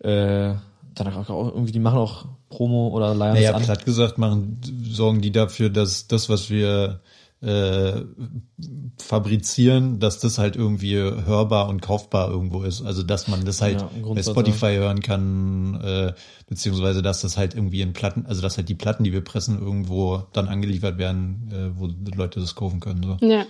äh, 0.01 0.55
dann 0.95 1.15
auch 1.15 1.29
irgendwie, 1.29 1.73
die 1.73 1.79
machen 1.79 1.99
auch 1.99 2.27
Promo 2.49 2.89
oder 2.89 3.15
leihen 3.15 3.35
Naja, 3.35 3.55
an. 3.55 3.63
platt 3.63 3.85
gesagt 3.85 4.19
machen, 4.19 4.61
sorgen 4.91 5.21
die 5.21 5.31
dafür, 5.33 5.71
dass 5.71 6.09
das, 6.09 6.29
was 6.29 6.51
wir 6.51 7.01
äh, 7.41 8.03
fabrizieren, 8.99 10.01
dass 10.01 10.19
das 10.19 10.39
halt 10.39 10.57
irgendwie 10.57 10.97
hörbar 10.97 11.69
und 11.69 11.81
kaufbar 11.81 12.31
irgendwo 12.31 12.63
ist. 12.63 12.83
Also 12.83 13.03
dass 13.03 13.29
man 13.29 13.45
das 13.45 13.63
halt 13.63 13.81
Ja, 13.81 13.91
bei 14.13 14.23
Spotify 14.23 14.75
hören 14.75 15.01
kann, 15.01 15.81
äh, 15.81 16.13
beziehungsweise 16.49 17.01
dass 17.01 17.21
das 17.21 17.37
halt 17.37 17.55
irgendwie 17.55 17.81
in 17.81 17.93
Platten, 17.93 18.27
also 18.27 18.43
dass 18.43 18.57
halt 18.57 18.69
die 18.69 18.75
Platten, 18.75 19.05
die 19.05 19.13
wir 19.13 19.23
pressen, 19.23 19.61
irgendwo 19.61 20.25
dann 20.33 20.49
angeliefert 20.49 20.99
werden, 20.99 21.49
äh, 21.53 21.79
wo 21.81 21.87
die 21.87 22.17
Leute 22.17 22.41
das 22.41 22.55
kaufen 22.57 22.81
können. 22.81 23.03
So. 23.03 23.27
Ja. 23.27 23.47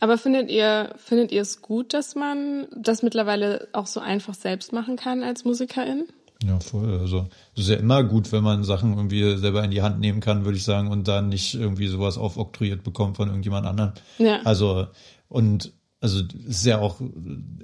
Aber 0.00 0.18
findet 0.18 0.50
ihr, 0.50 0.94
findet 0.96 1.32
ihr 1.32 1.42
es 1.42 1.62
gut, 1.62 1.94
dass 1.94 2.14
man 2.14 2.66
das 2.76 3.02
mittlerweile 3.02 3.68
auch 3.72 3.86
so 3.86 4.00
einfach 4.00 4.34
selbst 4.34 4.72
machen 4.72 4.96
kann 4.96 5.22
als 5.22 5.44
Musikerin? 5.44 6.06
Ja, 6.46 6.60
voll. 6.60 6.98
Also 7.00 7.28
es 7.54 7.62
ist 7.62 7.68
ja 7.70 7.76
immer 7.76 8.04
gut, 8.04 8.30
wenn 8.30 8.44
man 8.44 8.62
Sachen 8.62 8.94
irgendwie 8.94 9.36
selber 9.36 9.64
in 9.64 9.70
die 9.70 9.82
Hand 9.82 9.98
nehmen 10.00 10.20
kann, 10.20 10.44
würde 10.44 10.56
ich 10.56 10.64
sagen, 10.64 10.88
und 10.88 11.08
dann 11.08 11.28
nicht 11.28 11.54
irgendwie 11.54 11.88
sowas 11.88 12.18
aufoktroyiert 12.18 12.84
bekommt 12.84 13.16
von 13.16 13.28
irgendjemand 13.28 13.66
anderem. 13.66 13.92
Ja. 14.18 14.40
Also 14.44 14.86
und 15.28 15.72
also 16.00 16.22
es 16.48 16.58
ist 16.58 16.66
ja 16.66 16.78
auch 16.78 17.00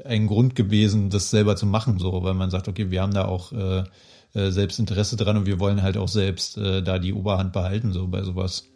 ein 0.05 0.27
Grund 0.27 0.57
gewesen, 0.57 1.11
das 1.11 1.31
selber 1.31 1.55
zu 1.55 1.67
machen, 1.67 1.99
so, 1.99 2.23
weil 2.23 2.35
man 2.35 2.51
sagt, 2.51 2.67
okay, 2.67 2.91
wir 2.91 3.03
haben 3.03 3.15
da 3.15 3.27
auch 3.27 3.53
äh, 3.53 3.85
äh, 4.35 4.51
selbst 4.51 4.79
Interesse 4.79 5.17
dran 5.17 5.37
und 5.37 5.47
wir 5.47 5.61
wollen 5.61 5.83
halt 5.83 5.97
auch 5.97 6.09
selbst 6.09 6.57
äh, 6.57 6.83
da 6.83 6.99
die 6.99 7.13
Oberhand 7.13 7.53
behalten, 7.53 7.93
so 7.93 8.09
bei 8.09 8.23
sowas. 8.23 8.72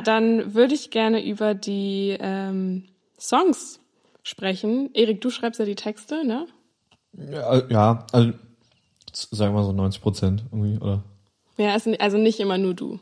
Ja, 0.00 0.02
dann 0.02 0.54
würde 0.54 0.74
ich 0.74 0.90
gerne 0.90 1.24
über 1.24 1.54
die 1.54 2.16
ähm, 2.18 2.84
Songs 3.18 3.80
sprechen. 4.22 4.90
Erik, 4.94 5.20
du 5.20 5.30
schreibst 5.30 5.60
ja 5.60 5.66
die 5.66 5.74
Texte, 5.74 6.24
ne? 6.26 6.46
Ja, 7.12 7.62
ja 7.68 8.06
also 8.12 8.32
sagen 9.12 9.54
wir 9.54 9.64
so 9.64 9.72
90 9.72 10.00
Prozent 10.00 10.44
irgendwie, 10.50 10.78
oder? 10.78 11.02
Ja, 11.58 11.74
also- 11.74 12.16
nicht 12.16 12.40
immer 12.40 12.56
nur 12.56 12.74
du. 12.74 12.98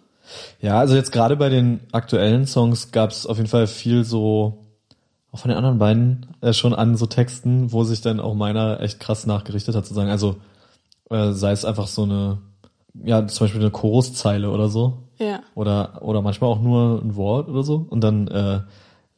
Ja, 0.60 0.78
also 0.80 0.94
jetzt 0.94 1.12
gerade 1.12 1.36
bei 1.36 1.48
den 1.48 1.80
aktuellen 1.92 2.46
Songs 2.46 2.90
gab 2.90 3.10
es 3.10 3.24
auf 3.26 3.36
jeden 3.36 3.48
Fall 3.48 3.66
viel 3.66 4.04
so, 4.04 4.66
auch 5.30 5.38
von 5.38 5.50
den 5.50 5.56
anderen 5.56 5.78
beiden, 5.78 6.26
äh, 6.40 6.52
schon 6.52 6.74
an 6.74 6.96
so 6.96 7.06
Texten, 7.06 7.72
wo 7.72 7.84
sich 7.84 8.00
dann 8.00 8.20
auch 8.20 8.34
meiner 8.34 8.80
echt 8.80 9.00
krass 9.00 9.24
nachgerichtet 9.26 9.74
hat, 9.74 9.86
sozusagen. 9.86 10.10
Also 10.10 10.36
äh, 11.10 11.32
sei 11.32 11.52
es 11.52 11.64
einfach 11.64 11.86
so 11.86 12.02
eine, 12.02 12.38
ja, 13.04 13.26
zum 13.26 13.44
Beispiel 13.44 13.60
eine 13.60 13.70
Choruszeile 13.70 14.50
oder 14.50 14.68
so. 14.68 15.07
Ja. 15.18 15.42
Oder, 15.54 16.02
oder 16.02 16.22
manchmal 16.22 16.50
auch 16.50 16.60
nur 16.60 17.02
ein 17.02 17.16
Wort 17.16 17.48
oder 17.48 17.62
so. 17.62 17.86
Und 17.88 18.02
dann 18.02 18.28
äh, 18.28 18.60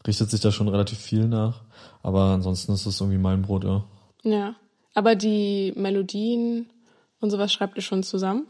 richtet 0.06 0.30
sich 0.30 0.40
da 0.40 0.50
schon 0.50 0.68
relativ 0.68 0.98
viel 0.98 1.28
nach. 1.28 1.62
Aber 2.02 2.24
ansonsten 2.24 2.72
ist 2.72 2.86
es 2.86 3.00
irgendwie 3.00 3.18
mein 3.18 3.42
Brot, 3.42 3.64
ja. 3.64 3.84
Ja. 4.22 4.54
Aber 4.94 5.14
die 5.14 5.72
Melodien 5.76 6.66
und 7.20 7.30
sowas 7.30 7.52
schreibt 7.52 7.76
ihr 7.76 7.82
schon 7.82 8.02
zusammen? 8.02 8.46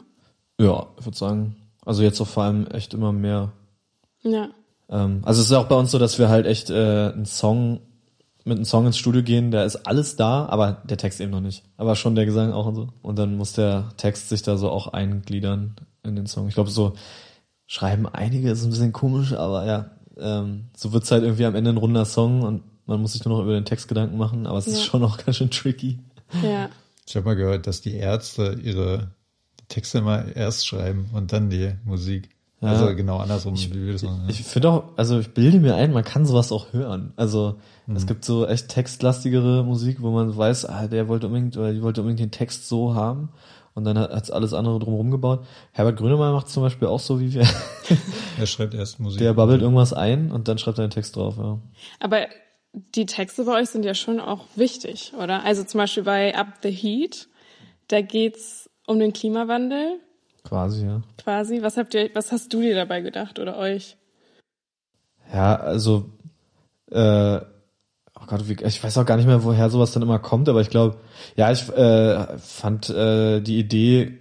Ja, 0.59 0.87
ich 0.99 1.05
würde 1.05 1.17
sagen. 1.17 1.55
Also 1.85 2.03
jetzt 2.03 2.21
auch 2.21 2.27
vor 2.27 2.43
allem 2.43 2.67
echt 2.67 2.93
immer 2.93 3.11
mehr. 3.11 3.51
Ja. 4.21 4.49
Ähm, 4.89 5.21
also 5.23 5.39
es 5.39 5.47
ist 5.47 5.51
ja 5.51 5.59
auch 5.59 5.67
bei 5.67 5.75
uns 5.75 5.91
so, 5.91 5.99
dass 5.99 6.19
wir 6.19 6.29
halt 6.29 6.45
echt 6.45 6.69
äh, 6.69 7.11
einen 7.13 7.25
Song 7.25 7.81
mit 8.43 8.57
einem 8.57 8.65
Song 8.65 8.87
ins 8.87 8.97
Studio 8.97 9.21
gehen, 9.21 9.51
da 9.51 9.63
ist 9.63 9.75
alles 9.87 10.15
da, 10.15 10.47
aber 10.47 10.81
der 10.83 10.97
Text 10.97 11.21
eben 11.21 11.31
noch 11.31 11.41
nicht. 11.41 11.63
Aber 11.77 11.95
schon 11.95 12.15
der 12.15 12.25
Gesang 12.25 12.53
auch 12.53 12.65
und 12.65 12.75
so. 12.75 12.87
Und 13.01 13.19
dann 13.19 13.37
muss 13.37 13.53
der 13.53 13.89
Text 13.97 14.29
sich 14.29 14.41
da 14.41 14.57
so 14.57 14.69
auch 14.69 14.87
eingliedern 14.87 15.75
in 16.03 16.15
den 16.15 16.25
Song. 16.25 16.47
Ich 16.47 16.55
glaube, 16.55 16.71
so 16.71 16.93
schreiben 17.71 18.05
einige 18.05 18.51
ist 18.51 18.65
ein 18.65 18.69
bisschen 18.69 18.91
komisch, 18.91 19.31
aber 19.31 19.65
ja, 19.65 19.91
ähm, 20.17 20.65
so 20.75 20.91
wird's 20.91 21.09
halt 21.09 21.23
irgendwie 21.23 21.45
am 21.45 21.55
Ende 21.55 21.69
ein 21.69 21.77
runder 21.77 22.03
Song 22.03 22.41
und 22.41 22.63
man 22.85 22.99
muss 22.99 23.13
sich 23.13 23.23
nur 23.23 23.37
noch 23.37 23.43
über 23.45 23.53
den 23.53 23.63
Text 23.63 23.87
Gedanken 23.87 24.17
machen, 24.17 24.45
aber 24.45 24.57
es 24.57 24.67
ist 24.67 24.79
Ja. 24.79 24.83
schon 24.83 25.03
auch 25.05 25.17
ganz 25.17 25.37
schön 25.37 25.51
tricky. 25.51 25.99
Ja. 26.43 26.67
Ich 27.07 27.15
habe 27.15 27.25
mal 27.25 27.37
gehört, 27.37 27.67
dass 27.67 27.79
die 27.79 27.95
Ärzte 27.95 28.59
ihre 28.61 29.11
Texte 29.69 29.99
immer 29.99 30.35
erst 30.35 30.67
schreiben 30.67 31.09
und 31.13 31.31
dann 31.31 31.49
die 31.49 31.71
Musik. 31.85 32.31
Ja. 32.59 32.71
Also 32.71 32.93
genau 32.93 33.19
andersrum, 33.19 33.55
wie 33.57 33.85
wir 33.85 33.93
das 33.93 34.03
machen. 34.03 34.25
Ich 34.27 34.43
finde 34.43 34.69
auch, 34.69 34.83
also 34.97 35.19
ich 35.19 35.33
bilde 35.33 35.61
mir 35.61 35.75
ein, 35.75 35.93
man 35.93 36.03
kann 36.03 36.25
sowas 36.25 36.51
auch 36.51 36.73
hören. 36.73 37.13
Also 37.15 37.55
es 37.95 38.05
gibt 38.05 38.25
so 38.25 38.45
echt 38.45 38.67
textlastigere 38.67 39.63
Musik, 39.63 40.01
wo 40.01 40.11
man 40.11 40.35
weiß, 40.35 40.65
ah, 40.65 40.87
der 40.87 41.07
wollte 41.07 41.27
unbedingt 41.27 41.55
oder 41.55 41.71
die 41.71 41.81
wollte 41.81 42.01
unbedingt 42.01 42.19
den 42.19 42.37
Text 42.37 42.67
so 42.67 42.95
haben 42.95 43.29
und 43.73 43.83
dann 43.83 43.97
hat 43.97 44.11
hat's 44.11 44.31
alles 44.31 44.53
andere 44.53 44.79
drumherum 44.79 45.11
gebaut. 45.11 45.45
Herbert 45.71 45.97
Grönemeyer 45.97 46.33
macht 46.33 46.49
zum 46.49 46.63
Beispiel 46.63 46.87
auch 46.87 46.99
so 46.99 47.19
wie 47.19 47.33
wir. 47.33 47.47
Er 48.39 48.47
schreibt 48.47 48.73
erst 48.73 48.99
Musik. 48.99 49.19
Der 49.19 49.33
babbelt 49.33 49.61
irgendwas 49.61 49.93
ein 49.93 50.31
und 50.31 50.47
dann 50.47 50.57
schreibt 50.57 50.79
er 50.79 50.87
den 50.87 50.91
Text 50.91 51.15
drauf, 51.15 51.37
ja. 51.37 51.59
Aber 51.99 52.27
die 52.73 53.05
Texte 53.05 53.43
bei 53.43 53.59
euch 53.61 53.69
sind 53.69 53.83
ja 53.83 53.93
schon 53.93 54.19
auch 54.19 54.45
wichtig, 54.55 55.13
oder? 55.21 55.43
Also 55.43 55.63
zum 55.63 55.79
Beispiel 55.79 56.03
bei 56.03 56.35
Up 56.35 56.59
the 56.63 56.71
Heat, 56.71 57.27
da 57.89 58.01
geht's 58.01 58.69
um 58.87 58.99
den 58.99 59.13
Klimawandel 59.13 59.99
Quasi, 60.43 60.85
ja. 60.85 61.01
quasi. 61.17 61.61
Was 61.61 61.77
habt 61.77 61.93
ihr, 61.93 62.09
was 62.13 62.31
hast 62.31 62.53
du 62.53 62.61
dir 62.61 62.75
dabei 62.75 63.01
gedacht 63.01 63.39
oder 63.39 63.57
euch? 63.57 63.97
Ja, 65.31 65.55
also, 65.55 66.09
äh, 66.89 67.39
oh 68.21 68.25
Gott, 68.27 68.47
wie, 68.47 68.57
ich 68.63 68.83
weiß 68.83 68.97
auch 68.97 69.05
gar 69.05 69.17
nicht 69.17 69.25
mehr, 69.25 69.43
woher 69.43 69.69
sowas 69.69 69.91
dann 69.91 70.03
immer 70.03 70.19
kommt, 70.19 70.49
aber 70.49 70.61
ich 70.61 70.69
glaube, 70.69 70.97
ja, 71.35 71.51
ich 71.51 71.67
äh, 71.69 72.37
fand 72.37 72.89
äh, 72.89 73.41
die 73.41 73.59
Idee, 73.59 74.17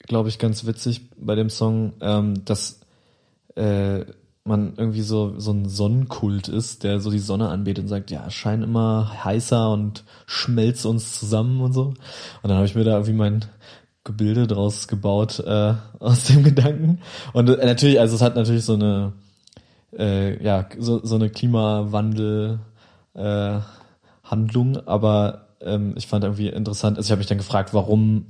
glaube 0.00 0.28
ich, 0.28 0.38
ganz 0.38 0.66
witzig 0.66 1.10
bei 1.16 1.34
dem 1.34 1.50
Song, 1.50 1.94
ähm, 2.00 2.44
dass 2.44 2.80
äh, 3.56 4.04
man 4.46 4.74
irgendwie 4.76 5.00
so 5.00 5.38
so 5.38 5.52
ein 5.52 5.68
Sonnenkult 5.68 6.48
ist, 6.48 6.84
der 6.84 7.00
so 7.00 7.10
die 7.10 7.18
Sonne 7.18 7.48
anbetet 7.48 7.84
und 7.84 7.88
sagt, 7.88 8.10
ja, 8.10 8.30
schein 8.30 8.62
immer 8.62 9.24
heißer 9.24 9.70
und 9.70 10.04
schmelzt 10.26 10.84
uns 10.84 11.18
zusammen 11.18 11.60
und 11.62 11.72
so. 11.72 11.86
Und 11.86 11.96
dann 12.42 12.56
habe 12.56 12.66
ich 12.66 12.74
mir 12.74 12.84
da 12.84 12.92
irgendwie 12.92 13.14
mein 13.14 13.44
Gebilde 14.04 14.46
draus 14.46 14.86
gebaut 14.86 15.38
äh, 15.40 15.74
aus 15.98 16.24
dem 16.24 16.44
Gedanken. 16.44 17.00
Und 17.32 17.48
äh, 17.48 17.64
natürlich, 17.64 17.98
also 17.98 18.16
es 18.16 18.22
hat 18.22 18.36
natürlich 18.36 18.64
so 18.64 18.74
eine 18.74 19.14
äh, 19.98 20.42
ja, 20.42 20.66
so, 20.78 21.04
so 21.04 21.14
eine 21.14 21.30
Klimawandel 21.30 22.58
äh, 23.14 23.60
Handlung, 24.22 24.76
aber 24.86 25.48
ähm, 25.60 25.94
ich 25.96 26.06
fand 26.06 26.24
irgendwie 26.24 26.48
interessant, 26.48 26.96
also 26.96 27.06
ich 27.06 27.10
habe 27.10 27.18
mich 27.18 27.26
dann 27.26 27.38
gefragt, 27.38 27.74
warum 27.74 28.26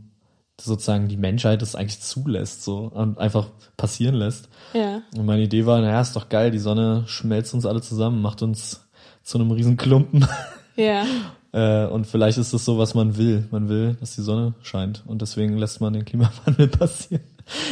sozusagen 0.61 1.09
die 1.09 1.17
Menschheit 1.17 1.63
das 1.63 1.75
eigentlich 1.75 2.01
zulässt, 2.01 2.63
so 2.63 2.91
und 2.93 3.19
einfach 3.19 3.49
passieren 3.77 4.15
lässt. 4.15 4.49
Ja. 4.73 5.03
Und 5.17 5.27
meine 5.27 5.43
Idee 5.43 5.67
war, 5.67 5.81
naja, 5.81 6.01
ist 6.01 6.15
doch 6.15 6.29
geil, 6.29 6.51
die 6.51 6.59
Sonne 6.59 7.05
schmelzt 7.07 7.55
uns 7.55 7.67
alle 7.67 7.81
zusammen, 7.81 8.23
macht 8.23 8.43
uns 8.43 8.87
zu 9.23 9.39
einem 9.39 9.51
riesen 9.51 9.77
Klumpen. 9.77 10.27
Ja. 10.77 11.05
äh, 11.53 11.87
und 11.87 12.05
vielleicht 12.05 12.37
ist 12.37 12.53
das 12.53 12.65
so, 12.65 12.79
was 12.79 12.95
man 12.95 13.17
will. 13.17 13.47
Man 13.53 13.69
will, 13.69 13.97
dass 14.01 14.17
die 14.17 14.23
Sonne 14.23 14.55
scheint 14.61 15.05
und 15.07 15.23
deswegen 15.23 15.57
lässt 15.57 15.81
man 15.81 15.93
den 15.93 16.05
Klimawandel 16.05 16.67
passieren. 16.79 17.23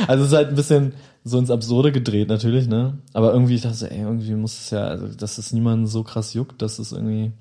Also 0.07 0.22
es 0.22 0.31
ist 0.31 0.37
halt 0.37 0.51
ein 0.51 0.55
bisschen 0.55 0.94
so 1.24 1.38
ins 1.38 1.50
Absurde 1.50 1.92
gedreht 1.92 2.28
natürlich, 2.28 2.66
ne? 2.68 2.98
Aber 3.12 3.32
irgendwie, 3.32 3.54
ich 3.54 3.62
dachte, 3.62 3.76
so, 3.76 3.87
ey, 3.87 4.00
irgendwie 4.00 4.35
muss 4.35 4.58
es 4.61 4.70
ja, 4.70 4.85
also 4.85 5.06
dass 5.08 5.38
es 5.38 5.52
niemanden 5.52 5.87
so 5.87 6.02
krass 6.02 6.35
juckt, 6.35 6.61
dass 6.62 6.78
es 6.78 6.92
irgendwie 6.92 7.32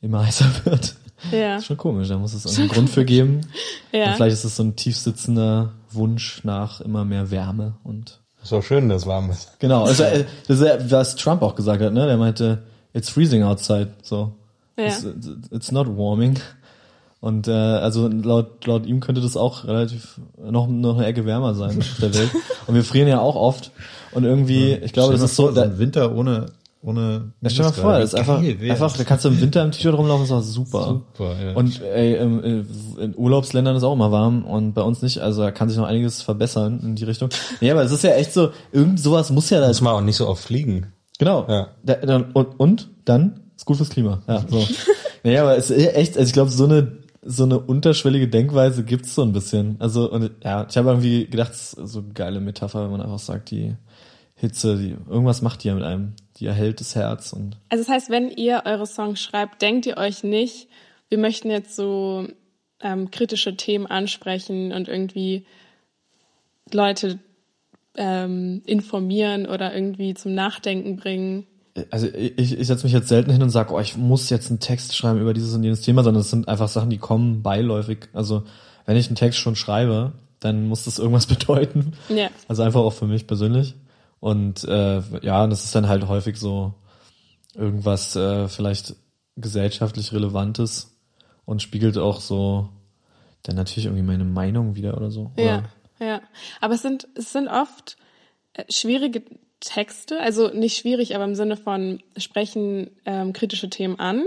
immer 0.00 0.22
heißer 0.26 0.46
wird. 0.64 0.96
Ja. 1.32 1.56
Ist 1.56 1.66
schon 1.66 1.76
komisch, 1.76 2.08
da 2.08 2.16
muss 2.16 2.32
es 2.32 2.44
irgendeinen 2.44 2.68
Grund 2.68 2.90
für 2.90 3.04
geben. 3.04 3.40
Ja. 3.90 4.08
Und 4.10 4.16
vielleicht 4.16 4.34
ist 4.34 4.44
es 4.44 4.56
so 4.56 4.62
ein 4.62 4.76
tiefsitzender 4.76 5.72
Wunsch 5.90 6.44
nach 6.44 6.82
immer 6.82 7.06
mehr 7.06 7.30
Wärme 7.30 7.76
und 7.84 8.20
Ist 8.42 8.52
auch 8.52 8.62
schön, 8.62 8.90
dass 8.90 9.06
warm 9.06 9.30
ist. 9.30 9.58
genau. 9.58 9.84
Also, 9.84 10.02
äh, 10.02 10.26
das 10.46 10.60
ist 10.60 10.66
ja, 10.66 10.90
was 10.90 11.16
Trump 11.16 11.40
auch 11.40 11.54
gesagt 11.54 11.82
hat, 11.82 11.94
ne? 11.94 12.06
Der 12.06 12.18
meinte, 12.18 12.64
it's 12.92 13.08
freezing 13.08 13.42
outside, 13.42 13.94
so. 14.02 14.34
Ja. 14.76 14.88
It's, 14.88 15.06
it's 15.50 15.72
not 15.72 15.86
warming. 15.88 16.38
Und 17.20 17.48
äh, 17.48 17.52
also 17.52 18.06
laut 18.06 18.64
laut 18.66 18.86
ihm 18.86 19.00
könnte 19.00 19.20
das 19.20 19.36
auch 19.36 19.64
relativ 19.64 20.20
noch 20.40 20.68
noch 20.68 20.96
eine 20.96 21.06
Ecke 21.06 21.24
wärmer 21.26 21.54
sein 21.54 21.78
auf 21.78 21.98
der 22.00 22.14
Welt. 22.14 22.30
Und 22.66 22.74
wir 22.74 22.84
frieren 22.84 23.08
ja 23.08 23.20
auch 23.20 23.34
oft. 23.34 23.72
Und 24.12 24.24
irgendwie, 24.24 24.72
ich 24.72 24.92
glaube, 24.92 25.12
das 25.12 25.22
ist 25.22 25.36
so, 25.36 25.44
vor, 25.46 25.52
da, 25.52 25.62
ein 25.62 25.78
Winter 25.78 26.14
ohne, 26.14 26.46
ohne. 26.80 27.32
ja, 27.40 27.50
stell 27.50 27.64
dir 27.64 27.70
mal 27.70 27.76
vor, 27.76 27.92
das 27.98 28.14
ist 28.14 28.18
einfach, 28.18 28.38
einfach, 28.40 28.96
da 28.96 29.04
kannst 29.04 29.24
du 29.24 29.28
im 29.30 29.40
Winter 29.40 29.64
im 29.64 29.72
T-Shirt 29.72 29.94
rumlaufen, 29.94 30.24
ist 30.24 30.32
auch 30.32 30.42
super. 30.42 31.02
Super, 31.16 31.34
ja. 31.44 31.54
Und 31.54 31.82
ey, 31.82 32.14
äh, 32.14 32.64
in 33.00 33.14
Urlaubsländern 33.16 33.76
ist 33.76 33.82
auch 33.82 33.92
immer 33.92 34.12
warm 34.12 34.44
und 34.44 34.74
bei 34.74 34.82
uns 34.82 35.02
nicht, 35.02 35.18
also 35.18 35.42
da 35.42 35.50
kann 35.50 35.68
sich 35.68 35.76
noch 35.76 35.86
einiges 35.86 36.22
verbessern 36.22 36.80
in 36.82 36.94
die 36.94 37.04
Richtung. 37.04 37.30
Nee, 37.60 37.70
aber 37.70 37.82
es 37.82 37.92
ist 37.92 38.04
ja 38.04 38.12
echt 38.12 38.32
so, 38.32 38.50
irgend 38.72 39.00
sowas 39.00 39.30
muss 39.30 39.50
ja 39.50 39.60
da, 39.60 39.68
Muss 39.68 39.80
man 39.80 39.92
auch 39.94 40.00
nicht 40.00 40.16
so 40.16 40.28
oft 40.28 40.42
fliegen. 40.42 40.92
genau. 41.18 41.46
Ja. 41.48 41.68
Da, 41.82 41.94
dann, 41.94 42.30
und, 42.32 42.60
und 42.60 42.88
dann 43.04 43.40
ist 43.56 43.66
gut 43.66 43.76
fürs 43.76 43.90
Klima. 43.90 44.22
Ja, 44.28 44.44
so. 44.48 44.64
naja, 45.24 45.42
aber 45.42 45.56
es 45.56 45.70
ist 45.70 45.94
echt, 45.94 46.16
also 46.16 46.28
ich 46.28 46.32
glaube, 46.32 46.50
so 46.50 46.64
eine 46.64 46.98
so 47.30 47.44
eine 47.44 47.58
unterschwellige 47.58 48.26
Denkweise 48.26 48.84
gibt's 48.84 49.14
so 49.14 49.22
ein 49.22 49.32
bisschen. 49.32 49.76
Also 49.80 50.10
und 50.10 50.30
ja, 50.42 50.66
ich 50.68 50.76
habe 50.78 50.88
irgendwie 50.88 51.26
gedacht, 51.26 51.54
so 51.54 51.98
eine 51.98 52.08
geile 52.14 52.40
Metapher, 52.40 52.84
wenn 52.84 52.90
man 52.90 53.02
einfach 53.02 53.18
sagt, 53.18 53.50
die 53.50 53.76
Hitze, 54.34 54.78
die 54.78 54.96
irgendwas 55.10 55.42
macht 55.42 55.62
die 55.62 55.68
ja 55.68 55.74
mit 55.74 55.84
einem, 55.84 56.14
die 56.38 56.46
erhält 56.46 56.80
das 56.80 56.94
Herz 56.94 57.34
und 57.34 57.58
Also 57.68 57.84
das 57.84 57.92
heißt, 57.92 58.10
wenn 58.10 58.30
ihr 58.30 58.62
eure 58.64 58.86
Songs 58.86 59.20
schreibt, 59.20 59.60
denkt 59.60 59.84
ihr 59.84 59.98
euch 59.98 60.24
nicht, 60.24 60.68
wir 61.10 61.18
möchten 61.18 61.50
jetzt 61.50 61.76
so 61.76 62.26
ähm, 62.80 63.10
kritische 63.10 63.56
Themen 63.56 63.86
ansprechen 63.86 64.72
und 64.72 64.88
irgendwie 64.88 65.44
Leute 66.72 67.18
ähm, 67.96 68.62
informieren 68.64 69.46
oder 69.46 69.74
irgendwie 69.74 70.14
zum 70.14 70.34
Nachdenken 70.34 70.96
bringen. 70.96 71.46
Also 71.90 72.06
ich, 72.06 72.58
ich 72.58 72.66
setze 72.66 72.84
mich 72.84 72.92
jetzt 72.92 73.08
selten 73.08 73.30
hin 73.30 73.42
und 73.42 73.50
sage, 73.50 73.72
oh, 73.72 73.80
ich 73.80 73.96
muss 73.96 74.30
jetzt 74.30 74.50
einen 74.50 74.60
Text 74.60 74.96
schreiben 74.96 75.20
über 75.20 75.34
dieses 75.34 75.54
und 75.54 75.62
jenes 75.62 75.80
Thema, 75.80 76.02
sondern 76.02 76.20
es 76.20 76.30
sind 76.30 76.48
einfach 76.48 76.68
Sachen, 76.68 76.90
die 76.90 76.98
kommen 76.98 77.42
beiläufig. 77.42 78.08
Also 78.12 78.44
wenn 78.86 78.96
ich 78.96 79.08
einen 79.08 79.16
Text 79.16 79.38
schon 79.38 79.56
schreibe, 79.56 80.12
dann 80.40 80.66
muss 80.66 80.84
das 80.84 80.98
irgendwas 80.98 81.26
bedeuten. 81.28 81.92
Ja. 82.08 82.28
Also 82.48 82.62
einfach 82.62 82.80
auch 82.80 82.92
für 82.92 83.06
mich 83.06 83.26
persönlich. 83.26 83.74
Und 84.20 84.64
äh, 84.64 85.00
ja, 85.22 85.46
das 85.46 85.64
ist 85.64 85.74
dann 85.74 85.88
halt 85.88 86.08
häufig 86.08 86.36
so 86.36 86.74
irgendwas 87.54 88.16
äh, 88.16 88.48
vielleicht 88.48 88.96
gesellschaftlich 89.36 90.12
Relevantes 90.12 90.96
und 91.44 91.62
spiegelt 91.62 91.98
auch 91.98 92.20
so 92.20 92.68
dann 93.42 93.56
natürlich 93.56 93.86
irgendwie 93.86 94.02
meine 94.02 94.24
Meinung 94.24 94.74
wieder 94.74 94.96
oder 94.96 95.10
so. 95.10 95.32
Ja, 95.36 95.58
Oder, 95.98 96.06
ja. 96.06 96.20
Aber 96.60 96.74
es 96.74 96.82
sind, 96.82 97.08
es 97.14 97.32
sind 97.32 97.48
oft 97.48 97.96
äh, 98.54 98.64
schwierige 98.70 99.22
Texte, 99.60 100.20
also 100.20 100.48
nicht 100.48 100.76
schwierig, 100.76 101.14
aber 101.14 101.24
im 101.24 101.34
Sinne 101.34 101.56
von 101.56 102.00
sprechen 102.16 102.90
ähm, 103.04 103.32
kritische 103.32 103.70
Themen 103.70 103.98
an. 103.98 104.24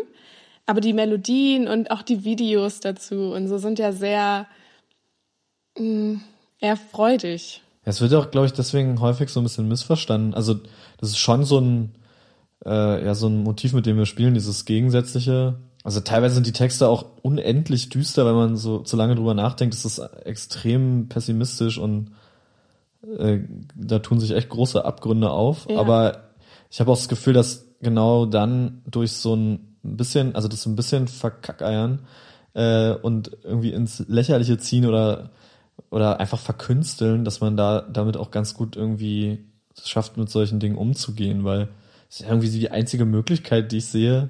Aber 0.66 0.82
die 0.82 0.94
Melodien 0.94 1.68
und 1.68 1.92
auch 1.92 2.02
die 2.02 2.24
Videos 2.24 2.80
dazu 2.80 3.34
und 3.34 3.48
so 3.48 3.58
sind 3.58 3.80
ja 3.80 3.92
sehr 3.92 4.48
mh, 5.78 6.22
eher 6.60 6.78
freudig. 6.78 7.62
Es 7.84 8.00
wird 8.00 8.14
auch, 8.14 8.30
glaube 8.30 8.48
ich, 8.48 8.54
deswegen 8.54 9.00
häufig 9.02 9.30
so 9.30 9.40
ein 9.40 9.44
bisschen 9.44 9.68
missverstanden. 9.68 10.34
Also 10.34 10.60
das 10.98 11.10
ist 11.10 11.18
schon 11.18 11.44
so 11.44 11.60
ein, 11.60 11.96
äh, 12.64 13.04
ja, 13.04 13.16
so 13.16 13.28
ein 13.28 13.44
Motiv, 13.44 13.74
mit 13.74 13.86
dem 13.86 13.98
wir 13.98 14.06
spielen, 14.06 14.36
dieses 14.36 14.66
Gegensätzliche. 14.66 15.56
Also 15.84 16.00
teilweise 16.00 16.36
sind 16.36 16.46
die 16.46 16.52
Texte 16.52 16.88
auch 16.88 17.06
unendlich 17.24 17.90
düster, 17.90 18.26
wenn 18.26 18.36
man 18.36 18.56
so 18.56 18.80
zu 18.80 18.96
lange 18.96 19.16
drüber 19.16 19.34
nachdenkt. 19.34 19.74
Es 19.74 19.84
ist 19.84 19.98
extrem 19.98 21.10
pessimistisch 21.10 21.80
und 21.80 22.12
äh, 23.18 23.40
da 23.76 24.00
tun 24.00 24.20
sich 24.20 24.32
echt 24.32 24.50
große 24.50 24.84
Abgründe 24.84 25.30
auf. 25.32 25.68
Ja. 25.70 25.80
Aber 25.80 26.32
ich 26.70 26.80
habe 26.80 26.92
auch 26.92 26.98
das 26.98 27.10
Gefühl, 27.10 27.34
dass 27.34 27.68
genau 27.82 28.26
dann 28.26 28.82
durch 28.90 29.14
so 29.14 29.36
ein 29.36 29.76
bisschen, 29.84 30.36
also 30.36 30.48
das 30.48 30.62
so 30.62 30.70
ein 30.70 30.76
bisschen 30.76 31.08
verkackeiern 31.08 32.00
äh, 32.54 32.92
und 32.92 33.38
irgendwie 33.44 33.72
ins 33.72 34.04
Lächerliche 34.08 34.58
ziehen 34.58 34.86
oder 34.86 35.32
oder 35.90 36.20
einfach 36.20 36.40
verkünsteln, 36.40 37.26
dass 37.26 37.42
man 37.42 37.58
da 37.58 37.82
damit 37.82 38.16
auch 38.18 38.32
ganz 38.32 38.54
gut 38.54 38.76
irgendwie 38.76 39.40
es 39.76 39.90
schafft, 39.90 40.18
mit 40.18 40.30
solchen 40.30 40.60
Dingen 40.60 40.78
umzugehen, 40.78 41.44
weil 41.44 41.70
es 42.10 42.20
ist 42.20 42.28
irgendwie 42.28 42.50
die 42.50 42.72
einzige 42.72 43.06
Möglichkeit, 43.06 43.72
die 43.72 43.78
ich 43.78 43.86
sehe, 43.86 44.30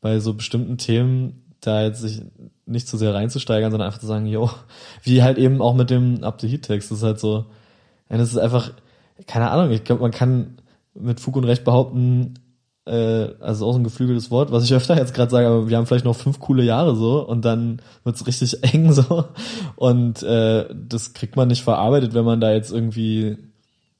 bei 0.00 0.18
so 0.20 0.34
bestimmten 0.34 0.78
Themen 0.78 1.42
da 1.60 1.82
jetzt 1.82 2.00
sich 2.00 2.22
nicht 2.64 2.88
zu 2.88 2.96
sehr 2.96 3.14
reinzusteigern, 3.14 3.70
sondern 3.70 3.88
einfach 3.88 4.00
zu 4.00 4.06
sagen, 4.06 4.26
yo, 4.26 4.50
wie 5.02 5.22
halt 5.22 5.38
eben 5.38 5.60
auch 5.60 5.74
mit 5.74 5.90
dem 5.90 6.24
Up 6.24 6.40
the 6.40 6.48
Heat 6.48 6.62
Text, 6.62 6.90
das 6.90 6.98
ist 6.98 7.04
halt 7.04 7.20
so, 7.20 7.46
ja, 8.10 8.18
das 8.18 8.30
ist 8.30 8.38
einfach, 8.38 8.72
keine 9.26 9.50
Ahnung, 9.50 9.70
ich 9.70 9.84
glaube, 9.84 10.02
man 10.02 10.10
kann 10.10 10.58
mit 10.94 11.20
Fug 11.20 11.36
und 11.36 11.44
Recht 11.44 11.64
behaupten, 11.64 12.34
äh, 12.86 13.28
also 13.40 13.66
auch 13.66 13.72
so 13.72 13.78
ein 13.78 13.84
geflügeltes 13.84 14.30
Wort, 14.30 14.52
was 14.52 14.64
ich 14.64 14.74
öfter 14.74 14.96
jetzt 14.96 15.14
gerade 15.14 15.30
sage, 15.30 15.46
aber 15.46 15.68
wir 15.68 15.76
haben 15.76 15.86
vielleicht 15.86 16.04
noch 16.04 16.16
fünf 16.16 16.40
coole 16.40 16.64
Jahre 16.64 16.96
so 16.96 17.26
und 17.26 17.44
dann 17.44 17.80
wird's 18.04 18.26
richtig 18.26 18.62
eng 18.74 18.92
so. 18.92 19.24
Und 19.76 20.22
äh, 20.22 20.66
das 20.74 21.12
kriegt 21.12 21.36
man 21.36 21.48
nicht 21.48 21.62
verarbeitet, 21.62 22.14
wenn 22.14 22.24
man 22.24 22.40
da 22.40 22.52
jetzt 22.52 22.72
irgendwie 22.72 23.38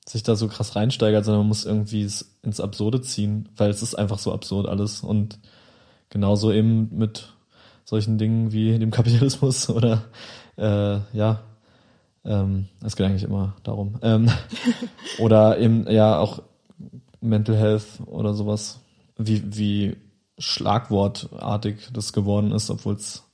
sich 0.06 0.22
da 0.22 0.34
so 0.34 0.48
krass 0.48 0.74
reinsteigert, 0.74 1.24
sondern 1.24 1.42
man 1.42 1.48
muss 1.48 1.64
irgendwie 1.64 2.02
es 2.02 2.36
ins 2.42 2.60
Absurde 2.60 3.00
ziehen, 3.00 3.48
weil 3.56 3.70
es 3.70 3.82
ist 3.82 3.94
einfach 3.94 4.18
so 4.18 4.32
absurd 4.32 4.66
alles. 4.66 5.02
Und 5.02 5.38
genauso 6.08 6.50
eben 6.52 6.88
mit 6.96 7.28
solchen 7.84 8.18
Dingen 8.18 8.52
wie 8.52 8.78
dem 8.78 8.90
Kapitalismus 8.90 9.70
oder 9.70 10.02
äh, 10.56 10.98
ja, 11.12 11.42
ähm, 12.24 12.66
es 12.84 12.96
geht 12.96 13.06
eigentlich 13.06 13.22
immer 13.22 13.56
darum. 13.62 13.98
Ähm, 14.02 14.30
oder 15.18 15.58
eben 15.58 15.88
ja 15.90 16.18
auch 16.18 16.42
Mental 17.20 17.56
Health 17.56 18.00
oder 18.06 18.34
sowas, 18.34 18.80
wie, 19.16 19.42
wie 19.56 19.96
schlagwortartig 20.38 21.90
das 21.92 22.12
geworden 22.12 22.52
ist, 22.52 22.70
obwohl 22.70 22.94
es 22.94 23.24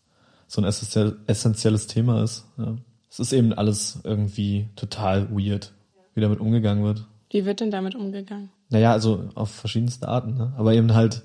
so 0.48 0.60
ein 0.60 0.64
essentiell, 0.64 1.16
essentielles 1.26 1.86
Thema 1.86 2.22
ist. 2.22 2.46
Ja. 2.58 2.76
Es 3.10 3.20
ist 3.20 3.32
eben 3.32 3.52
alles 3.52 4.00
irgendwie 4.04 4.68
total 4.76 5.30
weird, 5.30 5.72
wie 6.14 6.20
damit 6.20 6.40
umgegangen 6.40 6.84
wird. 6.84 7.06
Wie 7.30 7.44
wird 7.44 7.60
denn 7.60 7.70
damit 7.70 7.94
umgegangen? 7.94 8.50
Naja, 8.68 8.92
also 8.92 9.30
auf 9.34 9.50
verschiedenste 9.50 10.08
Arten, 10.08 10.36
ne? 10.36 10.52
Aber 10.56 10.74
eben 10.74 10.94
halt, 10.94 11.22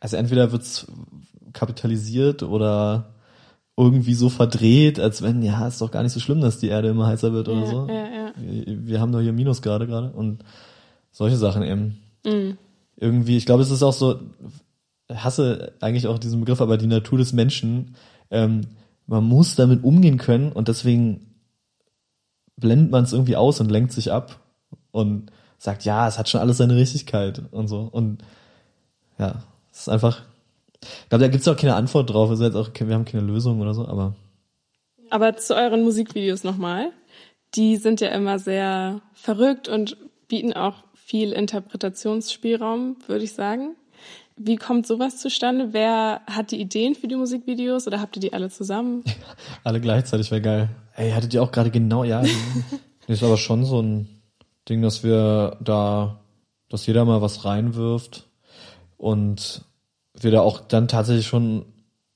also 0.00 0.16
entweder 0.16 0.52
wird's 0.52 0.86
kapitalisiert 1.52 2.42
oder 2.42 3.14
irgendwie 3.76 4.14
so 4.14 4.28
verdreht, 4.28 4.98
als 4.98 5.22
wenn, 5.22 5.42
ja, 5.42 5.66
ist 5.68 5.80
doch 5.80 5.90
gar 5.90 6.02
nicht 6.02 6.12
so 6.12 6.20
schlimm, 6.20 6.40
dass 6.40 6.58
die 6.58 6.68
Erde 6.68 6.88
immer 6.88 7.06
heißer 7.06 7.32
wird 7.32 7.48
oder 7.48 7.60
Ja, 7.60 7.66
so. 7.66 7.86
ja, 7.88 7.94
ja. 7.94 8.32
Wir, 8.36 8.86
wir 8.86 9.00
haben 9.00 9.12
doch 9.12 9.20
hier 9.20 9.32
Minusgrade 9.32 9.86
gerade 9.86 10.10
und 10.12 10.42
solche 11.12 11.36
Sachen 11.36 11.62
eben. 11.62 11.98
Mhm. 12.24 12.56
Irgendwie, 12.96 13.36
ich 13.36 13.44
glaube, 13.46 13.62
es 13.62 13.70
ist 13.70 13.82
auch 13.82 13.92
so, 13.92 14.18
hasse 15.12 15.74
eigentlich 15.80 16.06
auch 16.06 16.18
diesen 16.18 16.40
Begriff, 16.40 16.60
aber 16.60 16.78
die 16.78 16.86
Natur 16.86 17.18
des 17.18 17.32
Menschen, 17.32 17.94
ähm, 18.30 18.62
man 19.06 19.24
muss 19.24 19.54
damit 19.54 19.84
umgehen 19.84 20.16
können 20.18 20.52
und 20.52 20.68
deswegen 20.68 21.34
blendet 22.56 22.90
man 22.90 23.04
es 23.04 23.12
irgendwie 23.12 23.36
aus 23.36 23.60
und 23.60 23.70
lenkt 23.70 23.92
sich 23.92 24.10
ab 24.10 24.40
und 24.90 25.30
sagt, 25.58 25.84
ja, 25.84 26.08
es 26.08 26.18
hat 26.18 26.28
schon 26.28 26.40
alles 26.40 26.56
seine 26.56 26.76
Richtigkeit 26.76 27.42
und 27.50 27.68
so. 27.68 27.80
Und 27.80 28.22
ja, 29.18 29.42
es 29.72 29.80
ist 29.80 29.88
einfach, 29.88 30.22
ich 31.02 31.08
glaube, 31.08 31.24
da 31.24 31.28
gibt 31.28 31.42
es 31.42 31.48
auch 31.48 31.56
keine 31.56 31.74
Antwort 31.74 32.10
drauf. 32.10 32.30
Also 32.30 32.44
jetzt 32.44 32.56
auch, 32.56 32.70
wir 32.78 32.94
haben 32.94 33.04
keine 33.04 33.22
Lösung 33.22 33.60
oder 33.60 33.74
so, 33.74 33.86
aber 33.86 34.14
Aber 35.10 35.36
zu 35.36 35.54
euren 35.54 35.82
Musikvideos 35.82 36.44
nochmal. 36.44 36.90
Die 37.54 37.76
sind 37.76 38.00
ja 38.00 38.08
immer 38.08 38.38
sehr 38.38 39.00
verrückt 39.14 39.68
und 39.68 39.96
bieten 40.28 40.52
auch 40.52 40.84
viel 40.94 41.32
Interpretationsspielraum, 41.32 42.96
würde 43.06 43.24
ich 43.24 43.32
sagen. 43.32 43.76
Wie 44.36 44.56
kommt 44.56 44.86
sowas 44.86 45.18
zustande? 45.18 45.72
Wer 45.72 46.20
hat 46.26 46.50
die 46.50 46.60
Ideen 46.60 46.94
für 46.94 47.08
die 47.08 47.16
Musikvideos 47.16 47.86
oder 47.86 48.00
habt 48.00 48.16
ihr 48.16 48.20
die 48.20 48.32
alle 48.32 48.50
zusammen? 48.50 49.02
alle 49.64 49.80
gleichzeitig 49.80 50.30
wäre 50.30 50.42
geil. 50.42 50.68
Ey, 50.94 51.12
hattet 51.12 51.32
ihr 51.32 51.42
auch 51.42 51.52
gerade 51.52 51.70
genau, 51.70 52.04
ja. 52.04 52.20
das 53.06 53.18
ist 53.18 53.22
aber 53.22 53.38
schon 53.38 53.64
so 53.64 53.80
ein 53.80 54.08
Ding, 54.68 54.82
dass 54.82 55.02
wir 55.04 55.56
da, 55.60 56.20
dass 56.68 56.86
jeder 56.86 57.04
mal 57.04 57.22
was 57.22 57.44
reinwirft 57.44 58.26
und 58.98 59.62
wir 60.22 60.30
da 60.30 60.40
auch 60.40 60.60
dann 60.60 60.88
tatsächlich 60.88 61.26
schon 61.26 61.64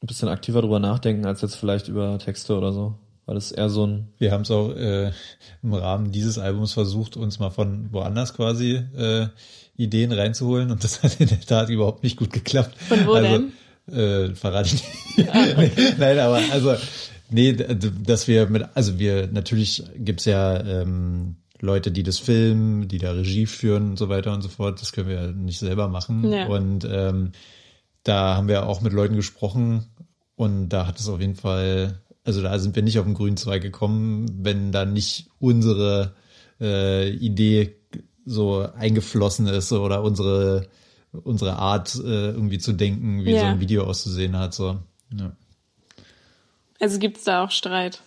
ein 0.03 0.07
bisschen 0.07 0.29
aktiver 0.29 0.63
drüber 0.63 0.79
nachdenken, 0.79 1.27
als 1.27 1.43
jetzt 1.43 1.57
vielleicht 1.57 1.89
über 1.89 2.19
Texte 2.19 2.57
oder 2.57 2.73
so. 2.73 2.95
Weil 3.27 3.35
das 3.35 3.53
eher 3.53 3.69
so 3.69 3.87
ein, 3.87 4.09
Wir 4.19 4.33
haben 4.33 4.43
es 4.43 4.51
auch 4.51 4.71
äh, 4.71 5.13
im 5.63 5.75
Rahmen 5.75 6.11
dieses 6.11 6.39
Albums 6.39 6.73
versucht, 6.73 7.17
uns 7.17 7.39
mal 7.39 7.51
von 7.51 7.93
woanders 7.93 8.35
quasi 8.35 8.83
äh, 8.97 9.29
Ideen 9.77 10.13
reinzuholen 10.13 10.71
und 10.71 10.83
das 10.83 11.03
hat 11.03 11.21
in 11.21 11.29
der 11.29 11.41
Tat 11.41 11.71
überhaupt 11.71 12.03
nicht 12.03 12.17
gut 12.17 12.33
geklappt. 12.33 12.77
Von 12.89 13.07
wo 13.07 13.13
also, 13.13 13.29
denn? 13.29 13.53
Äh, 13.95 14.35
verrate 14.35 14.69
ich 14.69 15.17
nicht. 15.17 15.29
Nein, 15.99 16.19
aber 16.19 16.41
also 16.51 16.75
nee, 17.31 17.53
dass 17.53 18.29
wir 18.29 18.49
mit, 18.49 18.65
also 18.75 18.99
wir 18.99 19.29
natürlich 19.29 19.83
gibt's 19.97 20.25
ja 20.25 20.61
ähm, 20.61 21.37
Leute, 21.61 21.91
die 21.91 22.03
das 22.03 22.19
filmen, 22.19 22.89
die 22.89 22.99
da 22.99 23.13
Regie 23.13 23.47
führen 23.47 23.91
und 23.91 23.99
so 23.99 24.09
weiter 24.09 24.33
und 24.33 24.43
so 24.43 24.49
fort. 24.49 24.81
Das 24.81 24.93
können 24.93 25.09
wir 25.09 25.23
ja 25.23 25.27
nicht 25.29 25.59
selber 25.59 25.89
machen. 25.89 26.31
Ja. 26.33 26.47
Und 26.47 26.87
ähm, 26.91 27.33
da 28.05 28.37
haben 28.37 28.49
wir 28.49 28.67
auch 28.67 28.81
mit 28.81 28.93
Leuten 28.93 29.17
gesprochen 29.17 29.87
und 30.37 30.69
da 30.71 30.87
hat 30.87 30.99
es 30.99 31.09
auf 31.09 31.21
jeden 31.21 31.35
Fall, 31.37 32.01
also 32.25 32.43
da 32.43 32.59
sind 32.59 32.75
wir 32.77 32.83
nicht 32.83 32.99
auf 32.99 33.05
den 33.05 33.15
grünen 33.15 33.37
Zweig 33.37 33.63
gekommen, 33.63 34.27
wenn 34.45 34.73
da 34.73 34.85
nicht 34.85 35.29
unsere 35.39 36.15
äh, 36.61 37.11
Idee 37.11 37.77
so 38.25 38.61
eingeflossen 38.75 39.47
ist 39.47 39.73
oder 39.73 40.03
unsere 40.03 40.69
unsere 41.13 41.57
Art 41.57 41.97
äh, 41.97 42.29
irgendwie 42.31 42.59
zu 42.59 42.73
denken, 42.73 43.25
wie 43.25 43.33
Ja. 43.33 43.41
so 43.41 43.47
ein 43.47 43.59
Video 43.61 43.83
auszusehen 43.85 44.37
hat. 44.39 44.55
So. 44.55 44.79
Ja, 45.13 45.33
Also 46.79 46.99
gibt's 47.01 47.25
da 47.25 47.43
auch 47.45 47.51
Streit? 47.51 48.03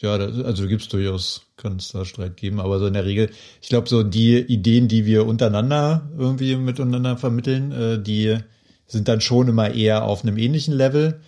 ja 0.00 0.18
da, 0.18 0.26
also 0.44 0.66
gibt's 0.68 0.88
durchaus, 0.88 1.46
kann 1.56 1.76
es 1.76 1.88
da 1.92 2.04
Streit 2.04 2.36
geben, 2.36 2.60
aber 2.60 2.78
so 2.78 2.86
in 2.86 2.92
der 2.92 3.06
Regel, 3.06 3.30
ich 3.62 3.68
glaube, 3.70 3.88
so 3.88 4.02
die 4.02 4.36
Ideen, 4.38 4.88
die 4.88 5.06
wir 5.06 5.24
untereinander 5.26 6.10
irgendwie 6.18 6.56
miteinander 6.56 7.16
vermitteln, 7.16 7.72
äh, 7.72 8.02
die 8.02 8.38
sind 8.86 9.08
dann 9.08 9.20
schon 9.20 9.48
immer 9.48 9.72
eher 9.72 10.04
auf 10.04 10.22
einem 10.22 10.38
ähnlichen 10.38 10.74
Level. 10.74 11.20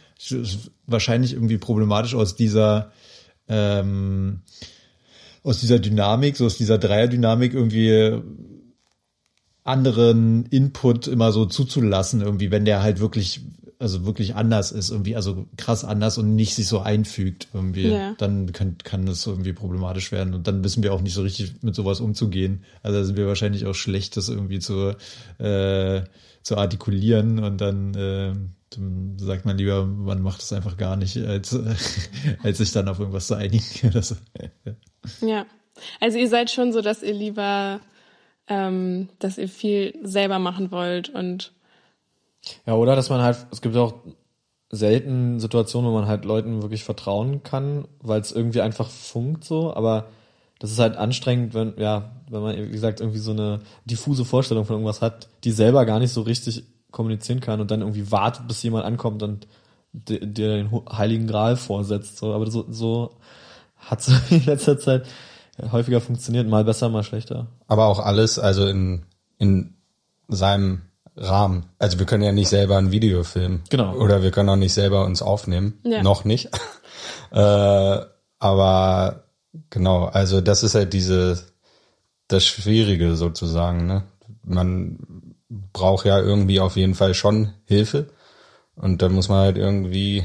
Wahrscheinlich 0.86 1.32
irgendwie 1.32 1.58
problematisch 1.58 2.14
aus 2.14 2.36
dieser 2.36 2.92
ähm, 3.48 4.40
aus 5.42 5.60
dieser 5.60 5.78
Dynamik, 5.78 6.36
so 6.36 6.46
aus 6.46 6.56
dieser 6.58 6.76
Dreierdynamik 6.78 7.54
irgendwie 7.54 8.20
anderen 9.62 10.46
Input 10.46 11.06
immer 11.08 11.32
so 11.32 11.44
zuzulassen, 11.46 12.20
irgendwie, 12.20 12.50
wenn 12.50 12.64
der 12.64 12.82
halt 12.82 13.00
wirklich, 13.00 13.40
also 13.78 14.06
wirklich 14.06 14.34
anders 14.36 14.70
ist, 14.72 14.90
irgendwie, 14.90 15.16
also 15.16 15.46
krass 15.56 15.84
anders 15.84 16.18
und 16.18 16.34
nicht 16.34 16.54
sich 16.54 16.68
so 16.68 16.80
einfügt, 16.80 17.48
irgendwie, 17.52 17.88
Ja. 17.88 18.14
dann 18.18 18.52
kann, 18.52 18.76
kann 18.82 19.06
das 19.06 19.26
irgendwie 19.26 19.52
problematisch 19.52 20.12
werden. 20.12 20.34
Und 20.34 20.46
dann 20.46 20.62
wissen 20.62 20.82
wir 20.82 20.92
auch 20.92 21.00
nicht 21.00 21.14
so 21.14 21.22
richtig 21.22 21.54
mit 21.62 21.74
sowas 21.74 22.00
umzugehen. 22.00 22.62
Also 22.82 22.98
da 22.98 23.04
sind 23.04 23.16
wir 23.16 23.26
wahrscheinlich 23.26 23.66
auch 23.66 23.74
schlecht, 23.74 24.16
das 24.16 24.28
irgendwie 24.28 24.60
zu, 24.60 24.94
äh, 25.38 26.02
zu 26.46 26.56
artikulieren 26.56 27.42
und 27.42 27.60
dann, 27.60 27.92
äh, 27.94 28.32
dann 28.70 29.16
sagt 29.18 29.46
man 29.46 29.58
lieber, 29.58 29.84
man 29.84 30.22
macht 30.22 30.40
es 30.42 30.52
einfach 30.52 30.76
gar 30.76 30.94
nicht, 30.94 31.16
als, 31.16 31.58
als 32.44 32.58
sich 32.58 32.70
dann 32.70 32.86
auf 32.86 33.00
irgendwas 33.00 33.26
zu 33.26 33.34
einigen. 33.34 33.90
so. 34.00 34.14
Ja. 35.22 35.44
Also 36.00 36.18
ihr 36.18 36.28
seid 36.28 36.52
schon 36.52 36.72
so, 36.72 36.82
dass 36.82 37.02
ihr 37.02 37.14
lieber, 37.14 37.80
ähm, 38.46 39.08
dass 39.18 39.38
ihr 39.38 39.48
viel 39.48 39.98
selber 40.04 40.38
machen 40.38 40.70
wollt 40.70 41.08
und 41.08 41.52
ja, 42.64 42.74
oder 42.74 42.94
dass 42.94 43.10
man 43.10 43.22
halt, 43.22 43.44
es 43.50 43.60
gibt 43.60 43.74
auch 43.74 43.94
selten 44.70 45.40
Situationen, 45.40 45.90
wo 45.90 45.94
man 45.94 46.06
halt 46.06 46.24
Leuten 46.24 46.62
wirklich 46.62 46.84
vertrauen 46.84 47.42
kann, 47.42 47.88
weil 47.98 48.20
es 48.20 48.30
irgendwie 48.30 48.60
einfach 48.60 48.88
funkt 48.88 49.42
so, 49.42 49.74
aber 49.74 50.06
das 50.58 50.70
ist 50.70 50.78
halt 50.78 50.96
anstrengend, 50.96 51.54
wenn, 51.54 51.74
ja, 51.76 52.12
wenn 52.30 52.42
man, 52.42 52.56
wie 52.56 52.70
gesagt, 52.70 53.00
irgendwie 53.00 53.18
so 53.18 53.32
eine 53.32 53.60
diffuse 53.84 54.24
Vorstellung 54.24 54.64
von 54.64 54.76
irgendwas 54.76 55.02
hat, 55.02 55.28
die 55.44 55.52
selber 55.52 55.84
gar 55.84 55.98
nicht 55.98 56.12
so 56.12 56.22
richtig 56.22 56.64
kommunizieren 56.90 57.40
kann 57.40 57.60
und 57.60 57.70
dann 57.70 57.80
irgendwie 57.80 58.10
wartet, 58.10 58.48
bis 58.48 58.62
jemand 58.62 58.84
ankommt 58.84 59.22
und 59.22 59.46
dir 59.92 60.20
den 60.20 60.70
heiligen 60.90 61.26
Gral 61.26 61.56
vorsetzt. 61.56 62.18
So. 62.18 62.32
Aber 62.32 62.50
so, 62.50 62.64
so 62.70 63.16
hat 63.76 64.00
es 64.00 64.08
in 64.30 64.44
letzter 64.44 64.78
Zeit 64.78 65.06
häufiger 65.72 66.00
funktioniert, 66.00 66.48
mal 66.48 66.64
besser, 66.64 66.88
mal 66.88 67.02
schlechter. 67.02 67.46
Aber 67.66 67.86
auch 67.86 67.98
alles, 67.98 68.38
also 68.38 68.66
in, 68.66 69.04
in 69.38 69.74
seinem 70.28 70.82
Rahmen. 71.16 71.66
Also 71.78 71.98
wir 71.98 72.06
können 72.06 72.22
ja 72.22 72.32
nicht 72.32 72.48
selber 72.48 72.76
ein 72.76 72.92
Video 72.92 73.24
filmen. 73.24 73.62
Genau. 73.70 73.94
Oder 73.94 74.22
wir 74.22 74.30
können 74.30 74.48
auch 74.48 74.56
nicht 74.56 74.74
selber 74.74 75.04
uns 75.04 75.22
aufnehmen. 75.22 75.78
Ja. 75.82 76.02
Noch 76.02 76.24
nicht. 76.24 76.50
äh, 77.30 77.98
aber 78.38 79.25
genau, 79.70 80.04
also 80.04 80.40
das 80.40 80.62
ist 80.62 80.74
halt 80.74 80.92
diese, 80.92 81.42
das 82.28 82.44
Schwierige 82.44 83.16
sozusagen, 83.16 83.86
ne? 83.86 84.04
Man 84.42 85.34
braucht 85.48 86.06
ja 86.06 86.20
irgendwie 86.20 86.60
auf 86.60 86.76
jeden 86.76 86.94
Fall 86.94 87.14
schon 87.14 87.52
Hilfe. 87.64 88.08
Und 88.74 89.02
da 89.02 89.08
muss 89.08 89.28
man 89.28 89.38
halt 89.38 89.56
irgendwie 89.56 90.24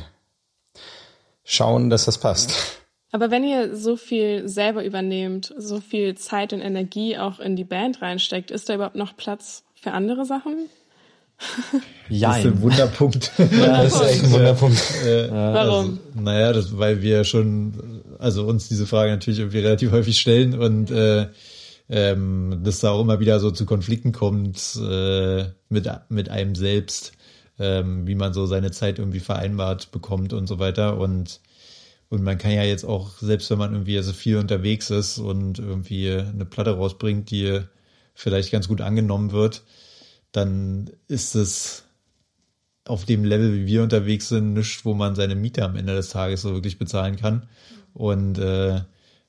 schauen, 1.43 1.89
dass 1.89 2.05
das 2.05 2.17
passt. 2.17 2.81
Aber 3.11 3.29
wenn 3.29 3.43
ihr 3.43 3.75
so 3.75 3.97
viel 3.97 4.47
selber 4.47 4.85
übernehmt, 4.85 5.53
so 5.57 5.81
viel 5.81 6.15
Zeit 6.15 6.53
und 6.53 6.61
Energie 6.61 7.17
auch 7.17 7.39
in 7.39 7.55
die 7.55 7.65
Band 7.65 8.01
reinsteckt, 8.01 8.51
ist 8.51 8.69
da 8.69 8.75
überhaupt 8.75 8.95
noch 8.95 9.17
Platz 9.17 9.63
für 9.73 9.91
andere 9.91 10.25
Sachen? 10.25 10.69
Das 12.09 12.39
ist 12.39 12.45
ein 12.45 12.61
Wunderpunkt. 12.61 13.31
Das 13.37 13.95
ist 13.95 14.01
echt 14.01 14.23
ein 14.25 14.31
Wunderpunkt. 14.31 14.77
Warum? 15.31 15.99
Naja, 16.15 16.51
das, 16.53 16.77
weil 16.77 17.01
wir 17.01 17.23
schon, 17.23 18.01
also 18.19 18.45
uns 18.45 18.67
diese 18.67 18.85
Frage 18.85 19.11
natürlich 19.11 19.39
irgendwie 19.39 19.59
relativ 19.59 19.91
häufig 19.91 20.19
stellen 20.19 20.57
und 20.57 20.91
äh, 20.91 21.27
ähm, 21.91 22.61
dass 22.63 22.79
da 22.79 22.91
auch 22.91 23.01
immer 23.01 23.19
wieder 23.19 23.39
so 23.39 23.51
zu 23.51 23.65
Konflikten 23.65 24.13
kommt 24.13 24.79
äh, 24.81 25.45
mit, 25.69 25.89
mit 26.09 26.29
einem 26.29 26.55
selbst, 26.55 27.11
ähm, 27.59 28.07
wie 28.07 28.15
man 28.15 28.33
so 28.33 28.45
seine 28.45 28.71
Zeit 28.71 28.97
irgendwie 28.97 29.19
vereinbart 29.19 29.91
bekommt 29.91 30.31
und 30.31 30.47
so 30.47 30.57
weiter. 30.57 30.97
Und, 30.97 31.41
und 32.09 32.23
man 32.23 32.37
kann 32.37 32.51
ja 32.51 32.63
jetzt 32.63 32.85
auch, 32.85 33.17
selbst 33.19 33.51
wenn 33.51 33.57
man 33.57 33.73
irgendwie 33.73 34.01
so 34.01 34.13
viel 34.13 34.37
unterwegs 34.37 34.89
ist 34.89 35.17
und 35.17 35.59
irgendwie 35.59 36.11
eine 36.11 36.45
Platte 36.45 36.71
rausbringt, 36.71 37.29
die 37.29 37.59
vielleicht 38.13 38.51
ganz 38.51 38.69
gut 38.69 38.79
angenommen 38.79 39.33
wird, 39.33 39.63
dann 40.31 40.89
ist 41.07 41.35
es 41.35 41.83
auf 42.85 43.05
dem 43.05 43.23
Level, 43.23 43.53
wie 43.53 43.65
wir 43.67 43.83
unterwegs 43.83 44.29
sind, 44.29 44.53
nichts, 44.53 44.85
wo 44.85 44.93
man 44.93 45.15
seine 45.15 45.35
Miete 45.35 45.63
am 45.63 45.75
Ende 45.75 45.93
des 45.95 46.09
Tages 46.09 46.41
so 46.41 46.53
wirklich 46.53 46.77
bezahlen 46.79 47.15
kann. 47.15 47.47
Und 47.93 48.37
äh, 48.39 48.81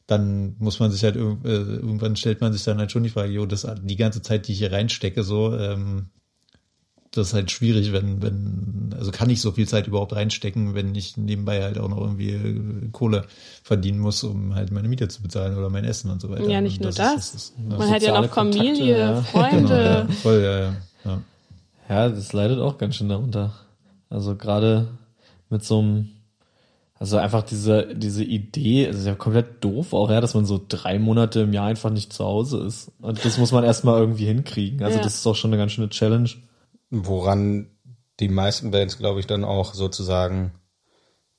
dann 0.06 0.56
muss 0.58 0.80
man 0.80 0.90
sich 0.90 1.04
halt 1.04 1.16
äh, 1.16 1.20
irgendwann 1.20 2.16
stellt 2.16 2.40
man 2.40 2.52
sich 2.52 2.64
dann 2.64 2.78
halt 2.78 2.90
schon 2.92 3.02
die 3.02 3.10
Frage, 3.10 3.32
jo, 3.32 3.46
das 3.46 3.66
die 3.82 3.96
ganze 3.96 4.22
Zeit, 4.22 4.48
die 4.48 4.52
ich 4.52 4.58
hier 4.58 4.72
reinstecke, 4.72 5.22
so, 5.22 5.56
ähm, 5.56 6.06
das 7.14 7.28
ist 7.28 7.34
halt 7.34 7.50
schwierig, 7.50 7.92
wenn, 7.92 8.22
wenn, 8.22 8.94
also 8.98 9.10
kann 9.10 9.28
ich 9.28 9.42
so 9.42 9.52
viel 9.52 9.68
Zeit 9.68 9.86
überhaupt 9.86 10.14
reinstecken, 10.14 10.74
wenn 10.74 10.94
ich 10.94 11.18
nebenbei 11.18 11.62
halt 11.62 11.76
auch 11.78 11.88
noch 11.88 12.00
irgendwie 12.00 12.30
äh, 12.30 12.88
Kohle 12.90 13.26
verdienen 13.62 13.98
muss, 13.98 14.24
um 14.24 14.54
halt 14.54 14.70
meine 14.70 14.88
Miete 14.88 15.08
zu 15.08 15.20
bezahlen 15.22 15.56
oder 15.58 15.68
mein 15.68 15.84
Essen 15.84 16.10
und 16.10 16.22
so 16.22 16.30
weiter. 16.30 16.48
Ja, 16.48 16.62
nicht 16.62 16.80
nur 16.80 16.88
ist- 16.88 16.98
das. 16.98 17.34
ist- 17.34 17.58
Man 17.58 17.90
hat 17.90 18.02
ja 18.02 18.18
noch 18.18 18.30
Familie, 18.32 18.64
Kontakte, 18.72 18.84
ja. 18.86 19.22
Freunde. 19.22 19.84
ja, 19.84 20.06
voll, 20.22 20.40
ja, 20.42 20.58
ja. 20.60 20.76
Ja. 21.04 21.22
Ja, 21.88 22.08
das 22.08 22.32
leidet 22.32 22.58
auch 22.60 22.78
ganz 22.78 22.96
schön 22.96 23.08
darunter. 23.08 23.52
Also 24.08 24.36
gerade 24.36 24.88
mit 25.50 25.64
so 25.64 25.80
einem, 25.80 26.10
also 26.94 27.16
einfach 27.18 27.42
diese, 27.42 27.94
diese 27.94 28.22
Idee, 28.24 28.86
es 28.86 28.98
ist 28.98 29.06
ja 29.06 29.14
komplett 29.14 29.62
doof 29.64 29.92
auch, 29.92 30.08
ja, 30.10 30.20
dass 30.20 30.34
man 30.34 30.46
so 30.46 30.60
drei 30.66 30.98
Monate 30.98 31.40
im 31.40 31.52
Jahr 31.52 31.66
einfach 31.66 31.90
nicht 31.90 32.12
zu 32.12 32.24
Hause 32.24 32.58
ist. 32.64 32.92
Und 33.00 33.24
das 33.24 33.36
muss 33.38 33.52
man 33.52 33.64
erstmal 33.64 33.98
irgendwie 34.00 34.26
hinkriegen. 34.26 34.82
Also 34.82 34.98
Ja. 34.98 35.04
das 35.04 35.16
ist 35.16 35.26
auch 35.26 35.34
schon 35.34 35.50
eine 35.50 35.58
ganz 35.60 35.72
schöne 35.72 35.88
Challenge. 35.90 36.30
Woran 36.90 37.66
die 38.20 38.28
meisten 38.28 38.70
Bands, 38.70 38.98
glaube 38.98 39.20
ich, 39.20 39.26
dann 39.26 39.44
auch 39.44 39.74
sozusagen, 39.74 40.52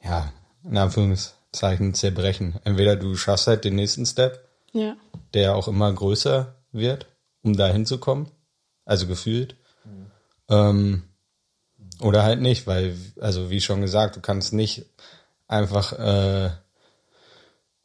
ja, 0.04 0.32
in 0.64 0.78
Anführungszeichen 0.78 1.94
zerbrechen. 1.94 2.56
Entweder 2.64 2.96
du 2.96 3.16
schaffst 3.16 3.48
halt 3.48 3.64
den 3.64 3.76
nächsten 3.76 4.06
Step, 4.06 4.48
Ja. 4.74 4.96
der 5.34 5.56
auch 5.56 5.68
immer 5.68 5.92
größer 5.94 6.56
wird, 6.72 7.08
um 7.44 7.56
da 7.56 7.68
hinzukommen, 7.68 8.28
also 8.86 9.08
gefühlt. 9.08 9.56
Ähm, 10.50 11.04
oder 12.02 12.24
halt 12.24 12.42
nicht, 12.42 12.68
weil, 12.68 12.98
also 13.20 13.50
wie 13.50 13.62
schon 13.62 13.82
gesagt, 13.82 14.16
du 14.16 14.22
kannst 14.22 14.54
nicht 14.54 14.86
einfach, 15.48 15.94
äh, 15.94 16.52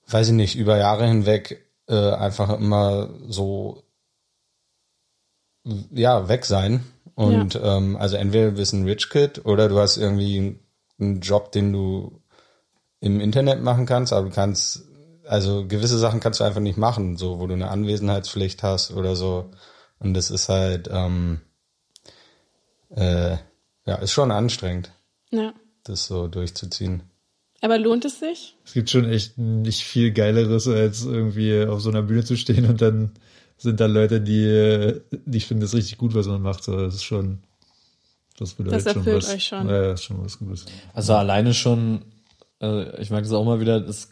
weiß 0.09 0.29
ich 0.29 0.35
nicht, 0.35 0.57
über 0.57 0.77
Jahre 0.77 1.07
hinweg 1.07 1.65
äh, 1.89 2.13
einfach 2.13 2.51
immer 2.59 3.11
so 3.29 3.85
ja, 5.91 6.29
weg 6.29 6.45
sein. 6.45 6.85
Und 7.15 7.59
ähm, 7.61 7.97
also 7.97 8.17
entweder 8.17 8.51
du 8.51 8.57
bist 8.57 8.73
ein 8.73 8.85
Rich 8.85 9.11
Kid 9.11 9.45
oder 9.45 9.69
du 9.69 9.79
hast 9.79 9.97
irgendwie 9.97 10.61
einen 11.01 11.21
Job, 11.21 11.53
den 11.53 11.73
du 11.73 12.23
im 13.01 13.21
Internet 13.21 13.63
machen 13.63 13.87
kannst, 13.87 14.13
aber 14.13 14.29
du 14.29 14.35
kannst, 14.35 14.85
also 15.27 15.67
gewisse 15.67 15.99
Sachen 15.99 16.21
kannst 16.21 16.41
du 16.41 16.45
einfach 16.45 16.61
nicht 16.61 16.79
machen, 16.79 17.17
so 17.17 17.41
wo 17.41 17.47
du 17.47 17.55
eine 17.55 17.71
Anwesenheitspflicht 17.71 18.63
hast 18.63 18.93
oder 18.93 19.17
so. 19.17 19.51
Und 20.01 20.15
das 20.15 20.31
ist 20.31 20.49
halt, 20.49 20.89
ähm, 20.91 21.41
äh, 22.91 23.37
ja, 23.87 23.95
ist 23.97 24.13
schon 24.13 24.31
anstrengend, 24.31 24.93
ja. 25.31 25.53
das 25.85 26.07
so 26.07 26.29
durchzuziehen. 26.29 27.03
Aber 27.61 27.79
lohnt 27.79 28.05
es 28.05 28.21
sich? 28.21 28.57
Es 28.65 28.73
gibt 28.73 28.91
schon 28.91 29.09
echt 29.09 29.37
nicht 29.37 29.83
viel 29.83 30.13
Geileres, 30.13 30.69
als 30.69 31.05
irgendwie 31.05 31.65
auf 31.65 31.81
so 31.81 31.91
einer 31.91 32.03
Bühne 32.03 32.25
zu 32.25 32.37
stehen 32.37 32.67
und 32.67 32.81
dann 32.81 33.13
sind 33.57 33.81
da 33.81 33.87
Leute, 33.87 34.21
die, 34.21 35.01
die 35.27 35.41
finden 35.41 35.63
das 35.63 35.75
richtig 35.75 35.99
gut, 35.99 36.15
was 36.15 36.29
man 36.29 36.41
macht. 36.41 36.63
So, 36.63 36.77
das 36.77 36.95
ist 36.95 37.03
schon, 37.03 37.41
das 38.39 38.55
bedeutet 38.55 38.87
Das 38.87 38.93
schon 38.93 39.03
erfüllt 39.03 39.23
was. 39.25 39.35
euch 39.35 39.45
schon. 39.45 39.69
Ja, 39.69 39.83
das 39.83 40.01
ist 40.01 40.07
schon 40.07 40.25
was 40.25 40.39
Gutes. 40.39 40.67
Also 40.95 41.15
alleine 41.15 41.53
schon, 41.55 42.03
äh, 42.63 43.01
ich 43.03 43.11
merke 43.11 43.25
das 43.25 43.33
auch 43.33 43.45
mal 43.45 43.59
wieder, 43.59 43.81
das 43.81 44.11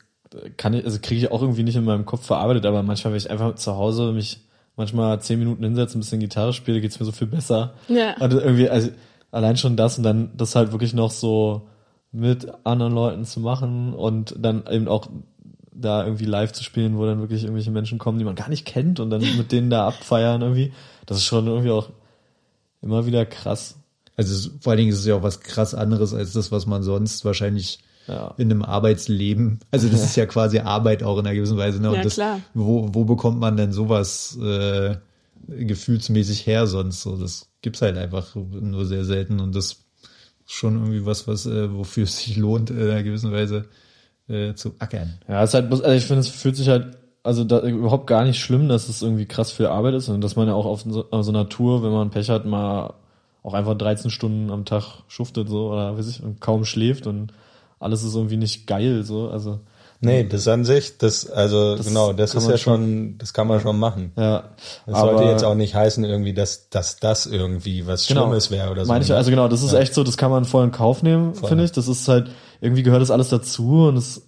kann 0.56 0.74
ich, 0.74 0.84
also 0.84 0.98
kriege 1.00 1.20
ich 1.20 1.30
auch 1.30 1.40
irgendwie 1.40 1.62
nicht 1.62 1.76
in 1.76 1.84
meinem 1.84 2.04
Kopf 2.04 2.26
verarbeitet, 2.26 2.66
aber 2.66 2.82
manchmal, 2.82 3.12
wenn 3.12 3.18
ich 3.18 3.30
einfach 3.30 3.54
zu 3.54 3.76
Hause 3.76 4.12
mich 4.12 4.40
manchmal 4.76 5.20
zehn 5.20 5.38
Minuten 5.38 5.64
hinsetze, 5.64 5.98
ein 5.98 6.00
bisschen 6.00 6.20
Gitarre 6.20 6.52
spiele, 6.52 6.80
geht's 6.80 7.00
mir 7.00 7.06
so 7.06 7.12
viel 7.12 7.26
besser. 7.26 7.74
Ja. 7.88 8.16
Und 8.18 8.32
irgendwie, 8.32 8.68
also 8.68 8.90
allein 9.30 9.56
schon 9.56 9.76
das 9.76 9.98
und 9.98 10.04
dann 10.04 10.30
das 10.36 10.54
halt 10.54 10.72
wirklich 10.72 10.94
noch 10.94 11.10
so 11.10 11.68
mit 12.12 12.46
anderen 12.64 12.94
Leuten 12.94 13.24
zu 13.24 13.40
machen 13.40 13.94
und 13.94 14.34
dann 14.38 14.64
eben 14.70 14.88
auch 14.88 15.08
da 15.72 16.04
irgendwie 16.04 16.24
live 16.24 16.52
zu 16.52 16.64
spielen, 16.64 16.96
wo 16.96 17.04
dann 17.04 17.20
wirklich 17.20 17.42
irgendwelche 17.42 17.70
Menschen 17.70 17.98
kommen, 17.98 18.18
die 18.18 18.24
man 18.24 18.34
gar 18.34 18.48
nicht 18.48 18.64
kennt 18.64 19.00
und 19.00 19.10
dann 19.10 19.20
mit 19.36 19.52
denen 19.52 19.70
da 19.70 19.86
abfeiern 19.86 20.42
irgendwie. 20.42 20.72
Das 21.04 21.18
ist 21.18 21.24
schon 21.24 21.46
irgendwie 21.46 21.70
auch 21.70 21.90
immer 22.80 23.06
wieder 23.06 23.26
krass. 23.26 23.76
Also 24.16 24.50
vor 24.60 24.70
allen 24.70 24.78
Dingen 24.78 24.92
ist 24.92 25.00
es 25.00 25.06
ja 25.06 25.16
auch 25.16 25.22
was 25.22 25.40
krass 25.40 25.74
anderes 25.74 26.14
als 26.14 26.32
das, 26.32 26.50
was 26.50 26.66
man 26.66 26.82
sonst 26.82 27.24
wahrscheinlich 27.24 27.80
Ja. 28.08 28.34
in 28.38 28.50
einem 28.50 28.62
Arbeitsleben, 28.62 29.60
also 29.70 29.88
das 29.88 30.02
ist 30.04 30.16
ja 30.16 30.26
quasi 30.26 30.60
Arbeit 30.60 31.02
auch 31.02 31.18
in 31.18 31.26
einer 31.26 31.34
gewissen 31.34 31.56
Weise. 31.56 31.80
Ne? 31.80 31.88
Und 31.90 31.96
Ja, 31.96 32.02
das, 32.02 32.14
klar. 32.14 32.40
Wo, 32.54 32.88
wo 32.92 33.04
bekommt 33.04 33.40
man 33.40 33.56
denn 33.56 33.72
sowas 33.72 34.38
äh, 34.40 34.96
gefühlsmäßig 35.48 36.46
her 36.46 36.66
sonst? 36.66 37.02
So, 37.02 37.16
das 37.16 37.48
gibt's 37.62 37.82
halt 37.82 37.96
einfach 37.98 38.34
nur 38.34 38.86
sehr 38.86 39.04
selten 39.04 39.40
und 39.40 39.54
das 39.54 39.84
ist 40.46 40.52
schon 40.52 40.74
irgendwie 40.74 41.04
was, 41.04 41.26
was 41.26 41.46
äh, 41.46 41.74
wofür 41.74 42.04
es 42.04 42.18
sich 42.18 42.36
lohnt, 42.36 42.70
in 42.70 42.80
einer 42.80 43.02
gewissen 43.02 43.32
Weise 43.32 43.66
äh, 44.28 44.54
zu 44.54 44.74
ackern. 44.78 45.18
Ja, 45.28 45.42
es 45.42 45.54
halt, 45.54 45.70
also 45.72 45.84
ich 45.88 46.04
finde, 46.04 46.20
es 46.20 46.28
fühlt 46.28 46.56
sich 46.56 46.68
halt, 46.68 46.96
also 47.22 47.44
da, 47.44 47.60
überhaupt 47.60 48.06
gar 48.06 48.24
nicht 48.24 48.38
schlimm, 48.38 48.68
dass 48.68 48.88
es 48.88 49.02
irgendwie 49.02 49.26
krass 49.26 49.50
viel 49.50 49.66
Arbeit 49.66 49.94
ist 49.94 50.08
und 50.08 50.20
dass 50.20 50.36
man 50.36 50.46
ja 50.46 50.54
auch 50.54 50.66
auf 50.66 50.82
so, 50.82 51.10
auf 51.10 51.24
so 51.24 51.32
einer 51.32 51.48
Tour, 51.48 51.82
wenn 51.82 51.90
man 51.90 52.10
Pech 52.10 52.30
hat, 52.30 52.46
mal 52.46 52.94
auch 53.42 53.54
einfach 53.54 53.76
13 53.76 54.10
Stunden 54.10 54.50
am 54.50 54.64
Tag 54.64 55.02
schuftet 55.08 55.48
so 55.48 55.72
oder 55.72 55.96
weiß 55.96 56.08
ich 56.08 56.22
und 56.22 56.40
kaum 56.40 56.64
schläft 56.64 57.06
und 57.06 57.32
alles 57.78 58.02
ist 58.02 58.14
irgendwie 58.14 58.36
nicht 58.36 58.66
geil 58.66 59.02
so, 59.04 59.28
also 59.28 59.60
Nee, 60.00 60.24
das 60.24 60.46
an 60.46 60.64
sich, 60.66 60.98
das, 60.98 61.28
also 61.28 61.74
Das 61.76 61.86
genau, 61.86 62.12
das 62.12 62.34
ist 62.34 62.46
ja 62.48 62.58
schon- 62.58 63.16
das 63.16 63.32
kann 63.32 63.46
man 63.48 63.60
schon 63.60 63.78
machen. 63.78 64.12
ja. 64.16 64.50
Das 64.86 65.00
sollte 65.00 65.24
jetzt 65.24 65.42
auch 65.42 65.54
nicht 65.54 65.74
heißen 65.74 66.04
irgendwie, 66.04 66.34
dass, 66.34 66.68
dass 66.68 66.96
das 66.98 67.24
irgendwie 67.24 67.86
was 67.86 68.06
Schlimmes 68.06 68.50
wäre 68.50 68.70
oder 68.70 68.82
so. 68.84 68.88
Genau. 68.88 68.92
Meine 68.92 69.04
ich, 69.04 69.12
also 69.12 69.30
genau, 69.30 69.48
das 69.48 69.62
ist 69.62 69.72
echt 69.72 69.94
so, 69.94 70.04
das 70.04 70.18
kann 70.18 70.30
man 70.30 70.44
voll 70.44 70.64
in 70.64 70.70
Kauf 70.70 71.02
nehmen, 71.02 71.34
finde 71.34 71.64
ich. 71.64 71.72
Das 71.72 71.88
ist 71.88 72.06
halt, 72.08 72.30
irgendwie 72.60 72.82
gehört 72.82 73.00
das 73.00 73.10
alles 73.10 73.30
dazu 73.30 73.86
und 73.88 73.96
ist 73.96 74.22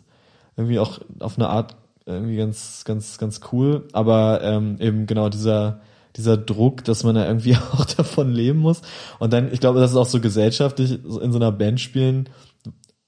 irgendwie 0.57 0.79
auch 0.79 1.01
auf 1.21 1.37
eine 1.37 1.49
Art 1.51 1.77
irgendwie 2.07 2.37
ganz, 2.37 2.85
ganz, 2.87 3.19
ganz 3.19 3.41
cool. 3.53 3.87
Aber 3.93 4.41
ähm, 4.43 4.77
eben 4.81 5.07
genau 5.07 5.29
dieser, 5.29 5.81
dieser 6.17 6.39
Druck, 6.39 6.83
dass 6.85 7.05
man 7.05 7.15
ja 7.15 7.27
irgendwie 7.27 7.57
auch 7.75 7.85
davon 7.85 8.33
leben 8.33 8.61
muss. 8.61 8.81
Und 9.19 9.35
dann, 9.35 9.53
ich 9.53 9.61
glaube, 9.61 9.81
das 9.81 9.91
ist 9.91 9.97
auch 9.99 10.07
so 10.07 10.19
gesellschaftlich 10.21 10.93
in 11.05 11.31
so 11.31 11.39
einer 11.39 11.53
Band 11.53 11.79
spielen 11.79 12.31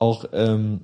auch 0.00 0.24
ähm, 0.32 0.80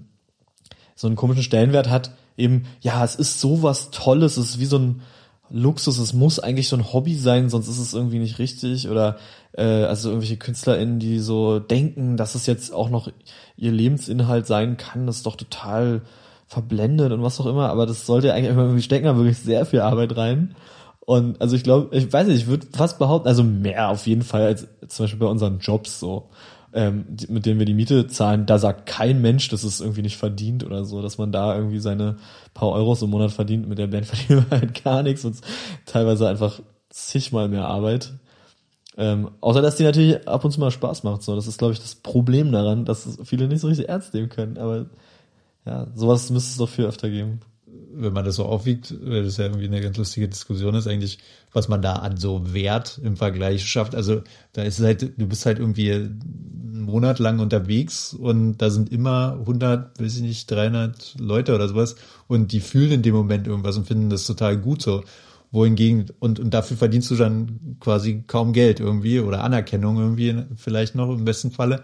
so 0.94 1.08
einen 1.08 1.16
komischen 1.16 1.42
Stellenwert 1.42 1.90
hat, 1.90 2.12
eben, 2.36 2.66
ja, 2.80 3.04
es 3.04 3.16
ist 3.16 3.40
sowas 3.40 3.90
Tolles, 3.90 4.36
es 4.36 4.50
ist 4.50 4.60
wie 4.60 4.66
so 4.66 4.78
ein 4.78 5.02
Luxus, 5.50 5.98
es 5.98 6.12
muss 6.12 6.38
eigentlich 6.38 6.68
so 6.68 6.76
ein 6.76 6.92
Hobby 6.92 7.14
sein, 7.14 7.48
sonst 7.48 7.68
ist 7.68 7.78
es 7.78 7.94
irgendwie 7.94 8.18
nicht 8.18 8.38
richtig. 8.38 8.88
Oder 8.88 9.16
äh, 9.52 9.62
also 9.62 10.10
irgendwelche 10.10 10.36
KünstlerInnen, 10.36 10.98
die 10.98 11.18
so 11.18 11.58
denken, 11.58 12.16
dass 12.16 12.34
es 12.34 12.46
jetzt 12.46 12.72
auch 12.72 12.90
noch 12.90 13.10
ihr 13.56 13.72
Lebensinhalt 13.72 14.46
sein 14.46 14.76
kann, 14.76 15.06
das 15.06 15.18
ist 15.18 15.26
doch 15.26 15.36
total 15.36 16.02
verblendet 16.48 17.12
und 17.12 17.22
was 17.22 17.40
auch 17.40 17.46
immer, 17.46 17.70
aber 17.70 17.86
das 17.86 18.06
sollte 18.06 18.32
eigentlich 18.32 18.50
immer 18.50 18.62
irgendwie 18.62 18.82
stecken 18.82 19.06
da 19.06 19.16
wirklich 19.16 19.38
sehr 19.38 19.66
viel 19.66 19.80
Arbeit 19.80 20.16
rein. 20.16 20.54
Und 21.00 21.40
also 21.40 21.54
ich 21.54 21.62
glaube, 21.62 21.96
ich 21.96 22.12
weiß 22.12 22.26
nicht, 22.26 22.36
ich 22.36 22.46
würde 22.46 22.66
fast 22.72 22.98
behaupten, 22.98 23.28
also 23.28 23.44
mehr 23.44 23.88
auf 23.88 24.06
jeden 24.06 24.22
Fall 24.22 24.42
als 24.42 24.66
zum 24.88 25.04
Beispiel 25.04 25.20
bei 25.20 25.26
unseren 25.26 25.58
Jobs 25.60 26.00
so, 26.00 26.28
ähm, 26.76 27.06
mit 27.28 27.46
denen 27.46 27.58
wir 27.58 27.64
die 27.64 27.72
Miete 27.72 28.06
zahlen, 28.06 28.44
da 28.44 28.58
sagt 28.58 28.84
kein 28.84 29.22
Mensch, 29.22 29.48
dass 29.48 29.64
es 29.64 29.80
irgendwie 29.80 30.02
nicht 30.02 30.18
verdient 30.18 30.62
oder 30.62 30.84
so, 30.84 31.00
dass 31.00 31.16
man 31.16 31.32
da 31.32 31.56
irgendwie 31.56 31.78
seine 31.78 32.18
paar 32.52 32.68
Euros 32.68 33.00
im 33.00 33.08
Monat 33.08 33.32
verdient. 33.32 33.66
Mit 33.66 33.78
der 33.78 33.86
Band 33.86 34.06
verdienen 34.06 34.44
wir 34.50 34.58
halt 34.58 34.84
gar 34.84 35.02
nichts 35.02 35.24
und 35.24 35.40
teilweise 35.86 36.28
einfach 36.28 36.60
zigmal 36.90 37.48
mehr 37.48 37.66
Arbeit. 37.66 38.12
Ähm, 38.98 39.30
außer 39.40 39.62
dass 39.62 39.76
die 39.76 39.84
natürlich 39.84 40.28
ab 40.28 40.44
und 40.44 40.50
zu 40.50 40.60
mal 40.60 40.70
Spaß 40.70 41.02
macht. 41.02 41.22
So, 41.22 41.34
das 41.34 41.46
ist, 41.46 41.56
glaube 41.56 41.72
ich, 41.72 41.80
das 41.80 41.94
Problem 41.94 42.52
daran, 42.52 42.84
dass 42.84 43.18
viele 43.24 43.48
nicht 43.48 43.60
so 43.60 43.68
richtig 43.68 43.88
ernst 43.88 44.12
nehmen 44.12 44.28
können. 44.28 44.58
Aber 44.58 44.86
ja, 45.64 45.86
sowas 45.94 46.28
müsste 46.28 46.50
es 46.50 46.58
doch 46.58 46.68
viel 46.68 46.84
öfter 46.84 47.08
geben. 47.08 47.40
Wenn 47.98 48.12
man 48.12 48.24
das 48.24 48.36
so 48.36 48.44
aufwiegt, 48.44 48.94
weil 49.02 49.24
das 49.24 49.36
ja 49.38 49.46
irgendwie 49.46 49.66
eine 49.66 49.80
ganz 49.80 49.96
lustige 49.96 50.28
Diskussion 50.28 50.74
ist, 50.74 50.86
eigentlich, 50.86 51.18
was 51.52 51.68
man 51.68 51.82
da 51.82 51.94
an 51.94 52.16
so 52.16 52.52
Wert 52.52 53.00
im 53.02 53.16
Vergleich 53.16 53.66
schafft. 53.66 53.94
Also 53.94 54.22
da 54.52 54.62
ist 54.62 54.80
halt, 54.80 55.18
du 55.18 55.26
bist 55.26 55.46
halt 55.46 55.58
irgendwie 55.58 55.90
ein 55.90 56.82
Monat 56.82 57.18
lang 57.18 57.38
unterwegs 57.38 58.12
und 58.12 58.58
da 58.58 58.70
sind 58.70 58.92
immer 58.92 59.38
100, 59.40 60.00
weiß 60.00 60.16
ich 60.16 60.22
nicht, 60.22 60.50
300 60.50 61.16
Leute 61.18 61.54
oder 61.54 61.68
sowas 61.68 61.96
und 62.28 62.52
die 62.52 62.60
fühlen 62.60 62.92
in 62.92 63.02
dem 63.02 63.14
Moment 63.14 63.46
irgendwas 63.46 63.76
und 63.76 63.86
finden 63.86 64.10
das 64.10 64.26
total 64.26 64.56
gut 64.58 64.82
so. 64.82 65.02
Wohingegen, 65.52 66.06
und, 66.18 66.40
und 66.40 66.52
dafür 66.52 66.76
verdienst 66.76 67.10
du 67.10 67.14
dann 67.14 67.76
quasi 67.78 68.24
kaum 68.26 68.52
Geld 68.52 68.80
irgendwie 68.80 69.20
oder 69.20 69.44
Anerkennung 69.44 69.96
irgendwie 69.96 70.42
vielleicht 70.56 70.96
noch 70.96 71.08
im 71.10 71.24
besten 71.24 71.52
Falle. 71.52 71.82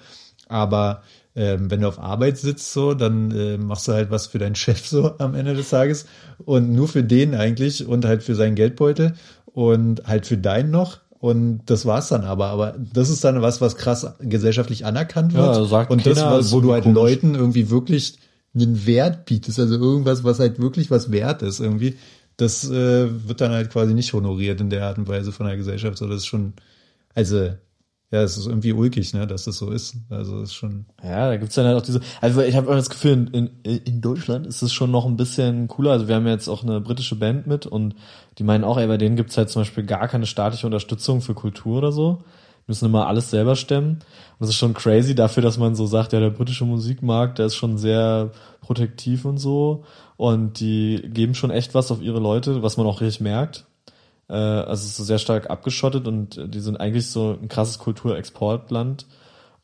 Aber 0.53 1.03
ähm, 1.35 1.71
wenn 1.71 1.81
du 1.81 1.89
auf 1.89 1.99
Arbeit 1.99 2.39
sitzt, 2.39 2.73
so, 2.73 2.95
dann 2.95 3.31
äh, 3.31 3.57
machst 3.57 3.89
du 3.89 3.93
halt 3.93 4.11
was 4.11 4.27
für 4.27 4.39
deinen 4.39 4.55
Chef 4.55 4.87
so 4.87 5.15
am 5.19 5.35
Ende 5.35 5.55
des 5.55 5.71
Tages 5.71 6.07
und 6.45 6.73
nur 6.73 6.89
für 6.89 7.03
den 7.03 7.35
eigentlich 7.35 7.87
und 7.87 8.05
halt 8.05 8.23
für 8.23 8.35
seinen 8.35 8.55
Geldbeutel 8.55 9.15
und 9.47 10.07
halt 10.07 10.27
für 10.27 10.37
deinen 10.37 10.71
noch. 10.71 10.99
Und 11.19 11.63
das 11.67 11.87
war's 11.87 12.09
dann 12.09 12.25
aber. 12.25 12.47
Aber 12.47 12.75
das 12.93 13.09
ist 13.09 13.23
dann 13.23 13.41
was, 13.43 13.61
was 13.61 13.77
krass 13.77 14.15
gesellschaftlich 14.21 14.85
anerkannt 14.85 15.35
wird. 15.35 15.57
Ja, 15.57 15.65
sagt 15.65 15.91
und 15.91 16.05
das, 16.05 16.19
ist 16.19 16.53
wo 16.53 16.61
du 16.61 16.73
halt 16.73 16.83
komisch. 16.83 16.97
Leuten 16.97 17.35
irgendwie 17.37 17.71
wirklich 17.71 18.19
einen 18.55 18.87
Wert 18.87 19.25
bietest, 19.25 19.59
also 19.59 19.77
irgendwas, 19.77 20.25
was 20.25 20.41
halt 20.41 20.61
wirklich 20.61 20.91
was 20.91 21.11
wert 21.13 21.43
ist 21.43 21.61
irgendwie. 21.61 21.97
Das 22.37 22.69
äh, 22.69 23.29
wird 23.29 23.41
dann 23.41 23.53
halt 23.53 23.71
quasi 23.71 23.95
nicht 23.95 24.13
honoriert 24.13 24.61
in 24.61 24.69
der 24.69 24.85
Art 24.87 24.99
und 24.99 25.09
Weise 25.09 25.33
von 25.33 25.47
der 25.47 25.57
Gesellschaft. 25.57 25.97
So, 25.97 26.09
das 26.09 26.19
ist 26.19 26.27
schon, 26.27 26.55
also 27.15 27.51
ja, 28.13 28.21
es 28.21 28.37
ist 28.37 28.47
irgendwie 28.47 28.75
ulkig, 28.75 29.15
ne, 29.15 29.27
dass 29.27 29.45
das 29.45 29.57
so 29.57 29.71
ist. 29.71 29.97
Also 30.11 30.43
ist 30.43 30.53
schon. 30.53 30.85
Ja, 31.03 31.29
da 31.29 31.37
gibt's 31.39 31.55
dann 31.55 31.65
halt 31.65 31.79
auch 31.79 31.83
diese, 31.83 32.03
also 32.21 32.43
ich 32.43 32.55
habe 32.55 32.67
das 32.67 32.91
Gefühl, 32.91 33.31
in, 33.33 33.51
in, 33.63 34.03
Deutschland 34.03 34.47
ist 34.47 34.61
es 34.61 34.71
schon 34.71 34.91
noch 34.91 35.07
ein 35.07 35.17
bisschen 35.17 35.67
cooler. 35.67 35.93
Also 35.93 36.09
wir 36.09 36.17
haben 36.17 36.27
jetzt 36.27 36.47
auch 36.47 36.63
eine 36.63 36.83
britische 36.83 37.17
Band 37.17 37.47
mit 37.47 37.65
und 37.65 37.95
die 38.37 38.45
meinen 38.45 38.65
auch, 38.65 38.77
ey, 38.77 38.87
bei 38.87 38.99
denen 38.99 39.17
gibt's 39.17 39.39
halt 39.39 39.49
zum 39.49 39.63
Beispiel 39.63 39.85
gar 39.85 40.09
keine 40.09 40.27
staatliche 40.27 40.67
Unterstützung 40.67 41.23
für 41.23 41.33
Kultur 41.33 41.79
oder 41.79 41.91
so. 41.91 42.19
Die 42.59 42.71
müssen 42.71 42.85
immer 42.85 43.07
alles 43.07 43.31
selber 43.31 43.57
stemmen. 43.57 43.93
Und 43.93 44.41
das 44.41 44.51
ist 44.51 44.57
schon 44.57 44.75
crazy 44.75 45.15
dafür, 45.15 45.43
dass 45.43 45.57
man 45.57 45.75
so 45.75 45.87
sagt, 45.87 46.13
ja, 46.13 46.21
der 46.21 46.31
britische 46.31 46.67
Musikmarkt, 46.67 47.39
der 47.39 47.47
ist 47.47 47.57
schon 47.57 47.79
sehr 47.79 48.31
protektiv 48.61 49.25
und 49.25 49.39
so. 49.39 49.85
Und 50.19 50.61
die 50.61 51.01
geben 51.03 51.35
schon 51.35 51.51
echt 51.51 51.75
was 51.75 51.91
auf 51.91 52.03
ihre 52.03 52.21
Leute, 52.21 52.63
was 52.63 52.77
man 52.77 52.87
auch 52.87 53.01
richtig 53.01 53.23
merkt. 53.23 53.65
Äh, 54.33 54.35
also 54.35 54.87
es 54.87 54.99
ist 54.99 55.07
sehr 55.07 55.19
stark 55.19 55.51
abgeschottet 55.51 56.09
und 56.09 56.41
die 56.55 56.61
sind 56.61 56.81
eigentlich 56.81 57.09
so 57.09 57.39
ein 57.41 57.49
krasses 57.49 57.79
Kulturexportland, 57.79 59.07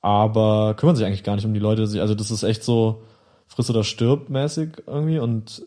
aber 0.03 0.75
kümmern 0.77 0.95
sich 0.95 1.07
eigentlich 1.07 1.25
gar 1.25 1.37
nicht 1.37 1.47
um 1.47 1.55
die 1.55 1.61
Leute. 1.61 1.83
Also 1.83 2.15
das 2.15 2.31
ist 2.31 2.43
echt 2.43 2.63
so 2.63 3.03
friss 3.47 3.71
oder 3.71 3.83
stirb 3.83 4.29
mäßig 4.29 4.83
irgendwie 4.87 5.19
und 5.19 5.67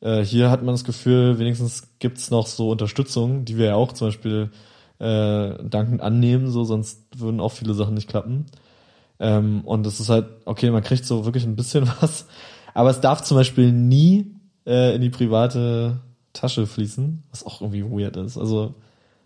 äh, 0.00 0.22
hier 0.24 0.50
hat 0.50 0.62
man 0.62 0.74
das 0.74 0.84
Gefühl, 0.84 1.38
wenigstens 1.38 1.88
gibt's 1.98 2.30
noch 2.30 2.46
so 2.46 2.70
Unterstützung, 2.70 3.44
die 3.44 3.58
wir 3.58 3.66
ja 3.66 3.74
auch 3.74 3.92
zum 3.92 4.08
Beispiel 4.08 4.50
äh, 4.98 5.54
dankend 5.62 6.00
annehmen, 6.00 6.50
so 6.50 6.64
sonst 6.64 7.02
würden 7.16 7.40
auch 7.40 7.52
viele 7.52 7.74
Sachen 7.74 7.94
nicht 7.94 8.08
klappen. 8.08 8.46
Ähm, 9.20 9.62
und 9.64 9.84
das 9.84 10.00
ist 10.00 10.08
halt, 10.08 10.26
okay, 10.46 10.70
man 10.70 10.82
kriegt 10.82 11.04
so 11.04 11.24
wirklich 11.26 11.44
ein 11.44 11.56
bisschen 11.56 11.86
was, 12.00 12.26
aber 12.72 12.90
es 12.90 13.00
darf 13.00 13.22
zum 13.22 13.36
Beispiel 13.36 13.72
nie 13.72 14.32
äh, 14.66 14.94
in 14.94 15.02
die 15.02 15.10
private 15.10 16.00
Tasche 16.32 16.66
fließen, 16.66 17.22
was 17.30 17.44
auch 17.44 17.60
irgendwie 17.60 17.84
weird 17.84 18.16
ist. 18.16 18.38
Also 18.38 18.74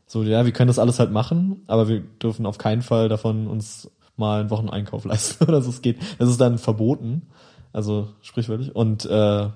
so, 0.07 0.23
ja, 0.23 0.45
wir 0.45 0.53
können 0.53 0.69
das 0.69 0.79
alles 0.79 0.99
halt 0.99 1.11
machen, 1.11 1.63
aber 1.67 1.89
wir 1.89 2.01
dürfen 2.01 2.45
auf 2.47 2.59
keinen 2.59 2.83
Fall 2.83 3.09
davon 3.09 3.47
uns 3.47 3.91
mal 4.17 4.41
einen 4.41 4.51
Wocheneinkauf 4.51 5.05
leisten 5.07 5.45
oder 5.45 5.63
so. 5.63 5.71
Es 5.71 5.83
geht, 5.83 5.99
das 6.19 6.29
ist 6.29 6.41
dann 6.41 6.59
verboten, 6.59 7.23
also 7.73 8.09
sprichwörtlich. 8.21 8.75
Und 8.75 9.05
äh, 9.07 9.49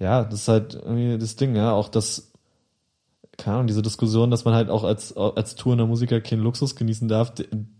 ja, 0.00 0.24
das 0.24 0.34
ist 0.34 0.48
halt 0.48 0.74
irgendwie 0.74 1.18
das 1.18 1.36
Ding, 1.36 1.54
ja, 1.56 1.72
auch 1.72 1.88
das, 1.88 2.32
keine 3.36 3.56
Ahnung, 3.56 3.66
diese 3.66 3.82
Diskussion, 3.82 4.30
dass 4.30 4.44
man 4.44 4.54
halt 4.54 4.70
auch 4.70 4.84
als 4.84 5.16
als 5.16 5.56
tourender 5.56 5.86
Musiker 5.86 6.20
keinen 6.20 6.42
Luxus 6.42 6.76
genießen 6.76 7.08
darf. 7.08 7.32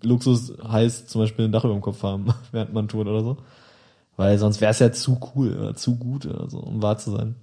Luxus 0.03 0.53
heißt 0.63 1.09
zum 1.09 1.21
Beispiel 1.23 1.47
ein 1.47 1.53
Dach 1.53 1.65
über 1.65 1.75
dem 1.75 1.83
Kopf 1.83 2.03
haben, 2.03 2.27
während 2.53 2.73
man 2.73 2.89
tourt 2.89 3.09
oder 3.09 3.23
so. 3.23 3.37
Weil 4.17 4.39
sonst 4.39 4.61
wäre 4.61 4.71
es 4.71 4.79
ja 4.79 4.93
zu 4.93 5.19
cool 5.35 5.57
oder 5.57 5.75
zu 5.75 5.97
gut 5.97 6.27
oder 6.27 6.49
so, 6.49 6.59
um 6.59 6.83
wahr 6.83 6.99
zu 6.99 7.11
sein. 7.11 7.37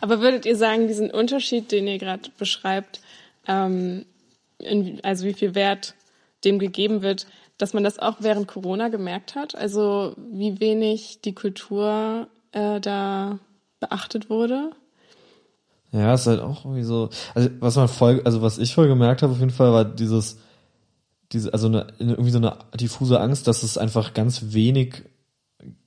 Aber 0.00 0.20
würdet 0.20 0.46
ihr 0.46 0.56
sagen, 0.56 0.88
diesen 0.88 1.10
Unterschied, 1.10 1.72
den 1.72 1.86
ihr 1.86 1.98
gerade 1.98 2.30
beschreibt, 2.38 3.00
ähm, 3.46 4.04
in, 4.58 5.00
also 5.02 5.24
wie 5.24 5.34
viel 5.34 5.54
Wert 5.54 5.94
dem 6.44 6.58
gegeben 6.58 7.02
wird, 7.02 7.26
dass 7.58 7.74
man 7.74 7.84
das 7.84 7.98
auch 7.98 8.16
während 8.20 8.46
Corona 8.46 8.88
gemerkt 8.88 9.34
hat? 9.34 9.54
Also 9.54 10.14
wie 10.30 10.60
wenig 10.60 11.20
die 11.22 11.34
Kultur 11.34 12.28
äh, 12.52 12.80
da 12.80 13.38
beachtet 13.80 14.30
wurde? 14.30 14.70
Ja, 15.92 16.14
ist 16.14 16.26
halt 16.26 16.40
auch 16.40 16.64
irgendwie 16.64 16.84
so. 16.84 17.08
Also 17.34 17.50
was 17.60 17.76
man 17.76 17.88
voll, 17.88 18.22
also 18.24 18.42
was 18.42 18.58
ich 18.58 18.74
voll 18.74 18.88
gemerkt 18.88 19.22
habe 19.22 19.32
auf 19.32 19.38
jeden 19.38 19.50
Fall 19.50 19.72
war 19.72 19.84
dieses, 19.84 20.38
diese, 21.32 21.52
also 21.52 21.68
eine, 21.68 21.86
irgendwie 21.98 22.30
so 22.30 22.38
eine 22.38 22.56
diffuse 22.74 23.20
Angst, 23.20 23.46
dass 23.48 23.62
es 23.62 23.78
einfach 23.78 24.14
ganz 24.14 24.52
wenig 24.52 25.04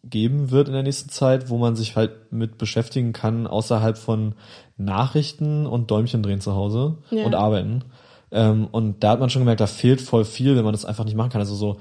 geben 0.03 0.51
wird 0.51 0.67
in 0.67 0.73
der 0.73 0.83
nächsten 0.83 1.09
Zeit, 1.09 1.49
wo 1.49 1.57
man 1.57 1.75
sich 1.75 1.95
halt 1.95 2.31
mit 2.31 2.57
beschäftigen 2.57 3.13
kann, 3.13 3.47
außerhalb 3.47 3.97
von 3.97 4.35
Nachrichten 4.77 5.65
und 5.65 5.89
Däumchen 5.91 6.23
drehen 6.23 6.41
zu 6.41 6.53
Hause 6.55 6.97
Ja. 7.09 7.25
und 7.25 7.35
arbeiten. 7.35 7.83
Ähm, 8.31 8.67
und 8.71 9.03
da 9.03 9.11
hat 9.11 9.19
man 9.19 9.29
schon 9.29 9.41
gemerkt, 9.41 9.61
da 9.61 9.67
fehlt 9.67 10.01
voll 10.01 10.25
viel, 10.25 10.55
wenn 10.55 10.63
man 10.63 10.73
das 10.73 10.85
einfach 10.85 11.05
nicht 11.05 11.15
machen 11.15 11.29
kann. 11.31 11.41
Also 11.41 11.55
so 11.55 11.79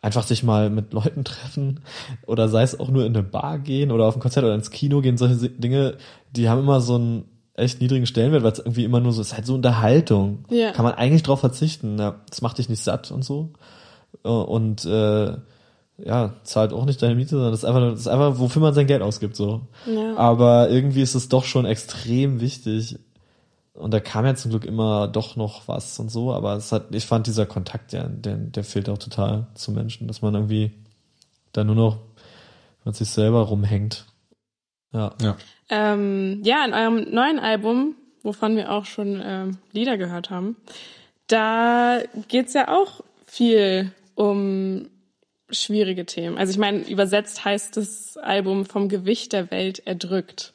einfach 0.00 0.22
sich 0.24 0.42
mal 0.42 0.70
mit 0.70 0.92
Leuten 0.92 1.24
treffen 1.24 1.80
oder 2.26 2.48
sei 2.48 2.62
es 2.62 2.78
auch 2.78 2.88
nur 2.88 3.06
in 3.06 3.14
eine 3.14 3.22
Bar 3.24 3.58
gehen 3.58 3.90
oder 3.90 4.04
auf 4.06 4.16
ein 4.16 4.20
Konzert 4.20 4.44
oder 4.44 4.54
ins 4.54 4.70
Kino 4.70 5.00
gehen, 5.00 5.16
solche 5.16 5.48
Dinge, 5.48 5.96
die 6.30 6.48
haben 6.48 6.60
immer 6.60 6.80
so 6.80 6.96
einen 6.96 7.24
echt 7.54 7.80
niedrigen 7.80 8.06
Stellenwert, 8.06 8.42
weil 8.42 8.52
es 8.52 8.58
irgendwie 8.58 8.84
immer 8.84 9.00
nur 9.00 9.12
so 9.12 9.20
ist, 9.20 9.34
halt 9.34 9.46
so 9.46 9.54
Unterhaltung. 9.54 10.44
Ja. 10.50 10.72
Kann 10.72 10.84
man 10.84 10.94
eigentlich 10.94 11.22
drauf 11.22 11.40
verzichten. 11.40 11.98
Ja, 11.98 12.20
das 12.28 12.40
macht 12.42 12.58
dich 12.58 12.68
nicht 12.68 12.82
satt 12.82 13.10
und 13.10 13.24
so. 13.24 13.50
Äh, 14.24 14.28
Und 14.28 14.84
äh, 14.84 15.36
ja, 15.98 16.34
zahlt 16.42 16.72
auch 16.72 16.84
nicht 16.84 17.02
deine 17.02 17.14
Miete, 17.14 17.30
sondern 17.30 17.50
das 17.50 17.60
ist 17.60 17.64
einfach, 17.64 17.80
das 17.90 18.00
ist 18.00 18.08
einfach, 18.08 18.38
wofür 18.38 18.62
man 18.62 18.74
sein 18.74 18.86
Geld 18.86 19.02
ausgibt, 19.02 19.36
so. 19.36 19.62
Ja. 19.86 20.16
Aber 20.16 20.70
irgendwie 20.70 21.02
ist 21.02 21.14
es 21.14 21.28
doch 21.28 21.44
schon 21.44 21.64
extrem 21.64 22.40
wichtig. 22.40 22.98
Und 23.74 23.92
da 23.92 24.00
kam 24.00 24.26
ja 24.26 24.34
zum 24.34 24.50
Glück 24.50 24.64
immer 24.64 25.08
doch 25.08 25.36
noch 25.36 25.66
was 25.66 25.98
und 25.98 26.10
so, 26.10 26.32
aber 26.32 26.54
es 26.56 26.72
hat, 26.72 26.94
ich 26.94 27.06
fand 27.06 27.26
dieser 27.26 27.46
Kontakt, 27.46 27.92
der, 27.92 28.08
der, 28.08 28.36
der 28.36 28.64
fehlt 28.64 28.88
auch 28.88 28.98
total 28.98 29.46
zu 29.54 29.72
Menschen, 29.72 30.08
dass 30.08 30.20
man 30.20 30.34
irgendwie 30.34 30.72
da 31.52 31.64
nur 31.64 31.74
noch 31.74 31.98
mit 32.84 32.96
sich 32.96 33.08
selber 33.08 33.42
rumhängt. 33.42 34.06
Ja. 34.92 35.14
Ja. 35.22 35.36
Ähm, 35.70 36.42
ja, 36.44 36.64
in 36.66 36.74
eurem 36.74 37.14
neuen 37.14 37.38
Album, 37.38 37.94
wovon 38.22 38.56
wir 38.56 38.72
auch 38.72 38.84
schon 38.84 39.22
ähm, 39.24 39.58
Lieder 39.72 39.96
gehört 39.96 40.28
haben, 40.28 40.56
da 41.28 42.00
geht's 42.28 42.52
ja 42.52 42.68
auch 42.68 43.00
viel 43.24 43.92
um 44.14 44.88
schwierige 45.52 46.06
Themen. 46.06 46.38
Also 46.38 46.50
ich 46.50 46.58
meine, 46.58 46.78
übersetzt 46.80 47.44
heißt 47.44 47.76
das 47.76 48.16
Album 48.16 48.64
vom 48.64 48.88
Gewicht 48.88 49.32
der 49.32 49.50
Welt 49.50 49.86
erdrückt. 49.86 50.54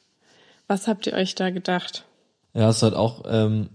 Was 0.68 0.88
habt 0.88 1.08
ihr 1.08 1.14
euch 1.14 1.36
da 1.36 1.50
gedacht? 1.50 2.06
Ja, 2.54 2.70
es 2.70 2.78
ist 2.78 2.84
halt 2.84 2.95
auch 2.95 3.24
ähm, 3.28 3.70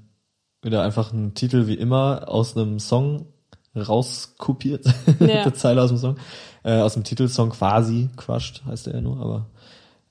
wieder 0.60 0.82
einfach 0.82 1.12
ein 1.12 1.34
Titel 1.34 1.66
wie 1.66 1.74
immer 1.74 2.28
aus 2.28 2.56
einem 2.56 2.78
Song 2.78 3.26
rauskopiert. 3.74 4.86
Ja. 5.20 5.44
Die 5.48 5.52
Zeile 5.52 5.82
aus 5.82 5.90
dem 5.90 5.98
Song. 5.98 6.16
Äh, 6.64 6.78
aus 6.78 6.94
dem 6.94 7.04
Titelsong 7.04 7.50
quasi, 7.50 8.08
Crushed 8.16 8.64
heißt 8.66 8.88
er 8.88 8.94
ja 8.94 9.00
nur, 9.00 9.20
aber 9.20 9.46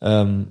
ähm, 0.01 0.47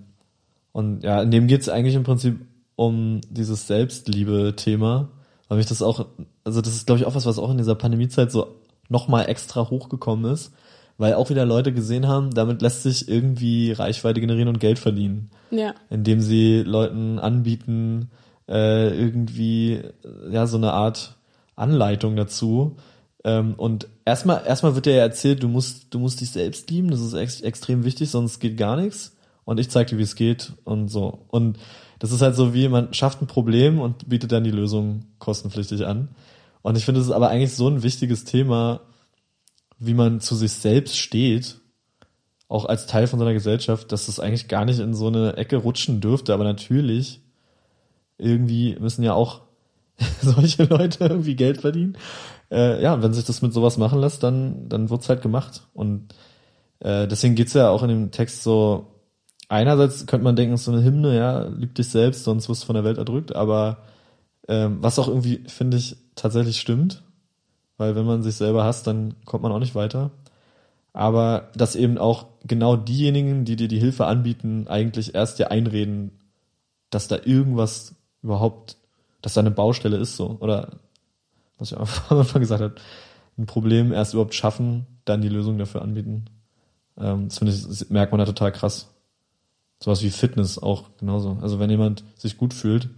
und 0.72 1.02
ja, 1.02 1.22
in 1.22 1.30
dem 1.30 1.46
geht's 1.46 1.68
eigentlich 1.68 1.94
im 1.94 2.04
Prinzip 2.04 2.40
um 2.76 3.20
dieses 3.28 3.66
Selbstliebe-Thema, 3.66 5.08
weil 5.48 5.58
mich 5.58 5.66
das 5.66 5.82
auch, 5.82 6.06
also 6.44 6.60
das 6.60 6.74
ist 6.74 6.86
glaube 6.86 7.00
ich 7.00 7.06
auch 7.06 7.14
was, 7.14 7.26
was 7.26 7.38
auch 7.38 7.50
in 7.50 7.58
dieser 7.58 7.74
Pandemiezeit 7.74 8.30
so 8.30 8.59
nochmal 8.90 9.28
extra 9.30 9.70
hochgekommen 9.70 10.30
ist, 10.30 10.52
weil 10.98 11.14
auch 11.14 11.30
wieder 11.30 11.46
Leute 11.46 11.72
gesehen 11.72 12.06
haben, 12.06 12.34
damit 12.34 12.60
lässt 12.60 12.82
sich 12.82 13.08
irgendwie 13.08 13.72
Reichweite 13.72 14.20
generieren 14.20 14.48
und 14.48 14.60
Geld 14.60 14.78
verdienen 14.78 15.30
Ja. 15.50 15.74
indem 15.88 16.20
sie 16.20 16.62
Leuten 16.62 17.18
anbieten, 17.18 18.10
äh, 18.48 18.90
irgendwie 18.90 19.80
ja 20.30 20.46
so 20.46 20.58
eine 20.58 20.72
Art 20.74 21.16
Anleitung 21.56 22.16
dazu. 22.16 22.76
Ähm, 23.24 23.54
und 23.56 23.88
erstmal 24.04 24.42
erstmal 24.46 24.74
wird 24.74 24.86
dir 24.86 24.94
ja 24.94 25.02
erzählt, 25.02 25.42
du 25.42 25.48
musst 25.48 25.92
du 25.94 25.98
musst 25.98 26.20
dich 26.20 26.30
selbst 26.30 26.70
lieben, 26.70 26.90
das 26.90 27.00
ist 27.00 27.14
ex 27.14 27.40
extrem 27.40 27.84
wichtig, 27.84 28.10
sonst 28.10 28.38
geht 28.40 28.56
gar 28.58 28.76
nichts. 28.76 29.16
Und 29.44 29.58
ich 29.58 29.70
zeig 29.70 29.88
dir, 29.88 29.98
wie 29.98 30.02
es 30.02 30.14
geht 30.16 30.52
und 30.64 30.88
so. 30.88 31.20
Und 31.28 31.58
das 31.98 32.12
ist 32.12 32.22
halt 32.22 32.34
so 32.34 32.54
wie 32.54 32.68
man 32.68 32.92
schafft 32.94 33.20
ein 33.22 33.26
Problem 33.26 33.80
und 33.80 34.08
bietet 34.08 34.32
dann 34.32 34.44
die 34.44 34.50
Lösung 34.50 35.04
kostenpflichtig 35.18 35.86
an. 35.86 36.08
Und 36.62 36.76
ich 36.76 36.84
finde, 36.84 37.00
es 37.00 37.06
ist 37.06 37.12
aber 37.12 37.30
eigentlich 37.30 37.54
so 37.54 37.68
ein 37.68 37.82
wichtiges 37.82 38.24
Thema, 38.24 38.80
wie 39.78 39.94
man 39.94 40.20
zu 40.20 40.34
sich 40.34 40.52
selbst 40.52 40.98
steht 40.98 41.60
auch 42.50 42.64
als 42.64 42.86
Teil 42.86 43.06
von 43.06 43.20
so 43.20 43.24
einer 43.24 43.32
Gesellschaft, 43.32 43.92
dass 43.92 44.06
das 44.06 44.18
eigentlich 44.18 44.48
gar 44.48 44.64
nicht 44.64 44.80
in 44.80 44.92
so 44.92 45.06
eine 45.06 45.36
Ecke 45.36 45.56
rutschen 45.56 46.00
dürfte. 46.00 46.34
Aber 46.34 46.42
natürlich, 46.42 47.22
irgendwie 48.18 48.76
müssen 48.80 49.04
ja 49.04 49.14
auch 49.14 49.42
solche 50.20 50.64
Leute 50.64 51.04
irgendwie 51.04 51.36
Geld 51.36 51.60
verdienen. 51.60 51.96
Äh, 52.50 52.82
ja, 52.82 53.00
wenn 53.04 53.14
sich 53.14 53.24
das 53.24 53.40
mit 53.40 53.52
sowas 53.54 53.78
machen 53.78 54.00
lässt, 54.00 54.24
dann, 54.24 54.68
dann 54.68 54.90
wird's 54.90 55.08
halt 55.08 55.22
gemacht. 55.22 55.68
Und 55.74 56.12
äh, 56.80 57.06
deswegen 57.06 57.36
geht's 57.36 57.54
ja 57.54 57.70
auch 57.70 57.84
in 57.84 57.88
dem 57.88 58.10
Text 58.10 58.42
so, 58.42 58.96
einerseits 59.48 60.06
könnte 60.08 60.24
man 60.24 60.34
denken, 60.34 60.54
es 60.54 60.62
ist 60.62 60.64
so 60.64 60.72
eine 60.72 60.82
Hymne, 60.82 61.16
ja, 61.16 61.44
lieb 61.44 61.76
dich 61.76 61.88
selbst, 61.88 62.24
sonst 62.24 62.48
wirst 62.48 62.62
du 62.62 62.66
von 62.66 62.74
der 62.74 62.84
Welt 62.84 62.98
erdrückt, 62.98 63.36
aber 63.36 63.84
ähm, 64.48 64.78
was 64.80 64.98
auch 64.98 65.06
irgendwie, 65.06 65.44
finde 65.46 65.76
ich, 65.76 65.96
tatsächlich 66.20 66.60
stimmt, 66.60 67.02
weil 67.78 67.96
wenn 67.96 68.04
man 68.04 68.22
sich 68.22 68.34
selber 68.34 68.64
hasst, 68.64 68.86
dann 68.86 69.14
kommt 69.24 69.42
man 69.42 69.52
auch 69.52 69.58
nicht 69.58 69.74
weiter. 69.74 70.10
Aber 70.92 71.48
dass 71.54 71.76
eben 71.76 71.98
auch 71.98 72.26
genau 72.44 72.76
diejenigen, 72.76 73.44
die 73.44 73.56
dir 73.56 73.68
die 73.68 73.78
Hilfe 73.78 74.06
anbieten, 74.06 74.66
eigentlich 74.68 75.14
erst 75.14 75.38
dir 75.38 75.50
einreden, 75.50 76.12
dass 76.90 77.08
da 77.08 77.16
irgendwas 77.24 77.94
überhaupt, 78.22 78.76
dass 79.22 79.34
da 79.34 79.40
eine 79.40 79.50
Baustelle 79.50 79.96
ist 79.96 80.16
so. 80.16 80.36
Oder 80.40 80.72
was 81.58 81.72
ich 81.72 81.78
am 82.10 82.18
Anfang 82.18 82.40
gesagt 82.40 82.62
habe, 82.62 82.74
ein 83.38 83.46
Problem 83.46 83.92
erst 83.92 84.12
überhaupt 84.12 84.34
schaffen, 84.34 84.86
dann 85.04 85.22
die 85.22 85.28
Lösung 85.28 85.56
dafür 85.56 85.82
anbieten. 85.82 86.26
Ähm, 86.98 87.28
das 87.28 87.38
finde 87.38 87.54
ich, 87.54 87.66
das 87.66 87.88
merkt 87.88 88.12
man 88.12 88.18
da 88.18 88.26
total 88.26 88.52
krass. 88.52 88.88
Sowas 89.82 90.02
wie 90.02 90.10
Fitness 90.10 90.58
auch 90.58 90.90
genauso. 90.98 91.38
Also 91.40 91.58
wenn 91.58 91.70
jemand 91.70 92.04
sich 92.16 92.36
gut 92.36 92.52
fühlt, 92.52 92.90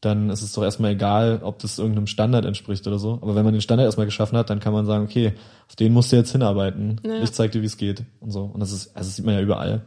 dann 0.00 0.30
ist 0.30 0.42
es 0.42 0.52
doch 0.52 0.62
erstmal 0.62 0.92
egal, 0.92 1.40
ob 1.42 1.58
das 1.58 1.78
irgendeinem 1.78 2.06
Standard 2.06 2.44
entspricht 2.44 2.86
oder 2.86 2.98
so. 2.98 3.18
Aber 3.22 3.34
wenn 3.34 3.44
man 3.44 3.52
den 3.52 3.60
Standard 3.60 3.86
erstmal 3.86 4.06
geschaffen 4.06 4.38
hat, 4.38 4.48
dann 4.48 4.60
kann 4.60 4.72
man 4.72 4.86
sagen, 4.86 5.04
okay, 5.04 5.34
auf 5.68 5.76
den 5.76 5.92
musst 5.92 6.12
du 6.12 6.16
jetzt 6.16 6.32
hinarbeiten. 6.32 7.00
Ja. 7.04 7.22
Ich 7.22 7.32
zeig 7.32 7.52
dir, 7.52 7.62
wie 7.62 7.66
es 7.66 7.76
geht 7.76 8.04
und 8.20 8.30
so. 8.30 8.44
Und 8.44 8.60
das 8.60 8.72
ist, 8.72 8.96
also 8.96 9.08
das 9.08 9.16
sieht 9.16 9.26
man 9.26 9.34
ja 9.34 9.40
überall. 9.40 9.82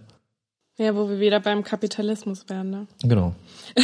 Ja, 0.78 0.96
wo 0.96 1.08
wir 1.08 1.20
wieder 1.20 1.40
beim 1.40 1.64
Kapitalismus 1.64 2.50
wären, 2.50 2.70
ne? 2.70 2.88
Genau. 3.04 3.36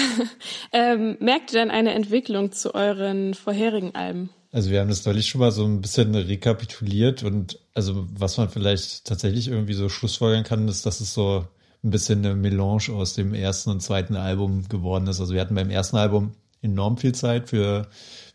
Ähm, 0.72 1.18
merkt 1.20 1.52
ihr 1.52 1.62
denn 1.62 1.72
eine 1.72 1.94
Entwicklung 1.94 2.52
zu 2.52 2.76
euren 2.76 3.34
vorherigen 3.34 3.96
Alben? 3.96 4.30
Also 4.52 4.70
wir 4.70 4.82
haben 4.82 4.90
das 4.90 5.06
neulich 5.06 5.28
schon 5.28 5.42
mal 5.42 5.52
so 5.52 5.64
ein 5.64 5.82
bisschen 5.82 6.14
rekapituliert 6.14 7.24
und 7.24 7.60
also 7.74 8.08
was 8.14 8.38
man 8.38 8.50
vielleicht 8.50 9.06
tatsächlich 9.06 9.48
irgendwie 9.48 9.74
so 9.74 9.90
schlussfolgern 9.90 10.44
kann, 10.44 10.68
ist, 10.68 10.86
dass 10.86 11.02
es 11.02 11.14
so 11.14 11.46
ein 11.84 11.92
bisschen 11.92 12.26
eine 12.26 12.36
Melange 12.36 12.90
aus 12.90 13.14
dem 13.14 13.34
ersten 13.34 13.70
und 13.70 13.82
zweiten 13.82 14.16
Album 14.16 14.68
geworden 14.68 15.08
ist. 15.08 15.20
Also 15.20 15.34
wir 15.34 15.42
hatten 15.42 15.56
beim 15.56 15.70
ersten 15.70 15.98
Album 15.98 16.34
enorm 16.62 16.98
viel 16.98 17.14
Zeit 17.16 17.50
für, 17.50 17.88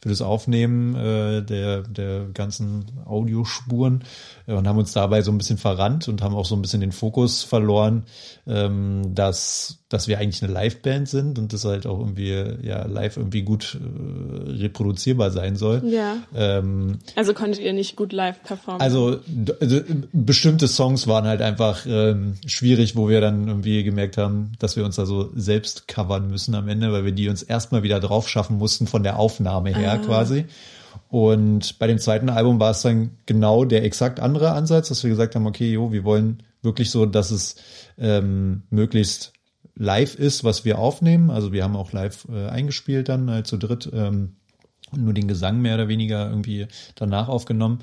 für 0.05 0.11
das 0.11 0.21
Aufnehmen 0.21 0.95
äh, 0.95 1.43
der, 1.43 1.81
der 1.81 2.27
ganzen 2.35 2.85
Audiospuren 3.07 4.05
äh, 4.47 4.53
und 4.53 4.69
haben 4.69 4.77
uns 4.77 4.93
dabei 4.93 5.23
so 5.23 5.33
ein 5.33 5.39
bisschen 5.39 5.57
verrannt 5.57 6.09
und 6.09 6.21
haben 6.21 6.35
auch 6.35 6.45
so 6.45 6.55
ein 6.55 6.61
bisschen 6.61 6.83
den 6.83 6.93
Fokus 6.93 7.43
verloren, 7.43 8.03
ähm, 8.47 9.15
dass, 9.15 9.79
dass 9.89 10.07
wir 10.07 10.19
eigentlich 10.19 10.45
eine 10.45 10.53
Liveband 10.53 11.09
sind 11.09 11.39
und 11.39 11.55
das 11.55 11.65
halt 11.65 11.87
auch 11.87 12.01
irgendwie 12.01 12.35
ja 12.63 12.87
live 12.87 13.17
irgendwie 13.17 13.41
gut 13.45 13.81
äh, 13.81 14.51
reproduzierbar 14.63 15.31
sein 15.31 15.57
soll. 15.57 15.83
Ja. 15.87 16.19
Ähm, 16.37 16.99
Also 17.17 17.33
konntet 17.33 17.63
ihr 17.63 17.73
nicht 17.73 17.97
gut 17.97 18.13
live 18.13 18.43
performen? 18.43 18.83
also, 18.83 19.21
also 19.59 19.81
bestimmte 20.13 20.69
Songs 20.69 21.07
waren 21.07 21.25
halt 21.25 21.41
einfach 21.41 21.87
ähm, 21.89 22.35
schwierig, 22.45 22.95
wo 22.95 23.09
wir 23.09 23.23
dann 23.23 23.49
irgendwie 23.49 23.83
gemerkt 23.85 24.19
haben, 24.19 24.53
dass 24.59 24.77
wir 24.77 24.85
uns 24.85 24.97
da 24.97 25.07
so 25.07 25.31
selbst 25.35 25.89
covern 25.89 26.29
müssen 26.29 26.55
am 26.55 26.69
Ende, 26.69 26.93
weil 26.93 27.07
wir 27.07 27.13
die 27.13 27.31
uns 27.31 27.43
erstmal 27.43 27.83
wieder 27.83 28.01
drauf 28.01 28.29
schaffen 28.29 28.59
mussten 28.59 28.87
von 28.87 29.03
der 29.03 29.19
Aufnahme 29.19 29.75
her 29.75 29.94
quasi. 29.99 30.47
Und 31.09 31.79
bei 31.79 31.87
dem 31.87 31.99
zweiten 31.99 32.29
Album 32.29 32.59
war 32.61 32.71
es 32.73 32.83
dann 32.83 33.11
genau 33.27 33.65
der 33.65 33.85
exakt 33.85 34.21
andere 34.21 34.53
Ansatz, 34.53 34.89
dass 34.89 35.03
wir 35.03 35.11
gesagt 35.11 35.35
haben, 35.35 35.47
okay, 35.47 35.73
jo, 35.73 35.93
wir 35.93 36.05
wollen 36.05 36.43
wirklich 36.63 36.91
so, 36.91 37.07
dass 37.07 37.31
es 37.31 37.57
ähm, 37.99 38.63
möglichst 38.71 39.33
live 39.77 40.15
ist, 40.15 40.45
was 40.45 40.65
wir 40.65 40.79
aufnehmen. 40.79 41.31
Also 41.31 41.53
wir 41.53 41.63
haben 41.65 41.77
auch 41.77 41.93
live 41.93 42.27
äh, 42.33 42.49
eingespielt 42.49 43.09
dann 43.09 43.29
äh, 43.29 43.43
zu 43.43 43.57
dritt. 43.57 43.91
Ähm, 43.93 44.37
und 44.91 45.05
nur 45.05 45.15
den 45.15 45.29
Gesang 45.29 45.61
mehr 45.61 45.75
oder 45.75 45.89
weniger 45.89 46.29
irgendwie 46.29 46.67
danach 46.95 47.29
aufgenommen. 47.29 47.81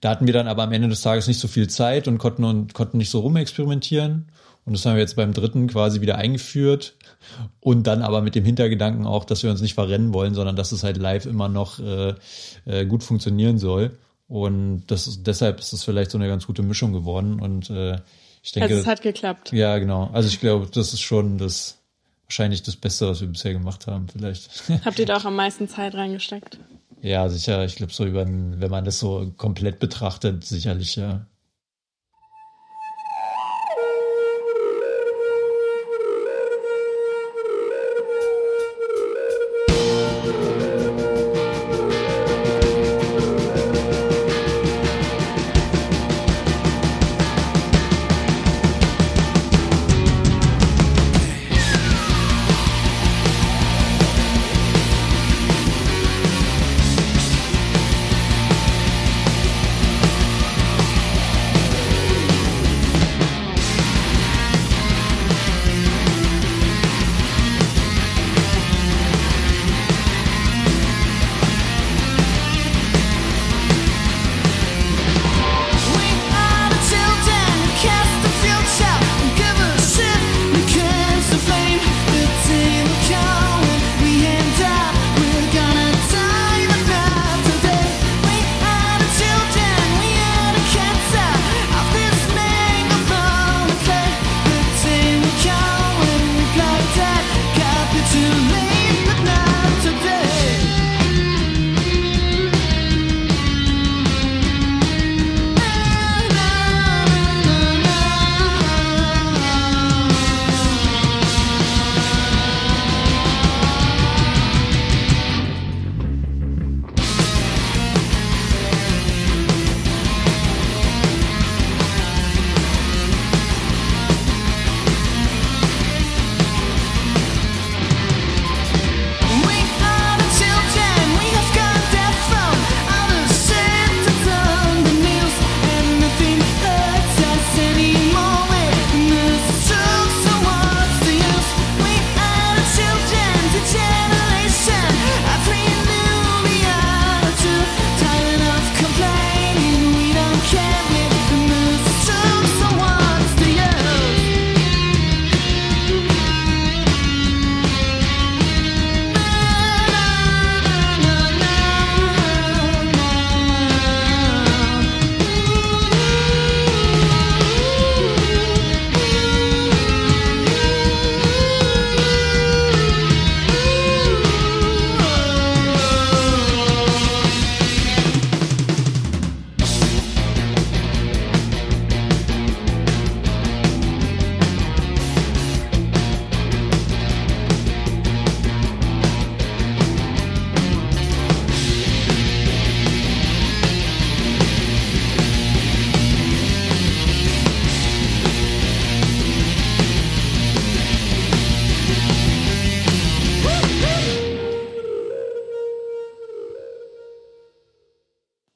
Da 0.00 0.10
hatten 0.10 0.26
wir 0.26 0.34
dann 0.34 0.48
aber 0.48 0.62
am 0.62 0.72
Ende 0.72 0.88
des 0.88 1.02
Tages 1.02 1.28
nicht 1.28 1.40
so 1.40 1.48
viel 1.48 1.68
Zeit 1.68 2.08
und 2.08 2.18
konnten 2.18 2.44
und 2.44 2.74
konnten 2.74 2.98
nicht 2.98 3.10
so 3.10 3.20
rumexperimentieren. 3.20 4.26
Und 4.64 4.72
das 4.72 4.84
haben 4.84 4.94
wir 4.94 5.00
jetzt 5.00 5.16
beim 5.16 5.32
dritten 5.32 5.66
quasi 5.68 6.00
wieder 6.00 6.16
eingeführt. 6.16 6.96
Und 7.60 7.86
dann 7.86 8.02
aber 8.02 8.22
mit 8.22 8.34
dem 8.34 8.44
Hintergedanken 8.44 9.06
auch, 9.06 9.24
dass 9.24 9.42
wir 9.42 9.50
uns 9.50 9.60
nicht 9.60 9.74
verrennen 9.74 10.12
wollen, 10.12 10.34
sondern 10.34 10.56
dass 10.56 10.72
es 10.72 10.82
halt 10.82 10.96
live 10.96 11.26
immer 11.26 11.48
noch 11.48 11.78
äh, 11.78 12.14
äh, 12.64 12.86
gut 12.86 13.02
funktionieren 13.02 13.58
soll. 13.58 13.98
Und 14.28 14.86
das 14.86 15.06
ist, 15.06 15.26
deshalb 15.26 15.60
ist 15.60 15.72
es 15.72 15.84
vielleicht 15.84 16.10
so 16.10 16.18
eine 16.18 16.28
ganz 16.28 16.46
gute 16.46 16.62
Mischung 16.62 16.92
geworden. 16.92 17.40
Und 17.40 17.70
äh, 17.70 17.98
ich 18.42 18.52
denke, 18.52 18.70
also 18.70 18.80
es 18.80 18.86
hat 18.86 19.02
geklappt. 19.02 19.52
ja, 19.52 19.78
genau. 19.78 20.10
Also 20.12 20.28
ich 20.28 20.40
glaube, 20.40 20.68
das 20.72 20.92
ist 20.92 21.02
schon 21.02 21.38
das 21.38 21.78
wahrscheinlich 22.26 22.62
das 22.62 22.76
Beste, 22.76 23.08
was 23.08 23.20
wir 23.20 23.28
bisher 23.28 23.52
gemacht 23.52 23.86
haben, 23.86 24.08
vielleicht. 24.08 24.68
Habt 24.84 24.98
ihr 24.98 25.06
da 25.06 25.18
auch 25.18 25.26
am 25.26 25.36
meisten 25.36 25.68
Zeit 25.68 25.94
reingesteckt? 25.94 26.58
Ja, 27.02 27.28
sicher. 27.28 27.64
Ich 27.64 27.76
glaube, 27.76 27.92
so 27.92 28.06
über, 28.06 28.24
wenn 28.26 28.70
man 28.70 28.84
das 28.84 28.98
so 28.98 29.32
komplett 29.36 29.80
betrachtet, 29.80 30.44
sicherlich, 30.44 30.96
ja. 30.96 31.26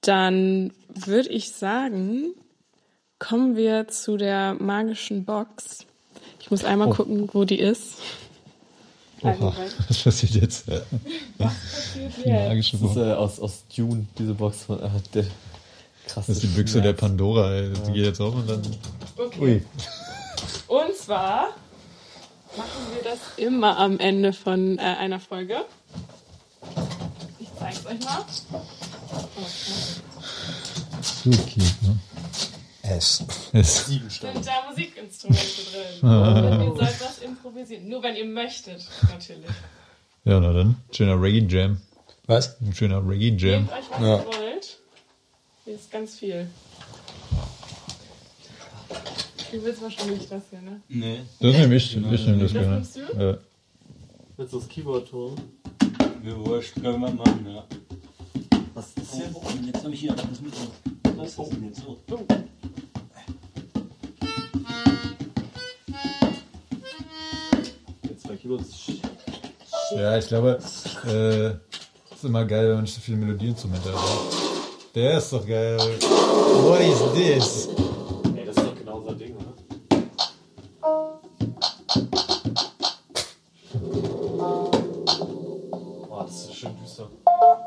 Dann 0.06 0.72
würde 0.94 1.30
ich 1.30 1.50
sagen, 1.50 2.32
kommen 3.18 3.56
wir 3.56 3.88
zu 3.88 4.16
der 4.16 4.54
magischen 4.54 5.24
Box. 5.24 5.84
Ich 6.38 6.48
muss 6.50 6.64
einmal 6.64 6.90
gucken, 6.90 7.28
wo 7.32 7.44
die 7.44 7.58
ist. 7.58 7.96
Oha, 9.22 9.52
was 9.88 10.02
passiert 10.04 10.34
jetzt? 10.34 10.66
Magische 12.24 12.76
Box. 12.76 12.94
Das 12.94 13.02
ist 13.02 13.08
äh, 13.08 13.12
aus, 13.14 13.40
aus 13.40 13.64
Dune, 13.74 14.06
diese 14.16 14.34
Box. 14.34 14.62
Von, 14.62 14.78
äh, 14.78 14.90
der 15.12 15.24
krasse 16.06 16.28
Das 16.28 16.28
ist 16.28 16.42
die 16.42 16.46
Büchse 16.48 16.80
der 16.80 16.90
Schmerz. 16.90 17.00
Pandora. 17.00 17.52
Ey. 17.52 17.72
Die 17.88 17.92
geht 17.92 18.04
jetzt 18.04 18.20
auf 18.20 18.32
und 18.32 18.48
dann. 18.48 18.62
Okay. 19.16 19.40
Ui. 19.40 19.62
Und 20.68 20.94
zwar 20.94 21.48
machen 22.56 22.86
wir 22.94 23.10
das 23.10 23.18
immer 23.38 23.76
am 23.76 23.98
Ende 23.98 24.32
von 24.32 24.78
äh, 24.78 24.82
einer 24.82 25.18
Folge. 25.18 25.64
Ich 27.70 27.82
zeig's 27.82 27.86
euch 27.86 28.04
mal. 28.04 28.24
Okay, 31.26 31.62
ne? 31.82 31.98
S. 32.82 33.24
Es- 33.52 33.86
Sieben. 33.86 34.08
Sind 34.08 34.46
da 34.46 34.52
Musikinstrumente 34.68 35.62
drin? 35.72 36.10
Und 36.10 36.62
ihr 36.62 36.76
sollt 36.76 37.00
was 37.00 37.18
improvisieren. 37.18 37.88
Nur 37.88 38.02
wenn 38.02 38.14
ihr 38.16 38.24
möchtet, 38.26 38.86
natürlich. 39.10 39.50
Ja, 40.24 40.38
na 40.40 40.52
dann. 40.52 40.76
Schöner 40.92 41.20
Reggae 41.20 41.46
Jam. 41.48 41.80
Was? 42.26 42.60
Ein 42.60 42.72
schöner 42.74 43.06
Reggae 43.06 43.36
Jam. 43.36 43.64
Nehmt 43.64 43.72
euch, 43.72 43.90
was 43.90 44.00
Ja. 44.00 44.16
ihr 44.18 44.26
wollt. 44.26 44.78
Hier 45.64 45.74
ist 45.74 45.90
ganz 45.90 46.14
viel. 46.18 46.48
Du 49.52 49.62
willst 49.64 49.82
wahrscheinlich 49.82 50.28
das 50.28 50.42
hier, 50.50 50.60
ne? 50.60 50.80
Nee. 50.88 51.20
Das 51.40 51.56
nehme 51.56 51.74
ich. 51.76 51.96
Ich 51.96 52.02
nehme 52.02 52.38
das 52.38 52.52
Das 52.52 52.52
gerne. 52.52 52.74
nimmst 52.74 52.96
du? 52.96 53.00
Ja. 53.00 53.38
Willst 54.36 54.52
du 54.52 54.58
das 54.60 54.68
Keyboard 54.68 55.12
holen? 55.12 55.40
Können 56.26 57.00
wir 57.00 57.10
machen, 57.10 57.46
ja. 57.48 57.64
Was 58.74 58.86
ist 58.86 58.96
das 58.98 59.18
jetzt? 59.18 59.34
Oh, 59.36 59.42
jetzt 59.64 59.84
habe 59.84 59.94
ich 59.94 60.00
hier 60.00 60.12
das 60.12 60.40
mit. 60.40 60.54
Was 61.16 61.28
ist 61.28 61.52
denn 61.52 61.64
jetzt 61.66 61.82
so? 61.82 61.96
Jetzt 68.02 68.22
zwei 68.24 68.34
Keyboards. 68.34 68.92
ja, 69.94 70.18
ich 70.18 70.26
glaube, 70.26 70.58
äh, 71.06 71.46
ist 72.12 72.24
immer 72.24 72.44
geil, 72.44 72.70
wenn 72.70 72.74
man 72.74 72.84
nicht 72.84 72.94
so 72.94 73.00
viele 73.00 73.18
Melodieinstrumente 73.18 73.92
hat. 73.92 74.00
Der 74.96 75.18
ist 75.18 75.32
doch 75.32 75.46
geil. 75.46 75.78
What 75.78 76.80
is 76.80 76.98
this? 77.14 77.68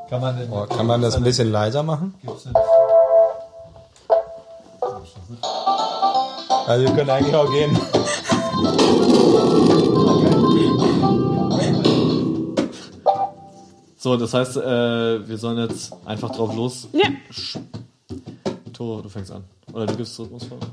Kann 0.10 0.22
man 0.22 0.38
denn. 0.38 0.52
Oh, 0.52 0.66
kann 0.66 0.86
man 0.88 1.02
das 1.02 1.16
ein 1.16 1.24
bisschen 1.24 1.52
leiser 1.52 1.84
machen? 1.84 2.16
Gibt's 2.22 2.44
denn- 2.44 2.54
Also 6.68 6.86
wir 6.86 6.92
können 6.96 7.10
eigentlich 7.10 7.36
auch 7.36 7.50
gehen. 7.52 7.78
So, 13.98 14.16
das 14.16 14.34
heißt, 14.34 14.58
äh, 14.58 15.28
wir 15.28 15.38
sollen 15.38 15.58
jetzt 15.58 15.92
einfach 16.06 16.32
drauf 16.32 16.56
los. 16.56 16.88
Ja. 16.94 17.10
Toro, 18.72 19.02
du 19.02 19.10
fängst 19.10 19.32
an. 19.32 19.44
Oder 19.74 19.88
du 19.88 19.96
gibst 19.98 20.18
Rhythmusfolge. 20.18 20.66
So 20.66 20.72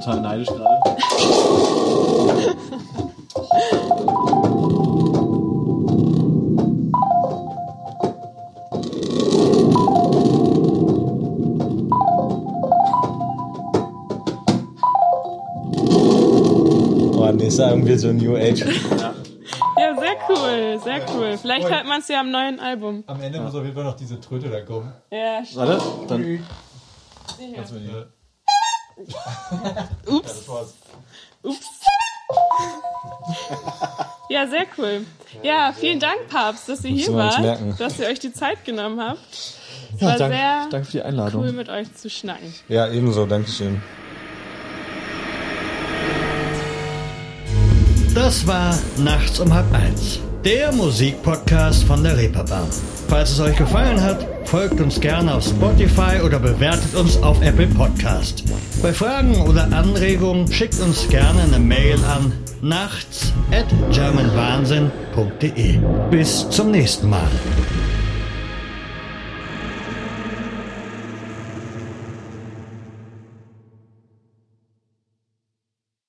total 0.00 0.20
neidisch 0.20 0.48
gerade. 0.48 0.80
Oh, 17.12 17.30
nee, 17.32 17.46
ist 17.46 17.58
ja 17.58 17.70
irgendwie 17.70 17.96
so 17.96 18.12
New 18.12 18.36
Age. 18.36 18.64
Ja, 19.78 19.94
sehr 19.98 20.16
cool, 20.28 20.80
sehr 20.82 21.00
cool. 21.14 21.38
Vielleicht 21.38 21.68
hört 21.70 21.86
man 21.86 22.00
es 22.00 22.08
ja 22.08 22.20
am 22.20 22.30
neuen 22.30 22.60
Album. 22.60 23.04
Am 23.06 23.20
Ende 23.20 23.40
muss 23.40 23.54
auf 23.54 23.62
jeden 23.62 23.74
Fall 23.74 23.84
noch 23.84 23.96
diese 23.96 24.20
Tröte 24.20 24.48
da 24.48 24.60
kommen. 24.62 24.92
Ja, 25.10 25.44
stimmt. 25.44 25.56
Warte, 25.68 25.82
dann. 26.08 26.46
Kannst 27.54 27.70
du 27.70 27.74
mir 27.76 27.80
die- 27.80 28.19
cool. 34.80 35.04
Ja, 35.42 35.72
vielen 35.78 36.00
Dank, 36.00 36.28
Papst, 36.28 36.68
dass 36.68 36.84
ihr 36.84 36.90
hier 36.90 37.12
wart, 37.14 37.40
merken. 37.40 37.74
dass 37.78 37.98
ihr 37.98 38.06
euch 38.06 38.18
die 38.18 38.32
Zeit 38.32 38.64
genommen 38.64 39.00
habt. 39.00 39.18
Es 39.32 40.00
Ja, 40.00 40.08
war 40.08 40.16
danke, 40.18 40.36
sehr 40.36 40.66
danke 40.70 40.86
für 40.86 40.92
die 40.92 41.02
Einladung. 41.02 41.42
cool, 41.42 41.52
mit 41.52 41.68
euch 41.68 41.92
zu 41.94 42.08
schnacken. 42.10 42.54
Ja, 42.68 42.88
ebenso, 42.88 43.26
Dankeschön. 43.26 43.82
Das 48.14 48.46
war 48.46 48.76
Nachts 48.98 49.38
um 49.40 49.52
halb 49.54 49.72
eins, 49.72 50.18
der 50.44 50.72
Musikpodcast 50.72 51.84
von 51.84 52.02
der 52.02 52.16
Reeperbahn. 52.16 52.68
Falls 53.08 53.30
es 53.32 53.40
euch 53.40 53.56
gefallen 53.56 54.00
hat, 54.00 54.26
folgt 54.44 54.80
uns 54.80 55.00
gerne 55.00 55.34
auf 55.34 55.44
Spotify 55.44 56.20
oder 56.24 56.38
bewertet 56.38 56.94
uns 56.94 57.16
auf 57.22 57.42
Apple 57.42 57.66
Podcast. 57.66 58.44
Bei 58.82 58.92
Fragen 58.92 59.36
oder 59.42 59.64
Anregungen 59.72 60.50
schickt 60.52 60.80
uns 60.80 61.08
gerne 61.08 61.42
eine 61.42 61.58
Mail 61.58 61.98
an 62.04 62.32
nachts 62.62 63.32
at 63.50 63.66
germanwahnsinn.de. 63.92 65.78
Bis 66.10 66.48
zum 66.50 66.70
nächsten 66.70 67.10
Mal. 67.10 67.28